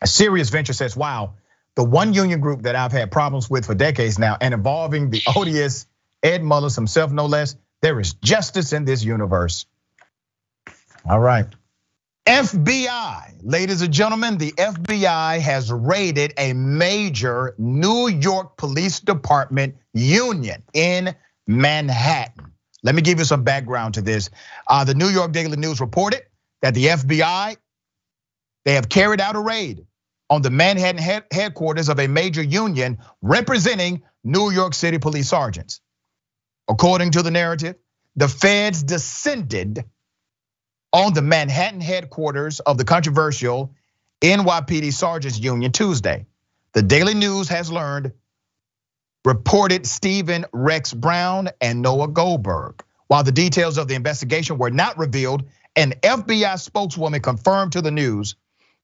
A 0.00 0.06
serious 0.06 0.50
venture 0.50 0.72
says, 0.72 0.96
wow, 0.96 1.34
the 1.74 1.84
one 1.84 2.12
union 2.12 2.40
group 2.40 2.62
that 2.62 2.76
I've 2.76 2.92
had 2.92 3.10
problems 3.10 3.48
with 3.48 3.66
for 3.66 3.74
decades 3.74 4.18
now 4.18 4.36
and 4.40 4.54
involving 4.54 5.10
the 5.10 5.22
odious 5.36 5.86
Ed 6.22 6.42
Mullins 6.42 6.74
himself, 6.74 7.12
no 7.12 7.26
less, 7.26 7.56
there 7.82 7.98
is 8.00 8.14
justice 8.14 8.72
in 8.72 8.84
this 8.84 9.02
universe. 9.02 9.66
All 11.08 11.20
right. 11.20 11.46
FBI, 12.26 13.40
ladies 13.42 13.82
and 13.82 13.92
gentlemen, 13.92 14.36
the 14.36 14.52
FBI 14.52 15.40
has 15.40 15.72
raided 15.72 16.34
a 16.36 16.52
major 16.52 17.54
New 17.58 18.08
York 18.08 18.56
Police 18.56 19.00
Department 19.00 19.76
union 19.94 20.62
in 20.74 21.14
Manhattan. 21.46 22.52
Let 22.82 22.94
me 22.94 23.02
give 23.02 23.18
you 23.18 23.24
some 23.24 23.42
background 23.42 23.94
to 23.94 24.02
this. 24.02 24.30
Uh, 24.66 24.84
the 24.84 24.94
New 24.94 25.08
York 25.08 25.32
Daily 25.32 25.56
News 25.56 25.80
reported 25.80 26.22
that 26.62 26.74
the 26.74 26.86
FBI 26.86 27.56
they 28.64 28.74
have 28.74 28.88
carried 28.88 29.20
out 29.20 29.36
a 29.36 29.40
raid 29.40 29.86
on 30.28 30.42
the 30.42 30.50
Manhattan 30.50 31.24
headquarters 31.30 31.88
of 31.88 31.98
a 31.98 32.06
major 32.06 32.42
union 32.42 32.98
representing 33.20 34.02
New 34.22 34.50
York 34.50 34.74
City 34.74 34.98
police 34.98 35.28
sergeants. 35.28 35.80
According 36.68 37.12
to 37.12 37.22
the 37.22 37.30
narrative, 37.30 37.76
the 38.16 38.28
feds 38.28 38.82
descended 38.82 39.84
on 40.92 41.14
the 41.14 41.22
Manhattan 41.22 41.80
headquarters 41.80 42.60
of 42.60 42.78
the 42.78 42.84
controversial 42.84 43.74
NYPD 44.20 44.92
Sergeants 44.92 45.38
Union 45.38 45.72
Tuesday. 45.72 46.26
The 46.72 46.82
Daily 46.82 47.14
News 47.14 47.48
has 47.48 47.72
learned, 47.72 48.12
reported 49.24 49.86
Stephen 49.86 50.46
Rex 50.52 50.92
Brown 50.92 51.48
and 51.60 51.82
Noah 51.82 52.08
Goldberg. 52.08 52.84
While 53.08 53.24
the 53.24 53.32
details 53.32 53.76
of 53.78 53.88
the 53.88 53.94
investigation 53.94 54.58
were 54.58 54.70
not 54.70 54.98
revealed, 54.98 55.44
an 55.74 55.94
FBI 56.02 56.60
spokeswoman 56.60 57.20
confirmed 57.20 57.72
to 57.72 57.82
the 57.82 57.90
news 57.90 58.36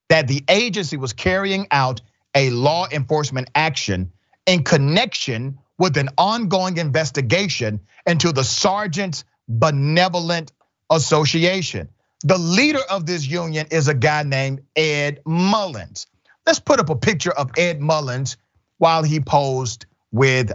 that 0.09 0.27
the 0.27 0.43
agency 0.49 0.97
was 0.97 1.13
carrying 1.13 1.67
out 1.71 2.01
a 2.35 2.49
law 2.49 2.87
enforcement 2.91 3.49
action 3.55 4.11
in 4.45 4.63
connection 4.63 5.59
with 5.77 5.97
an 5.97 6.09
ongoing 6.17 6.77
investigation 6.77 7.79
into 8.05 8.31
the 8.31 8.43
Sergeants 8.43 9.25
Benevolent 9.47 10.51
Association. 10.89 11.89
The 12.23 12.37
leader 12.37 12.81
of 12.89 13.05
this 13.05 13.27
union 13.27 13.67
is 13.69 13.87
a 13.87 13.93
guy 13.93 14.23
named 14.23 14.61
Ed 14.75 15.21
Mullins. 15.25 16.07
Let's 16.45 16.59
put 16.59 16.79
up 16.79 16.89
a 16.89 16.95
picture 16.95 17.31
of 17.31 17.51
Ed 17.57 17.81
Mullins 17.81 18.37
while 18.77 19.03
he 19.03 19.19
posed 19.19 19.85
with 20.11 20.51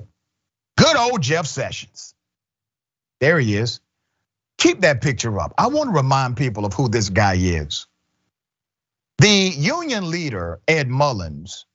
good 0.77 0.97
old 0.97 1.21
Jeff 1.21 1.47
Sessions. 1.47 2.15
There 3.21 3.39
he 3.39 3.57
is. 3.57 3.81
Keep 4.59 4.81
that 4.81 5.01
picture 5.01 5.39
up. 5.41 5.55
I 5.59 5.69
want 5.69 5.91
to 5.91 5.97
remind 5.97 6.37
people 6.37 6.65
of 6.65 6.73
who 6.73 6.89
this 6.89 7.09
guy 7.09 7.35
is. 7.35 7.87
The 9.19 9.29
union 9.29 10.11
leader, 10.11 10.61
Ed 10.67 10.89
Mullins, 10.89 11.67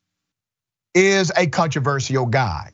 is 0.94 1.32
a 1.36 1.48
controversial 1.48 2.26
guy. 2.26 2.72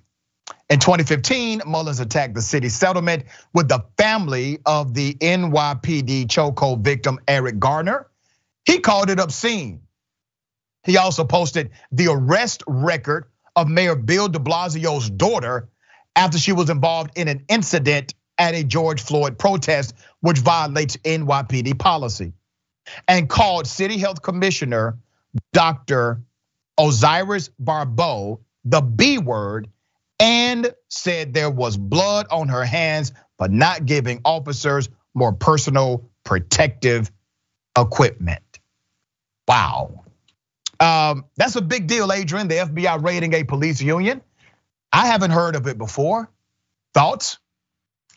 In 0.70 0.80
2015, 0.80 1.61
Mullins 1.66 1.99
attacked 1.99 2.34
the 2.34 2.41
city 2.41 2.70
settlement 2.70 3.26
with 3.53 3.68
the 3.68 3.86
family 3.97 4.59
of 4.66 4.93
the 4.93 5.14
NYPD 5.16 6.28
chokehold 6.28 6.82
victim, 6.82 7.20
Eric 7.28 7.59
Garner. 7.59 8.07
He 8.66 8.80
called 8.80 9.09
it 9.09 9.20
obscene. 9.20 9.82
He 10.84 10.97
also 10.97 11.24
posted 11.24 11.72
the 11.91 12.07
arrest 12.07 12.64
record 12.68 13.26
of 13.55 13.68
Mayor 13.68 13.95
Bill 13.95 14.28
de 14.28 14.39
Blasio's 14.39 15.09
daughter 15.09 15.70
after 16.16 16.38
she 16.38 16.51
was 16.51 16.70
involved 16.70 17.18
in 17.18 17.28
an 17.28 17.45
incident 17.49 18.14
at 18.38 18.55
a 18.55 18.64
George 18.64 19.01
Floyd 19.01 19.38
protest, 19.38 19.93
which 20.22 20.39
violates 20.39 20.97
NYPD 20.97 21.78
policy, 21.78 22.34
and 23.07 23.29
called 23.29 23.67
City 23.67 23.97
Health 23.97 24.21
Commissioner 24.21 24.97
Dr. 25.51 26.21
Oxiris 26.77 27.49
Barbot 27.61 28.39
the 28.65 28.81
B 28.81 29.17
word 29.17 29.69
and 30.19 30.73
said 30.89 31.34
there 31.34 31.49
was 31.49 31.77
blood 31.77 32.27
on 32.31 32.47
her 32.47 32.63
hands 32.63 33.11
for 33.38 33.47
not 33.47 33.86
giving 33.86 34.21
officers 34.23 34.89
more 35.13 35.34
personal 35.34 36.09
protective 36.23 37.11
equipment. 37.77 38.59
Wow. 39.47 40.03
Um, 40.79 41.25
that's 41.36 41.55
a 41.55 41.61
big 41.61 41.88
deal, 41.88 42.11
Adrienne. 42.11 42.47
The 42.47 42.55
FBI 42.55 43.03
raiding 43.03 43.34
a 43.34 43.43
police 43.43 43.81
union. 43.81 44.21
I 44.91 45.07
haven't 45.07 45.31
heard 45.31 45.55
of 45.55 45.67
it 45.67 45.77
before. 45.77 46.29
Thoughts? 46.93 47.39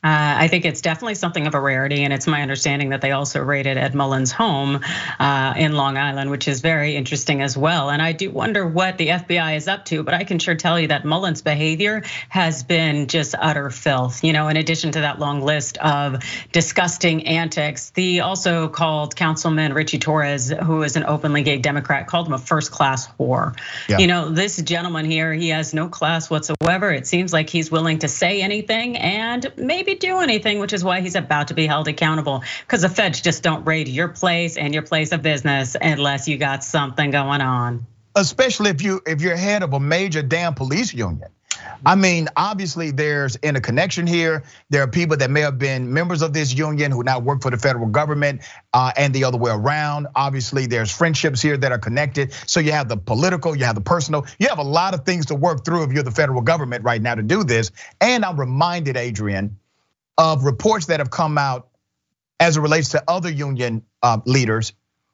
Uh, 0.04 0.36
I 0.38 0.48
think 0.48 0.64
it's 0.64 0.82
definitely 0.82 1.16
something 1.16 1.46
of 1.46 1.54
a 1.54 1.60
rarity, 1.60 2.04
and 2.04 2.12
it's 2.12 2.26
my 2.26 2.42
understanding 2.42 2.90
that 2.90 3.00
they 3.00 3.10
also 3.10 3.40
raided 3.40 3.76
Ed 3.76 3.94
Mullins' 3.94 4.30
home 4.30 4.80
uh, 5.18 5.54
in 5.56 5.72
Long 5.72 5.96
Island, 5.96 6.30
which 6.30 6.46
is 6.46 6.60
very 6.60 6.94
interesting 6.94 7.42
as 7.42 7.56
well. 7.56 7.90
And 7.90 8.00
I 8.00 8.12
do 8.12 8.30
wonder 8.30 8.64
what 8.66 8.98
the 8.98 9.08
FBI 9.08 9.56
is 9.56 9.66
up 9.66 9.86
to, 9.86 10.04
but 10.04 10.14
I 10.14 10.22
can 10.22 10.38
sure 10.38 10.54
tell 10.54 10.78
you 10.78 10.88
that 10.88 11.04
Mullins' 11.04 11.42
behavior 11.42 12.04
has 12.28 12.62
been 12.62 13.08
just 13.08 13.34
utter 13.36 13.70
filth. 13.70 14.22
You 14.22 14.32
know, 14.32 14.46
in 14.46 14.56
addition 14.56 14.92
to 14.92 15.00
that 15.00 15.18
long 15.18 15.40
list 15.40 15.76
of 15.78 16.22
disgusting 16.52 17.26
antics, 17.26 17.90
the 17.90 18.20
also 18.20 18.68
called 18.68 19.16
Councilman 19.16 19.72
Richie 19.72 19.98
Torres, 19.98 20.50
who 20.50 20.84
is 20.84 20.94
an 20.96 21.04
openly 21.04 21.42
gay 21.42 21.58
Democrat, 21.58 22.06
called 22.06 22.28
him 22.28 22.34
a 22.34 22.38
first-class 22.38 23.08
whore. 23.18 23.58
Yeah. 23.88 23.98
You 23.98 24.06
know, 24.06 24.28
this 24.28 24.62
gentleman 24.62 25.04
here, 25.04 25.32
he 25.32 25.48
has 25.48 25.74
no 25.74 25.88
class 25.88 26.30
whatsoever. 26.30 26.92
It 26.92 27.08
seems 27.08 27.32
like 27.32 27.50
he's 27.50 27.72
willing 27.72 27.98
to 28.00 28.08
say 28.08 28.40
anything 28.40 28.96
and 28.96 29.52
maybe 29.56 29.95
do 29.96 30.20
anything, 30.20 30.58
which 30.58 30.72
is 30.72 30.84
why 30.84 31.00
he's 31.00 31.14
about 31.14 31.48
to 31.48 31.54
be 31.54 31.66
held 31.66 31.88
accountable. 31.88 32.42
Because 32.60 32.82
the 32.82 32.88
feds 32.88 33.20
just 33.20 33.42
don't 33.42 33.64
raid 33.66 33.88
your 33.88 34.08
place 34.08 34.56
and 34.56 34.72
your 34.72 34.82
place 34.82 35.12
of 35.12 35.22
business 35.22 35.76
unless 35.80 36.28
you 36.28 36.38
got 36.38 36.64
something 36.64 37.10
going 37.10 37.40
on. 37.40 37.86
Especially 38.14 38.70
if 38.70 38.82
you 38.82 39.00
if 39.06 39.20
you're 39.20 39.36
head 39.36 39.62
of 39.62 39.72
a 39.72 39.80
major 39.80 40.22
damn 40.22 40.54
police 40.54 40.94
union. 40.94 41.28
I 41.84 41.94
mean, 41.94 42.28
obviously 42.36 42.90
there's 42.90 43.36
in 43.36 43.56
a 43.56 43.60
connection 43.60 44.06
here. 44.06 44.44
There 44.70 44.82
are 44.82 44.88
people 44.88 45.16
that 45.18 45.30
may 45.30 45.40
have 45.40 45.58
been 45.58 45.92
members 45.92 46.22
of 46.22 46.32
this 46.32 46.54
union 46.54 46.90
who 46.90 47.02
now 47.02 47.18
work 47.18 47.42
for 47.42 47.50
the 47.50 47.58
federal 47.58 47.86
government 47.86 48.42
uh, 48.72 48.92
and 48.96 49.14
the 49.14 49.24
other 49.24 49.38
way 49.38 49.50
around. 49.50 50.06
Obviously, 50.14 50.66
there's 50.66 50.90
friendships 50.90 51.42
here 51.42 51.56
that 51.56 51.72
are 51.72 51.78
connected. 51.78 52.32
So 52.46 52.60
you 52.60 52.72
have 52.72 52.88
the 52.88 52.96
political, 52.96 53.56
you 53.56 53.64
have 53.64 53.74
the 53.74 53.80
personal, 53.80 54.26
you 54.38 54.48
have 54.48 54.58
a 54.58 54.64
lot 54.64 54.94
of 54.94 55.04
things 55.04 55.26
to 55.26 55.34
work 55.34 55.64
through 55.64 55.84
if 55.84 55.92
you're 55.92 56.02
the 56.02 56.10
federal 56.10 56.42
government 56.42 56.84
right 56.84 57.00
now 57.00 57.14
to 57.14 57.22
do 57.22 57.44
this. 57.44 57.70
And 58.00 58.24
I'm 58.24 58.38
reminded, 58.38 58.96
Adrienne, 58.96 59.58
of 60.18 60.44
reports 60.44 60.86
that 60.86 61.00
have 61.00 61.10
come 61.10 61.38
out 61.38 61.68
as 62.40 62.56
it 62.56 62.60
relates 62.60 62.90
to 62.90 63.02
other 63.08 63.30
union 63.30 63.82
uh, 64.02 64.18
leaders 64.24 64.72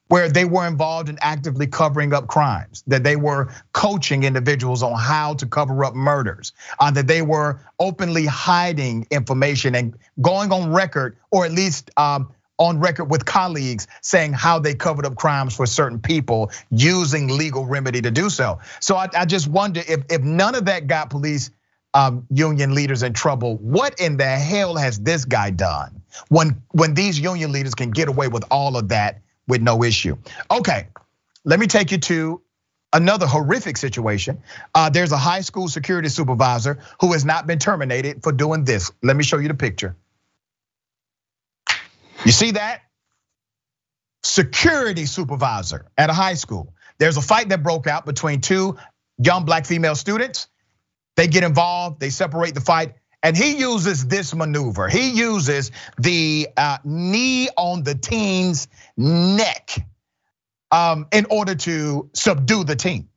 where 0.09 0.29
they 0.29 0.45
were 0.45 0.67
involved 0.67 1.09
in 1.09 1.17
actively 1.23 1.67
covering 1.67 2.13
up 2.13 2.27
crimes, 2.27 2.85
that 2.87 3.03
they 3.03 3.17
were 3.17 3.51
coaching 3.73 4.25
individuals 4.25 4.83
on 4.83 4.99
how 4.99 5.33
to 5.33 5.47
cover 5.47 5.87
up 5.87 5.95
murders, 5.95 6.53
uh, 6.81 6.91
that 6.91 7.07
they 7.07 7.23
were 7.23 7.61
openly 7.79 8.27
hiding 8.27 9.07
information 9.11 9.75
and 9.75 9.97
going 10.21 10.53
on 10.53 10.71
record, 10.71 11.17
or 11.31 11.47
at 11.47 11.53
least 11.53 11.91
um, 11.97 12.31
on 12.59 12.79
record 12.79 13.07
with 13.07 13.25
colleagues 13.25 13.87
saying 14.03 14.35
how 14.35 14.59
they 14.59 14.75
covered 14.75 15.07
up 15.07 15.17
crimes 15.17 15.57
for 15.57 15.65
certain 15.65 15.99
people 15.99 16.51
using 16.71 17.29
legal 17.29 17.65
remedy 17.65 18.03
to 18.03 18.11
do 18.11 18.29
so. 18.29 18.59
So 18.81 18.97
I, 18.97 19.25
just 19.25 19.49
wonder 19.49 19.81
if, 19.89 20.05
if 20.11 20.21
none 20.21 20.55
of 20.55 20.67
that 20.67 20.87
got 20.89 21.09
police 21.09 21.51
um, 21.95 22.27
union 22.31 22.75
leaders 22.75 23.03
in 23.03 23.13
trouble. 23.13 23.57
What 23.59 24.01
in 24.01 24.17
the 24.17 24.25
hell 24.25 24.77
has 24.77 24.99
this 24.99 25.25
guy 25.25 25.51
done 25.51 26.03
when 26.29 26.63
when 26.71 26.95
these 26.95 27.19
union 27.19 27.53
leaders 27.53 27.75
can 27.75 27.91
get 27.91 28.09
away 28.09 28.29
with 28.29 28.45
all 28.51 28.77
of 28.77 28.89
that 28.89 29.21
with 29.47 29.63
no 29.63 29.83
issue? 29.83 30.17
Okay, 30.51 30.89
let 31.45 31.59
me 31.59 31.67
take 31.67 31.93
you 31.93 31.99
to 31.99 32.43
another 32.93 33.27
horrific 33.27 33.77
situation. 33.77 34.43
Uh, 34.75 34.91
there's 34.91 35.13
a 35.13 35.17
high 35.17 35.41
school 35.41 35.69
security 35.69 36.09
supervisor 36.09 36.79
who 37.01 37.13
has 37.13 37.25
not 37.25 37.47
been 37.47 37.59
terminated 37.59 38.23
for 38.23 38.33
doing 38.33 38.65
this. 38.65 38.91
Let 39.03 39.17
me 39.17 39.25
show 39.25 39.39
you 39.39 39.49
the 39.49 39.55
picture. 39.55 39.97
You 42.25 42.33
see 42.33 42.53
that? 42.53 42.83
Security 44.23 45.07
supervisor 45.07 45.87
at 45.99 46.11
a 46.11 46.13
high 46.13 46.35
school. 46.35 46.75
There's 46.99 47.17
a 47.17 47.23
fight 47.23 47.49
that 47.49 47.63
broke 47.63 47.87
out 47.87 48.07
between 48.07 48.41
two 48.41 48.77
young 49.19 49.45
black 49.45 49.67
female 49.67 49.97
students. 49.97 50.47
They 51.17 51.27
get 51.27 51.45
involved, 51.45 52.01
they 52.01 52.11
separate 52.11 52.55
the 52.55 52.61
fight, 52.61 52.95
and 53.23 53.37
he 53.37 53.59
uses 53.59 54.07
this 54.07 54.35
maneuver. 54.35 54.89
He 54.89 55.11
uses 55.11 55.71
the 55.99 56.49
uh, 56.57 56.79
knee 56.85 57.49
on 57.57 57.83
the 57.83 57.95
teen's 57.95 58.69
neck 58.97 59.77
um, 60.71 61.07
in 61.13 61.27
order 61.31 61.55
to 61.55 62.11
subdue 62.15 62.65
the 62.65 62.77
teen. 62.77 63.09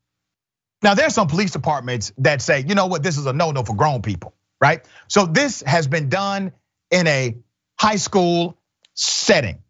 Now, 0.83 0.93
there's 0.93 1.15
some 1.15 1.27
police 1.27 1.51
departments 1.51 2.13
that 2.19 2.41
say, 2.41 2.63
you 2.67 2.75
know 2.75 2.85
what, 2.85 3.01
this 3.01 3.17
is 3.17 3.25
a 3.25 3.33
no 3.33 3.51
no 3.51 3.63
for 3.63 3.75
grown 3.75 4.01
people, 4.01 4.35
right? 4.61 4.85
So 5.07 5.25
this 5.25 5.63
has 5.65 5.87
been 5.87 6.09
done 6.09 6.51
in 6.91 7.07
a 7.07 7.37
high 7.79 7.95
school 7.95 8.59
setting 8.93 9.63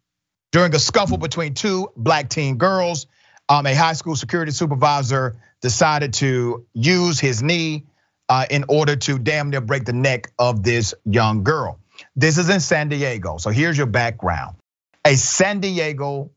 during 0.52 0.74
a 0.74 0.78
scuffle 0.78 1.16
between 1.16 1.54
two 1.54 1.90
black 1.96 2.28
teen 2.28 2.58
girls. 2.58 3.06
Um, 3.48 3.64
a 3.64 3.74
high 3.74 3.92
school 3.92 4.16
security 4.16 4.52
supervisor 4.52 5.36
decided 5.62 6.14
to 6.14 6.66
use 6.74 7.20
his 7.20 7.42
knee 7.42 7.86
Uh, 8.28 8.44
in 8.50 8.64
order 8.68 8.96
to 8.96 9.18
damn 9.20 9.50
near 9.50 9.60
break 9.60 9.84
the 9.84 9.92
neck 9.92 10.32
of 10.36 10.64
this 10.64 10.94
young 11.04 11.44
girl. 11.44 11.78
This 12.16 12.38
is 12.38 12.48
in 12.48 12.58
San 12.58 12.88
Diego. 12.88 13.36
So 13.38 13.50
here's 13.50 13.78
your 13.78 13.86
background. 13.86 14.56
A 15.04 15.14
San 15.14 15.60
Diego 15.60 16.32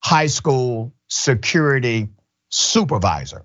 high 0.00 0.28
school 0.28 0.92
security 1.08 2.08
supervisor 2.50 3.44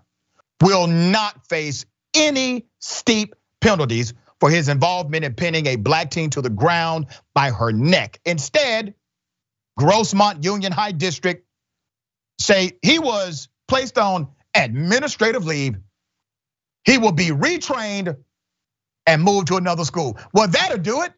will 0.61 0.87
not 0.87 1.47
face 1.47 1.85
any 2.13 2.65
steep 2.79 3.33
penalties 3.59 4.13
for 4.39 4.49
his 4.49 4.69
involvement 4.69 5.25
in 5.25 5.33
pinning 5.33 5.67
a 5.67 5.75
black 5.75 6.11
teen 6.11 6.29
to 6.29 6.41
the 6.41 6.49
ground 6.49 7.07
by 7.33 7.49
her 7.49 7.71
neck. 7.71 8.19
Instead, 8.25 8.93
Grossmont 9.79 10.43
Union 10.43 10.71
High 10.71 10.91
District 10.91 11.45
say 12.39 12.73
he 12.81 12.99
was 12.99 13.47
placed 13.67 13.97
on 13.97 14.27
administrative 14.53 15.45
leave. 15.45 15.77
He 16.85 16.97
will 16.97 17.11
be 17.11 17.27
retrained 17.29 18.17
and 19.05 19.21
moved 19.21 19.47
to 19.47 19.57
another 19.57 19.85
school. 19.85 20.17
Well, 20.33 20.47
that'll 20.47 20.77
do 20.77 21.01
it. 21.03 21.13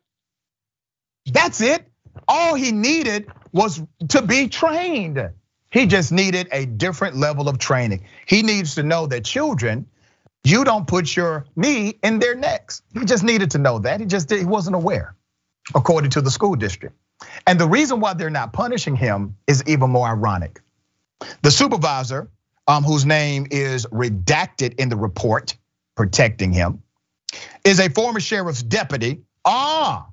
That's 1.25 1.61
it. 1.61 1.87
All 2.27 2.55
he 2.55 2.71
needed 2.71 3.27
was 3.51 3.81
to 4.09 4.21
be 4.21 4.47
trained. 4.47 5.31
He 5.71 5.87
just 5.87 6.11
needed 6.11 6.47
a 6.51 6.65
different 6.65 7.17
level 7.17 7.49
of 7.49 7.57
training. 7.57 8.05
He 8.25 8.43
needs 8.43 8.75
to 8.75 8.83
know 8.83 9.07
that 9.07 9.25
children, 9.25 9.87
you 10.43 10.63
don't 10.63 10.87
put 10.87 11.15
your 11.15 11.45
knee 11.55 11.95
in 12.03 12.19
their 12.19 12.35
necks. 12.35 12.81
He 12.93 13.05
just 13.05 13.23
needed 13.23 13.51
to 13.51 13.57
know 13.57 13.79
that. 13.79 13.99
He 13.99 14.05
just 14.05 14.31
he 14.31 14.45
wasn't 14.45 14.75
aware, 14.75 15.15
according 15.73 16.11
to 16.11 16.21
the 16.21 16.31
school 16.31 16.55
district. 16.55 16.95
And 17.47 17.59
the 17.59 17.67
reason 17.67 17.99
why 17.99 18.13
they're 18.13 18.29
not 18.29 18.53
punishing 18.53 18.95
him 18.95 19.37
is 19.47 19.63
even 19.67 19.89
more 19.89 20.07
ironic. 20.07 20.61
The 21.41 21.51
supervisor, 21.51 22.29
um, 22.67 22.83
whose 22.83 23.05
name 23.05 23.47
is 23.51 23.85
redacted 23.87 24.75
in 24.79 24.89
the 24.89 24.95
report 24.95 25.55
protecting 25.95 26.51
him, 26.51 26.83
is 27.63 27.79
a 27.79 27.89
former 27.89 28.19
sheriff's 28.19 28.63
deputy. 28.63 29.21
Ah, 29.43 30.07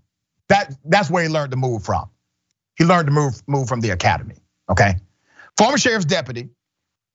that, 0.49 0.75
that's 0.85 1.11
where 1.11 1.23
he 1.23 1.29
learned 1.29 1.53
to 1.53 1.57
move 1.57 1.85
from. 1.85 2.11
He 2.77 2.85
learned 2.85 3.07
to 3.07 3.13
move, 3.13 3.43
move 3.47 3.69
from 3.69 3.81
the 3.81 3.91
academy, 3.91 4.37
okay? 4.71 4.95
Former 5.57 5.79
sheriff's 5.79 6.05
deputy 6.05 6.51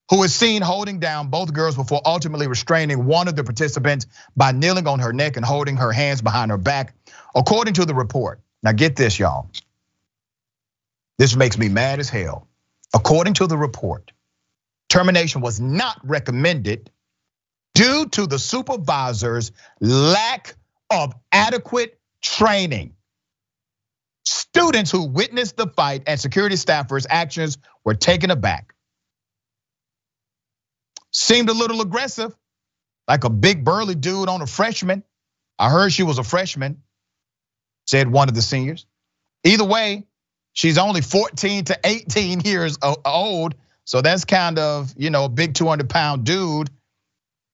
who 0.09 0.23
is 0.23 0.33
seen 0.33 0.61
holding 0.61 0.99
down 0.99 1.27
both 1.27 1.53
girls 1.53 1.75
before 1.75 2.01
ultimately 2.05 2.47
restraining 2.47 3.05
one 3.05 3.27
of 3.27 3.35
the 3.35 3.43
participants 3.43 4.07
by 4.35 4.51
kneeling 4.51 4.87
on 4.87 4.99
her 4.99 5.11
neck 5.11 5.35
and 5.35 5.45
holding 5.45 5.75
her 5.77 5.91
hands 5.91 6.21
behind 6.21 6.51
her 6.51 6.57
back. 6.57 6.93
According 7.35 7.73
to 7.75 7.85
the 7.85 7.93
report, 7.93 8.39
now 8.63 8.71
get 8.71 8.95
this, 8.95 9.19
y'all. 9.19 9.49
This 11.17 11.35
makes 11.35 11.57
me 11.57 11.67
mad 11.67 11.99
as 11.99 12.09
hell. 12.09 12.47
According 12.93 13.33
to 13.35 13.47
the 13.47 13.57
report, 13.57 14.11
termination 14.89 15.41
was 15.41 15.59
not 15.59 15.99
recommended 16.03 16.91
due 17.75 18.07
to 18.07 18.25
the 18.25 18.39
supervisor's 18.39 19.51
lack 19.79 20.55
of 20.89 21.13
adequate 21.31 21.99
training. 22.21 22.93
Students 24.25 24.91
who 24.91 25.03
witnessed 25.07 25.57
the 25.57 25.67
fight 25.67 26.03
and 26.07 26.19
security 26.19 26.55
staffers' 26.55 27.05
actions 27.09 27.57
were 27.85 27.93
taken 27.93 28.31
aback. 28.31 28.73
Seemed 31.11 31.49
a 31.49 31.53
little 31.53 31.81
aggressive, 31.81 32.35
like 33.07 33.23
a 33.23 33.29
big 33.29 33.63
burly 33.63 33.95
dude 33.95 34.29
on 34.29 34.41
a 34.41 34.47
freshman. 34.47 35.03
I 35.59 35.69
heard 35.69 35.91
she 35.91 36.03
was 36.03 36.17
a 36.17 36.23
freshman, 36.23 36.83
said 37.85 38.11
one 38.11 38.29
of 38.29 38.35
the 38.35 38.41
seniors. 38.41 38.85
Either 39.43 39.63
way, 39.63 40.05
she's 40.53 40.77
only 40.77 41.01
14 41.01 41.65
to 41.65 41.79
18 41.83 42.41
years 42.41 42.77
old. 43.05 43.55
So 43.87 44.01
that's 44.01 44.25
kind 44.25 44.59
of, 44.59 44.93
you 44.97 45.09
know, 45.09 45.23
a 45.23 45.29
big 45.29 45.53
200 45.53 45.89
pound 45.89 46.25
dude 46.25 46.69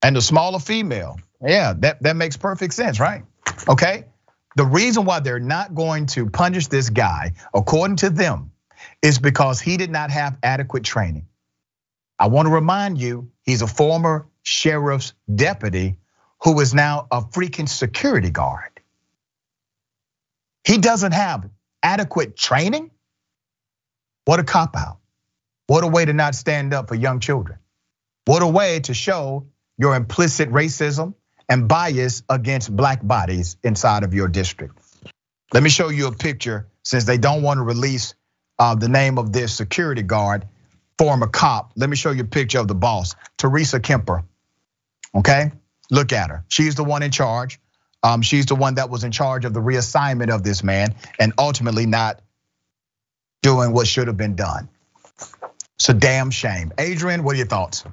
and 0.02 0.16
a 0.16 0.20
smaller 0.20 0.58
female. 0.58 1.16
Yeah, 1.40 1.74
that, 1.78 2.02
that 2.02 2.16
makes 2.16 2.36
perfect 2.36 2.74
sense, 2.74 2.98
right? 2.98 3.22
Okay. 3.68 4.06
The 4.56 4.64
reason 4.64 5.04
why 5.04 5.20
they're 5.20 5.38
not 5.38 5.76
going 5.76 6.06
to 6.06 6.28
punish 6.28 6.66
this 6.66 6.90
guy, 6.90 7.34
according 7.54 7.98
to 7.98 8.10
them, 8.10 8.50
is 9.00 9.20
because 9.20 9.60
he 9.60 9.76
did 9.76 9.90
not 9.90 10.10
have 10.10 10.36
adequate 10.42 10.82
training. 10.82 11.28
I 12.18 12.26
want 12.26 12.46
to 12.46 12.52
remind 12.52 12.98
you, 12.98 13.30
he's 13.44 13.62
a 13.62 13.68
former 13.68 14.26
sheriff's 14.42 15.12
deputy 15.32 15.98
who 16.42 16.58
is 16.58 16.74
now 16.74 17.06
a 17.12 17.22
freaking 17.22 17.68
security 17.68 18.30
guard. 18.30 18.80
He 20.66 20.78
doesn't 20.78 21.12
have 21.12 21.48
adequate 21.80 22.36
training. 22.36 22.90
What 24.24 24.40
a 24.40 24.44
cop 24.44 24.74
out. 24.74 24.98
What 25.66 25.84
a 25.84 25.86
way 25.86 26.04
to 26.04 26.12
not 26.12 26.34
stand 26.34 26.74
up 26.74 26.88
for 26.88 26.94
young 26.94 27.20
children. 27.20 27.58
What 28.26 28.42
a 28.42 28.46
way 28.46 28.80
to 28.80 28.94
show 28.94 29.46
your 29.78 29.96
implicit 29.96 30.50
racism 30.50 31.14
and 31.48 31.68
bias 31.68 32.22
against 32.28 32.74
black 32.74 33.06
bodies 33.06 33.56
inside 33.62 34.02
of 34.02 34.14
your 34.14 34.28
district. 34.28 34.78
Let 35.52 35.62
me 35.62 35.70
show 35.70 35.88
you 35.88 36.06
a 36.06 36.12
picture 36.12 36.68
since 36.82 37.04
they 37.04 37.18
don't 37.18 37.42
want 37.42 37.58
to 37.58 37.62
release 37.62 38.14
uh, 38.58 38.74
the 38.74 38.88
name 38.88 39.18
of 39.18 39.32
this 39.32 39.54
security 39.54 40.02
guard, 40.02 40.46
former 40.98 41.26
cop. 41.26 41.72
Let 41.76 41.90
me 41.90 41.96
show 41.96 42.10
you 42.10 42.22
a 42.22 42.26
picture 42.26 42.58
of 42.58 42.68
the 42.68 42.74
boss, 42.74 43.14
Theresa 43.36 43.80
Kemper. 43.80 44.24
Okay, 45.14 45.52
look 45.90 46.12
at 46.12 46.30
her. 46.30 46.44
She's 46.48 46.74
the 46.74 46.84
one 46.84 47.02
in 47.02 47.10
charge. 47.10 47.60
Um, 48.02 48.20
she's 48.20 48.46
the 48.46 48.54
one 48.54 48.74
that 48.74 48.90
was 48.90 49.04
in 49.04 49.12
charge 49.12 49.44
of 49.44 49.54
the 49.54 49.60
reassignment 49.60 50.32
of 50.32 50.42
this 50.42 50.62
man 50.62 50.94
and 51.18 51.32
ultimately 51.38 51.86
not 51.86 52.20
doing 53.42 53.72
what 53.72 53.86
should 53.86 54.08
have 54.08 54.16
been 54.16 54.34
done. 54.36 54.68
It's 55.76 55.88
a 55.88 55.94
damn 55.94 56.30
shame. 56.30 56.72
Adrienne, 56.78 57.24
what 57.24 57.34
are 57.34 57.38
your 57.38 57.46
thoughts? 57.46 57.84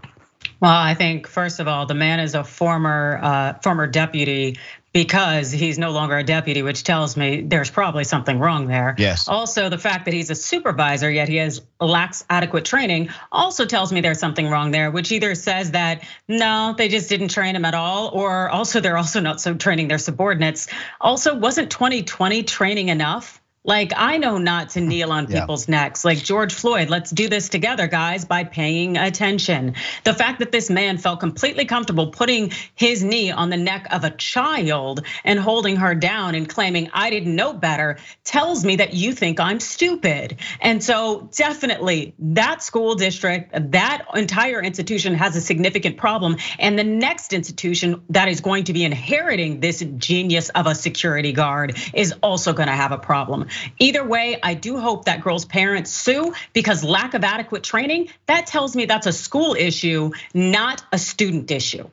Well, 0.59 0.71
I 0.71 0.93
think 0.93 1.27
first 1.27 1.59
of 1.59 1.67
all, 1.67 1.85
the 1.87 1.95
man 1.95 2.19
is 2.19 2.35
a 2.35 2.43
former 2.43 3.19
uh, 3.21 3.53
former 3.61 3.87
deputy 3.87 4.57
because 4.93 5.51
he's 5.51 5.79
no 5.79 5.91
longer 5.91 6.17
a 6.17 6.23
deputy, 6.23 6.61
which 6.61 6.83
tells 6.83 7.15
me 7.15 7.41
there's 7.41 7.69
probably 7.71 8.03
something 8.03 8.37
wrong 8.39 8.67
there. 8.67 8.93
Yes. 8.97 9.27
Also, 9.27 9.69
the 9.69 9.77
fact 9.77 10.05
that 10.05 10.13
he's 10.13 10.29
a 10.29 10.35
supervisor 10.35 11.09
yet 11.09 11.29
he 11.29 11.37
has 11.37 11.61
lacks 11.79 12.25
adequate 12.29 12.65
training 12.65 13.09
also 13.31 13.65
tells 13.65 13.91
me 13.93 14.01
there's 14.01 14.19
something 14.19 14.49
wrong 14.49 14.71
there, 14.71 14.91
which 14.91 15.11
either 15.11 15.33
says 15.33 15.71
that 15.71 16.03
no, 16.27 16.75
they 16.77 16.89
just 16.89 17.07
didn't 17.09 17.29
train 17.29 17.55
him 17.55 17.65
at 17.65 17.73
all, 17.73 18.09
or 18.09 18.49
also 18.49 18.81
they're 18.81 18.97
also 18.97 19.21
not 19.21 19.39
so 19.39 19.53
training 19.53 19.87
their 19.87 19.97
subordinates. 19.97 20.67
Also, 20.99 21.35
wasn't 21.35 21.71
2020 21.71 22.43
training 22.43 22.89
enough? 22.89 23.40
Like, 23.63 23.91
I 23.95 24.17
know 24.17 24.39
not 24.39 24.69
to 24.71 24.81
kneel 24.81 25.11
on 25.11 25.27
people's 25.27 25.69
yeah. 25.69 25.83
necks. 25.83 26.03
Like 26.03 26.17
George 26.17 26.51
Floyd, 26.51 26.89
let's 26.89 27.11
do 27.11 27.29
this 27.29 27.47
together, 27.47 27.85
guys, 27.85 28.25
by 28.25 28.43
paying 28.43 28.97
attention. 28.97 29.75
The 30.03 30.15
fact 30.15 30.39
that 30.39 30.51
this 30.51 30.71
man 30.71 30.97
felt 30.97 31.19
completely 31.19 31.65
comfortable 31.65 32.07
putting 32.07 32.53
his 32.73 33.03
knee 33.03 33.29
on 33.29 33.51
the 33.51 33.57
neck 33.57 33.85
of 33.91 34.03
a 34.03 34.09
child 34.09 35.05
and 35.23 35.39
holding 35.39 35.75
her 35.75 35.93
down 35.93 36.33
and 36.33 36.49
claiming, 36.49 36.89
I 36.91 37.11
didn't 37.11 37.35
know 37.35 37.53
better, 37.53 37.99
tells 38.23 38.65
me 38.65 38.77
that 38.77 38.95
you 38.95 39.13
think 39.13 39.39
I'm 39.39 39.59
stupid. 39.59 40.37
And 40.59 40.83
so, 40.83 41.29
definitely, 41.37 42.15
that 42.17 42.63
school 42.63 42.95
district, 42.95 43.51
that 43.73 44.05
entire 44.15 44.59
institution 44.63 45.13
has 45.13 45.35
a 45.35 45.41
significant 45.41 45.97
problem. 45.97 46.37
And 46.57 46.79
the 46.79 46.83
next 46.83 47.31
institution 47.31 48.01
that 48.09 48.27
is 48.27 48.41
going 48.41 48.63
to 48.63 48.73
be 48.73 48.83
inheriting 48.83 49.59
this 49.59 49.85
genius 49.97 50.49
of 50.49 50.65
a 50.65 50.73
security 50.73 51.31
guard 51.31 51.77
is 51.93 52.11
also 52.23 52.53
gonna 52.53 52.75
have 52.75 52.91
a 52.91 52.97
problem. 52.97 53.49
Either 53.79 54.03
way, 54.03 54.39
I 54.41 54.53
do 54.53 54.79
hope 54.79 55.05
that 55.05 55.21
girls' 55.21 55.45
parents 55.45 55.91
sue 55.91 56.33
because 56.53 56.83
lack 56.83 57.13
of 57.13 57.23
adequate 57.23 57.63
training, 57.63 58.09
that 58.27 58.47
tells 58.47 58.75
me 58.75 58.85
that's 58.85 59.07
a 59.07 59.13
school 59.13 59.55
issue, 59.57 60.11
not 60.33 60.83
a 60.91 60.97
student 60.97 61.51
issue. 61.51 61.89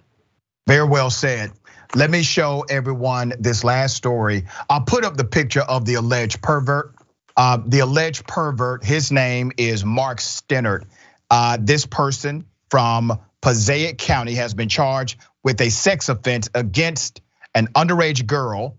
Very 0.66 0.86
well 0.86 1.10
said. 1.10 1.52
let 1.94 2.10
me 2.10 2.22
show 2.22 2.64
everyone 2.68 3.32
this 3.38 3.64
last 3.64 3.96
story. 3.96 4.44
I'll 4.68 4.82
put 4.82 5.04
up 5.04 5.16
the 5.16 5.24
picture 5.24 5.62
of 5.62 5.86
the 5.86 5.94
alleged 5.94 6.42
pervert. 6.42 6.94
Uh, 7.36 7.58
the 7.64 7.78
alleged 7.80 8.26
pervert, 8.26 8.84
his 8.84 9.10
name 9.10 9.52
is 9.56 9.84
Mark 9.84 10.18
Stennard. 10.18 10.84
Uh, 11.30 11.56
this 11.60 11.86
person 11.86 12.44
from 12.70 13.18
Passaic 13.40 13.96
County 13.98 14.34
has 14.34 14.54
been 14.54 14.68
charged 14.68 15.18
with 15.42 15.60
a 15.60 15.70
sex 15.70 16.08
offense 16.08 16.50
against 16.54 17.22
an 17.54 17.68
underage 17.68 18.26
girl, 18.26 18.76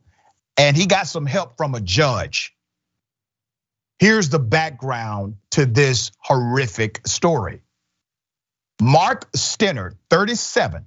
and 0.57 0.75
he 0.75 0.85
got 0.85 1.07
some 1.07 1.25
help 1.25 1.57
from 1.57 1.73
a 1.73 1.81
judge. 1.81 2.53
Here's 3.99 4.29
the 4.29 4.39
background 4.39 5.35
to 5.51 5.65
this 5.65 6.11
horrific 6.19 7.05
story. 7.05 7.61
Mark 8.81 9.29
Stennard, 9.33 9.95
37, 10.09 10.85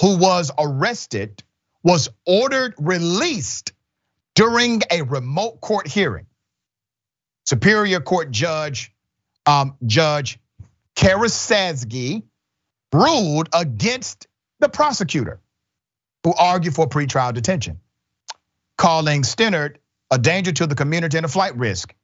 who 0.00 0.18
was 0.18 0.50
arrested, 0.58 1.44
was 1.84 2.08
ordered 2.26 2.74
released 2.78 3.72
during 4.34 4.82
a 4.90 5.02
remote 5.02 5.60
court 5.60 5.86
hearing. 5.86 6.26
Superior 7.44 8.00
Court 8.00 8.32
Judge 8.32 8.92
um, 9.46 9.76
Judge 9.86 10.38
Karasadzky 10.96 12.22
ruled 12.92 13.48
against 13.52 14.26
the 14.58 14.68
prosecutor 14.68 15.40
who 16.24 16.34
argued 16.34 16.74
for 16.74 16.88
pretrial 16.88 17.32
detention, 17.32 17.80
calling 18.76 19.22
Stennard 19.22 19.78
a 20.12 20.18
danger 20.18 20.52
to 20.52 20.66
the 20.66 20.74
community 20.74 21.16
and 21.16 21.24
a 21.24 21.28
flight 21.28 21.56
risk. 21.56 21.94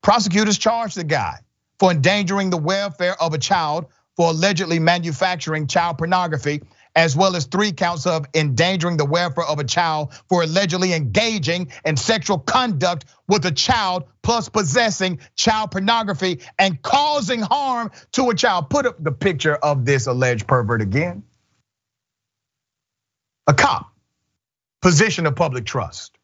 Prosecutors 0.00 0.56
charged 0.56 0.96
the 0.96 1.02
guy 1.02 1.40
for 1.80 1.90
endangering 1.90 2.48
the 2.48 2.56
welfare 2.56 3.20
of 3.20 3.34
a 3.34 3.38
child 3.38 3.86
for 4.16 4.30
allegedly 4.30 4.78
manufacturing 4.78 5.66
child 5.66 5.98
pornography, 5.98 6.62
as 6.94 7.16
well 7.16 7.34
as 7.34 7.46
three 7.46 7.72
counts 7.72 8.06
of 8.06 8.24
endangering 8.34 8.96
the 8.96 9.04
welfare 9.04 9.44
of 9.44 9.58
a 9.58 9.64
child 9.64 10.14
for 10.28 10.44
allegedly 10.44 10.92
engaging 10.92 11.72
in 11.84 11.96
sexual 11.96 12.38
conduct 12.38 13.04
with 13.26 13.44
a 13.44 13.50
child, 13.50 14.04
plus 14.22 14.48
possessing 14.48 15.18
child 15.34 15.72
pornography 15.72 16.38
and 16.60 16.80
causing 16.80 17.40
harm 17.40 17.90
to 18.12 18.30
a 18.30 18.34
child. 18.34 18.70
Put 18.70 18.86
up 18.86 19.02
the 19.02 19.12
picture 19.12 19.56
of 19.56 19.84
this 19.84 20.06
alleged 20.06 20.46
pervert 20.46 20.82
again. 20.82 21.24
A 23.48 23.54
cop, 23.54 23.92
position 24.80 25.26
of 25.26 25.34
public 25.34 25.66
trust, 25.66 26.15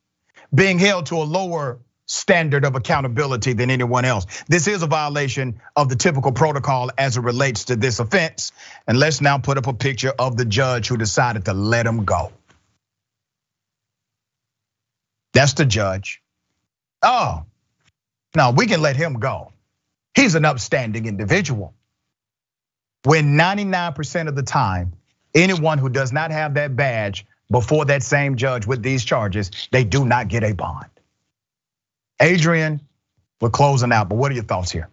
being 0.54 0.78
held 0.78 1.06
to 1.06 1.16
a 1.16 1.24
lower 1.24 1.80
standard 2.06 2.64
of 2.64 2.74
accountability 2.74 3.54
than 3.54 3.70
anyone 3.70 4.04
else. 4.04 4.26
This 4.48 4.66
is 4.66 4.82
a 4.82 4.86
violation 4.86 5.60
of 5.76 5.88
the 5.88 5.96
typical 5.96 6.32
protocol 6.32 6.90
as 6.98 7.16
it 7.16 7.22
relates 7.22 7.66
to 7.66 7.76
this 7.76 8.00
offense. 8.00 8.52
And 8.86 8.98
let's 8.98 9.20
now 9.20 9.38
put 9.38 9.56
up 9.56 9.66
a 9.66 9.72
picture 9.72 10.12
of 10.18 10.36
the 10.36 10.44
judge 10.44 10.88
who 10.88 10.96
decided 10.96 11.46
to 11.46 11.54
let 11.54 11.86
him 11.86 12.04
go. 12.04 12.32
That's 15.32 15.54
the 15.54 15.64
judge. 15.64 16.20
Oh, 17.02 17.46
no, 18.36 18.50
we 18.50 18.66
can 18.66 18.82
let 18.82 18.96
him 18.96 19.14
go. 19.14 19.52
He's 20.14 20.34
an 20.34 20.44
upstanding 20.44 21.06
individual. 21.06 21.74
When 23.04 23.36
99% 23.36 24.28
of 24.28 24.36
the 24.36 24.42
time, 24.42 24.92
anyone 25.34 25.78
who 25.78 25.88
does 25.88 26.12
not 26.12 26.30
have 26.30 26.54
that 26.54 26.76
badge 26.76 27.26
before 27.52 27.84
that 27.86 28.02
same 28.02 28.36
judge 28.36 28.66
with 28.66 28.82
these 28.82 29.04
charges, 29.04 29.50
they 29.70 29.84
do 29.84 30.04
not 30.04 30.28
get 30.28 30.42
a 30.42 30.52
bond. 30.52 30.86
Adrienne, 32.20 32.80
we're 33.40 33.50
closing 33.50 33.92
out, 33.92 34.08
but 34.08 34.16
what 34.16 34.32
are 34.32 34.34
your 34.34 34.44
thoughts 34.44 34.70
here? 34.72 34.88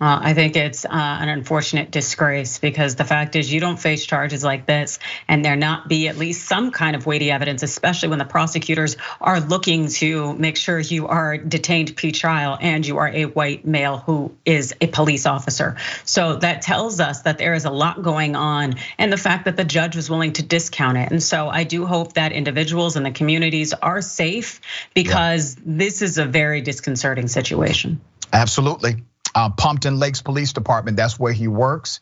Uh, 0.00 0.18
I 0.22 0.34
think 0.34 0.56
it's 0.56 0.84
uh, 0.84 0.88
an 0.90 1.28
unfortunate 1.28 1.90
disgrace 1.90 2.58
because 2.58 2.94
the 2.94 3.04
fact 3.04 3.34
is 3.34 3.52
you 3.52 3.60
don't 3.60 3.78
face 3.78 4.06
charges 4.06 4.44
like 4.44 4.64
this 4.66 4.98
and 5.26 5.44
there 5.44 5.56
not 5.56 5.88
be 5.88 6.08
at 6.08 6.16
least 6.16 6.46
some 6.46 6.70
kind 6.70 6.94
of 6.94 7.04
weighty 7.06 7.30
evidence, 7.30 7.62
especially 7.62 8.08
when 8.08 8.18
the 8.18 8.24
prosecutors 8.24 8.96
are 9.20 9.40
looking 9.40 9.88
to 9.88 10.34
make 10.34 10.56
sure 10.56 10.78
you 10.78 11.08
are 11.08 11.36
detained 11.36 11.96
pre-trial 11.96 12.56
and 12.60 12.86
you 12.86 12.98
are 12.98 13.08
a 13.08 13.24
white 13.24 13.66
male 13.66 13.98
who 13.98 14.32
is 14.44 14.74
a 14.80 14.86
police 14.86 15.26
officer. 15.26 15.76
So 16.04 16.36
that 16.36 16.62
tells 16.62 17.00
us 17.00 17.22
that 17.22 17.38
there 17.38 17.54
is 17.54 17.64
a 17.64 17.70
lot 17.70 18.02
going 18.02 18.36
on 18.36 18.76
and 18.98 19.12
the 19.12 19.16
fact 19.16 19.46
that 19.46 19.56
the 19.56 19.64
judge 19.64 19.96
was 19.96 20.08
willing 20.08 20.32
to 20.34 20.42
discount 20.42 20.96
it. 20.96 21.10
And 21.10 21.22
so 21.22 21.48
I 21.48 21.64
do 21.64 21.86
hope 21.86 22.12
that 22.12 22.32
individuals 22.32 22.96
and 22.96 23.04
the 23.04 23.10
communities 23.10 23.72
are 23.72 24.00
safe 24.00 24.60
because 24.94 25.56
yeah. 25.56 25.62
this 25.66 26.02
is 26.02 26.18
a 26.18 26.24
very 26.24 26.60
disconcerting 26.60 27.26
situation. 27.26 28.00
Absolutely 28.32 29.02
Pompton 29.34 29.98
Lakes 29.98 30.22
Police 30.22 30.52
Department. 30.52 30.96
That's 30.96 31.18
where 31.18 31.32
he 31.32 31.48
works. 31.48 32.00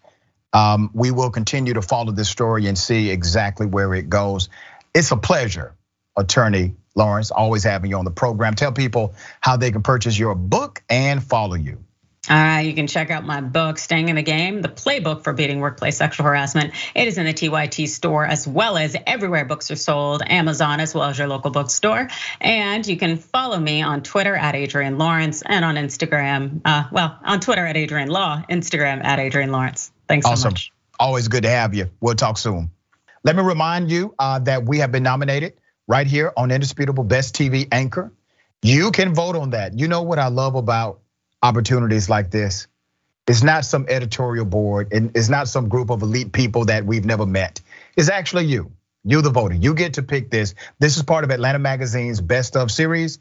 Um, 0.52 0.90
we 0.94 1.10
will 1.10 1.30
continue 1.30 1.74
to 1.74 1.82
follow 1.82 2.12
this 2.12 2.28
story 2.28 2.66
and 2.66 2.78
see 2.78 3.10
exactly 3.10 3.66
where 3.66 3.94
it 3.94 4.08
goes. 4.08 4.48
It's 4.94 5.10
a 5.10 5.16
pleasure, 5.16 5.74
Attorney 6.16 6.76
Lawrence, 6.94 7.30
always 7.30 7.64
having 7.64 7.90
you 7.90 7.98
on 7.98 8.04
the 8.04 8.10
program. 8.10 8.54
Tell 8.54 8.72
people 8.72 9.14
how 9.40 9.56
they 9.56 9.70
can 9.70 9.82
purchase 9.82 10.18
your 10.18 10.34
book 10.34 10.82
and 10.88 11.22
follow 11.22 11.56
you. 11.56 11.85
All 12.28 12.36
right, 12.36 12.62
you 12.62 12.74
can 12.74 12.88
check 12.88 13.10
out 13.10 13.24
my 13.24 13.40
book, 13.40 13.78
Staying 13.78 14.08
in 14.08 14.16
the 14.16 14.22
Game, 14.22 14.60
the 14.60 14.68
playbook 14.68 15.22
for 15.22 15.32
beating 15.32 15.60
workplace 15.60 15.96
sexual 15.96 16.26
harassment. 16.26 16.74
It 16.94 17.06
is 17.06 17.18
in 17.18 17.24
the 17.24 17.32
TYT 17.32 17.88
store 17.88 18.26
as 18.26 18.48
well 18.48 18.76
as 18.76 18.96
everywhere 19.06 19.44
books 19.44 19.70
are 19.70 19.76
sold, 19.76 20.22
Amazon 20.26 20.80
as 20.80 20.92
well 20.92 21.04
as 21.04 21.18
your 21.18 21.28
local 21.28 21.52
bookstore. 21.52 22.08
And 22.40 22.84
you 22.84 22.96
can 22.96 23.16
follow 23.16 23.58
me 23.58 23.82
on 23.82 24.02
Twitter 24.02 24.34
at 24.34 24.56
Adrienne 24.56 24.98
Lawrence 24.98 25.42
and 25.46 25.64
on 25.64 25.76
Instagram, 25.76 26.62
uh, 26.64 26.84
well, 26.90 27.16
on 27.22 27.38
Twitter 27.38 27.64
at 27.64 27.76
Adrienne 27.76 28.08
Law, 28.08 28.42
Instagram 28.50 29.04
at 29.04 29.20
Adrienne 29.20 29.52
Lawrence. 29.52 29.92
Thanks 30.08 30.26
so 30.26 30.32
awesome. 30.32 30.50
much. 30.50 30.72
Always 30.98 31.28
good 31.28 31.44
to 31.44 31.50
have 31.50 31.74
you. 31.74 31.90
We'll 32.00 32.16
talk 32.16 32.38
soon. 32.38 32.70
Let 33.22 33.36
me 33.36 33.42
remind 33.42 33.88
you 33.88 34.16
uh, 34.18 34.40
that 34.40 34.64
we 34.64 34.78
have 34.78 34.90
been 34.90 35.04
nominated 35.04 35.54
right 35.86 36.06
here 36.06 36.32
on 36.36 36.50
Indisputable 36.50 37.04
Best 37.04 37.36
TV 37.36 37.68
Anchor. 37.70 38.12
You 38.62 38.90
can 38.90 39.14
vote 39.14 39.36
on 39.36 39.50
that. 39.50 39.78
You 39.78 39.86
know 39.86 40.02
what 40.02 40.18
I 40.18 40.26
love 40.26 40.56
about 40.56 41.00
opportunities 41.42 42.08
like 42.08 42.30
this. 42.30 42.66
It's 43.26 43.42
not 43.42 43.64
some 43.64 43.86
editorial 43.88 44.44
board, 44.44 44.92
and 44.92 45.10
it's 45.16 45.28
not 45.28 45.48
some 45.48 45.68
group 45.68 45.90
of 45.90 46.02
elite 46.02 46.32
people 46.32 46.66
that 46.66 46.86
we've 46.86 47.04
never 47.04 47.26
met. 47.26 47.60
It's 47.96 48.08
actually 48.08 48.44
you. 48.44 48.72
You, 49.02 49.20
the 49.22 49.30
voter. 49.30 49.54
You 49.54 49.74
get 49.74 49.94
to 49.94 50.02
pick 50.02 50.30
this. 50.30 50.54
This 50.78 50.96
is 50.96 51.02
part 51.02 51.24
of 51.24 51.30
Atlanta 51.30 51.58
Magazine's 51.58 52.20
Best 52.20 52.56
of 52.56 52.70
series. 52.70 53.18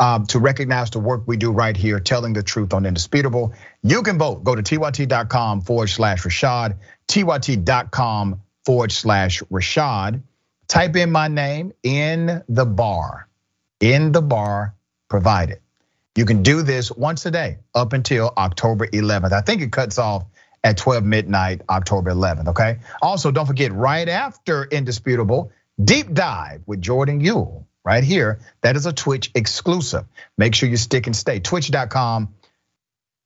Um, 0.00 0.26
to 0.26 0.38
recognize 0.38 0.90
the 0.90 1.00
work 1.00 1.24
we 1.26 1.36
do 1.36 1.50
right 1.50 1.76
here, 1.76 1.98
telling 1.98 2.32
the 2.32 2.42
truth 2.44 2.72
on 2.72 2.86
Indisputable. 2.86 3.52
You 3.82 4.02
can 4.04 4.16
vote. 4.16 4.44
Go 4.44 4.54
to 4.54 4.62
tyt.com 4.62 5.62
forward 5.62 5.88
slash 5.88 6.22
Rashad, 6.22 6.76
tyt.com 7.08 8.40
forward 8.64 8.92
slash 8.92 9.42
Rashad. 9.50 10.22
Type 10.68 10.94
in 10.94 11.10
my 11.10 11.26
name 11.26 11.72
in 11.82 12.44
the 12.48 12.64
bar, 12.64 13.26
in 13.80 14.12
the 14.12 14.22
bar 14.22 14.74
provided. 15.08 15.58
You 16.18 16.24
can 16.24 16.42
do 16.42 16.62
this 16.62 16.90
once 16.90 17.24
a 17.26 17.30
day 17.30 17.58
up 17.76 17.92
until 17.92 18.32
October 18.36 18.88
11th. 18.88 19.32
I 19.32 19.40
think 19.40 19.62
it 19.62 19.70
cuts 19.70 19.98
off 19.98 20.24
at 20.64 20.76
12 20.76 21.04
midnight, 21.04 21.62
October 21.70 22.10
11th, 22.10 22.48
okay? 22.48 22.80
Also, 23.00 23.30
don't 23.30 23.46
forget, 23.46 23.72
right 23.72 24.08
after 24.08 24.64
Indisputable, 24.64 25.52
Deep 25.80 26.12
Dive 26.12 26.62
with 26.66 26.82
Jordan 26.82 27.20
Uhl, 27.20 27.66
right 27.84 28.02
here. 28.02 28.40
That 28.62 28.74
is 28.74 28.84
a 28.84 28.92
Twitch 28.92 29.30
exclusive. 29.36 30.06
Make 30.36 30.56
sure 30.56 30.68
you 30.68 30.76
stick 30.76 31.06
and 31.06 31.14
stay. 31.14 31.38
Twitch.com, 31.38 32.34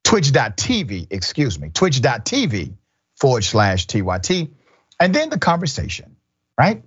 twitch.tv, 0.03 1.07
excuse 1.09 1.59
me, 1.59 1.69
twitch.tv 1.69 2.73
forward 3.15 3.43
slash 3.43 3.87
TYT. 3.87 4.51
And 4.99 5.15
then 5.15 5.31
the 5.31 5.39
conversation, 5.39 6.15
right? 6.59 6.83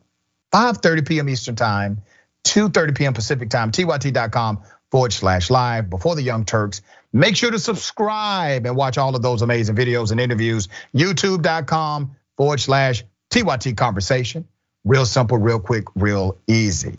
5:30 0.54 1.08
p.m. 1.08 1.28
Eastern 1.28 1.56
Time, 1.56 2.02
2:30 2.44 2.96
p.m. 2.96 3.12
Pacific 3.12 3.50
Time, 3.50 3.72
TYT.com 3.72 4.62
forward 4.96 5.12
slash 5.12 5.50
live 5.50 5.90
before 5.90 6.14
the 6.16 6.22
Young 6.22 6.46
Turks. 6.46 6.80
Make 7.12 7.36
sure 7.36 7.50
to 7.50 7.58
subscribe 7.58 8.64
and 8.64 8.74
watch 8.74 8.96
all 8.96 9.14
of 9.14 9.20
those 9.20 9.42
amazing 9.42 9.76
videos 9.76 10.10
and 10.10 10.18
interviews. 10.18 10.68
YouTube.com 10.94 12.16
forward 12.38 12.60
slash 12.60 13.04
TYT 13.28 13.76
conversation. 13.76 14.48
Real 14.86 15.04
simple, 15.04 15.36
real 15.36 15.60
quick, 15.60 15.84
real 15.96 16.38
easy. 16.46 16.96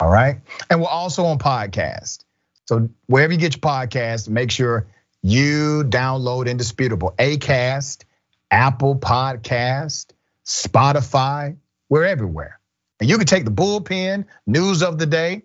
All 0.00 0.08
right. 0.08 0.38
And 0.70 0.80
we're 0.80 0.88
also 0.88 1.26
on 1.26 1.38
podcast. 1.38 2.24
So 2.64 2.88
wherever 3.08 3.34
you 3.34 3.38
get 3.38 3.56
your 3.56 3.60
podcast, 3.60 4.26
make 4.30 4.50
sure 4.50 4.86
you 5.20 5.84
download 5.86 6.48
Indisputable, 6.48 7.14
Acast, 7.18 8.04
Apple 8.50 8.96
Podcast, 8.96 10.12
Spotify, 10.46 11.58
we're 11.90 12.04
everywhere. 12.04 12.58
And 13.00 13.10
you 13.10 13.18
can 13.18 13.26
take 13.26 13.44
the 13.44 13.50
bullpen, 13.50 14.24
news 14.46 14.82
of 14.82 14.96
the 14.98 15.04
day, 15.04 15.42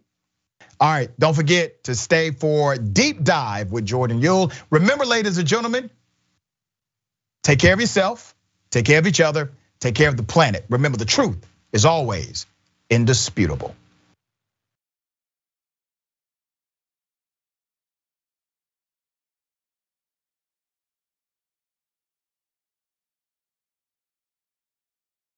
all 0.80 0.90
right, 0.90 1.10
don't 1.20 1.34
forget 1.34 1.84
to 1.86 1.96
stay 1.96 2.32
for 2.32 2.76
Deep 2.76 3.24
Dive 3.24 3.72
with 3.72 3.86
Jordan 3.86 4.22
Uhl. 4.22 4.54
Remember, 4.70 5.06
ladies 5.06 5.38
and 5.38 5.48
gentlemen, 5.48 5.90
take 7.44 7.60
care 7.60 7.74
of 7.74 7.82
yourself, 7.82 8.34
take 8.70 8.86
care 8.86 9.00
of 9.00 9.06
each 9.06 9.20
other, 9.20 9.52
take 9.80 9.96
care 9.96 10.08
of 10.08 10.16
the 10.16 10.24
planet. 10.24 10.66
Remember, 10.70 10.98
the 10.98 11.06
truth 11.06 11.38
is 11.74 11.84
always 11.84 12.46
indisputable. 12.90 13.76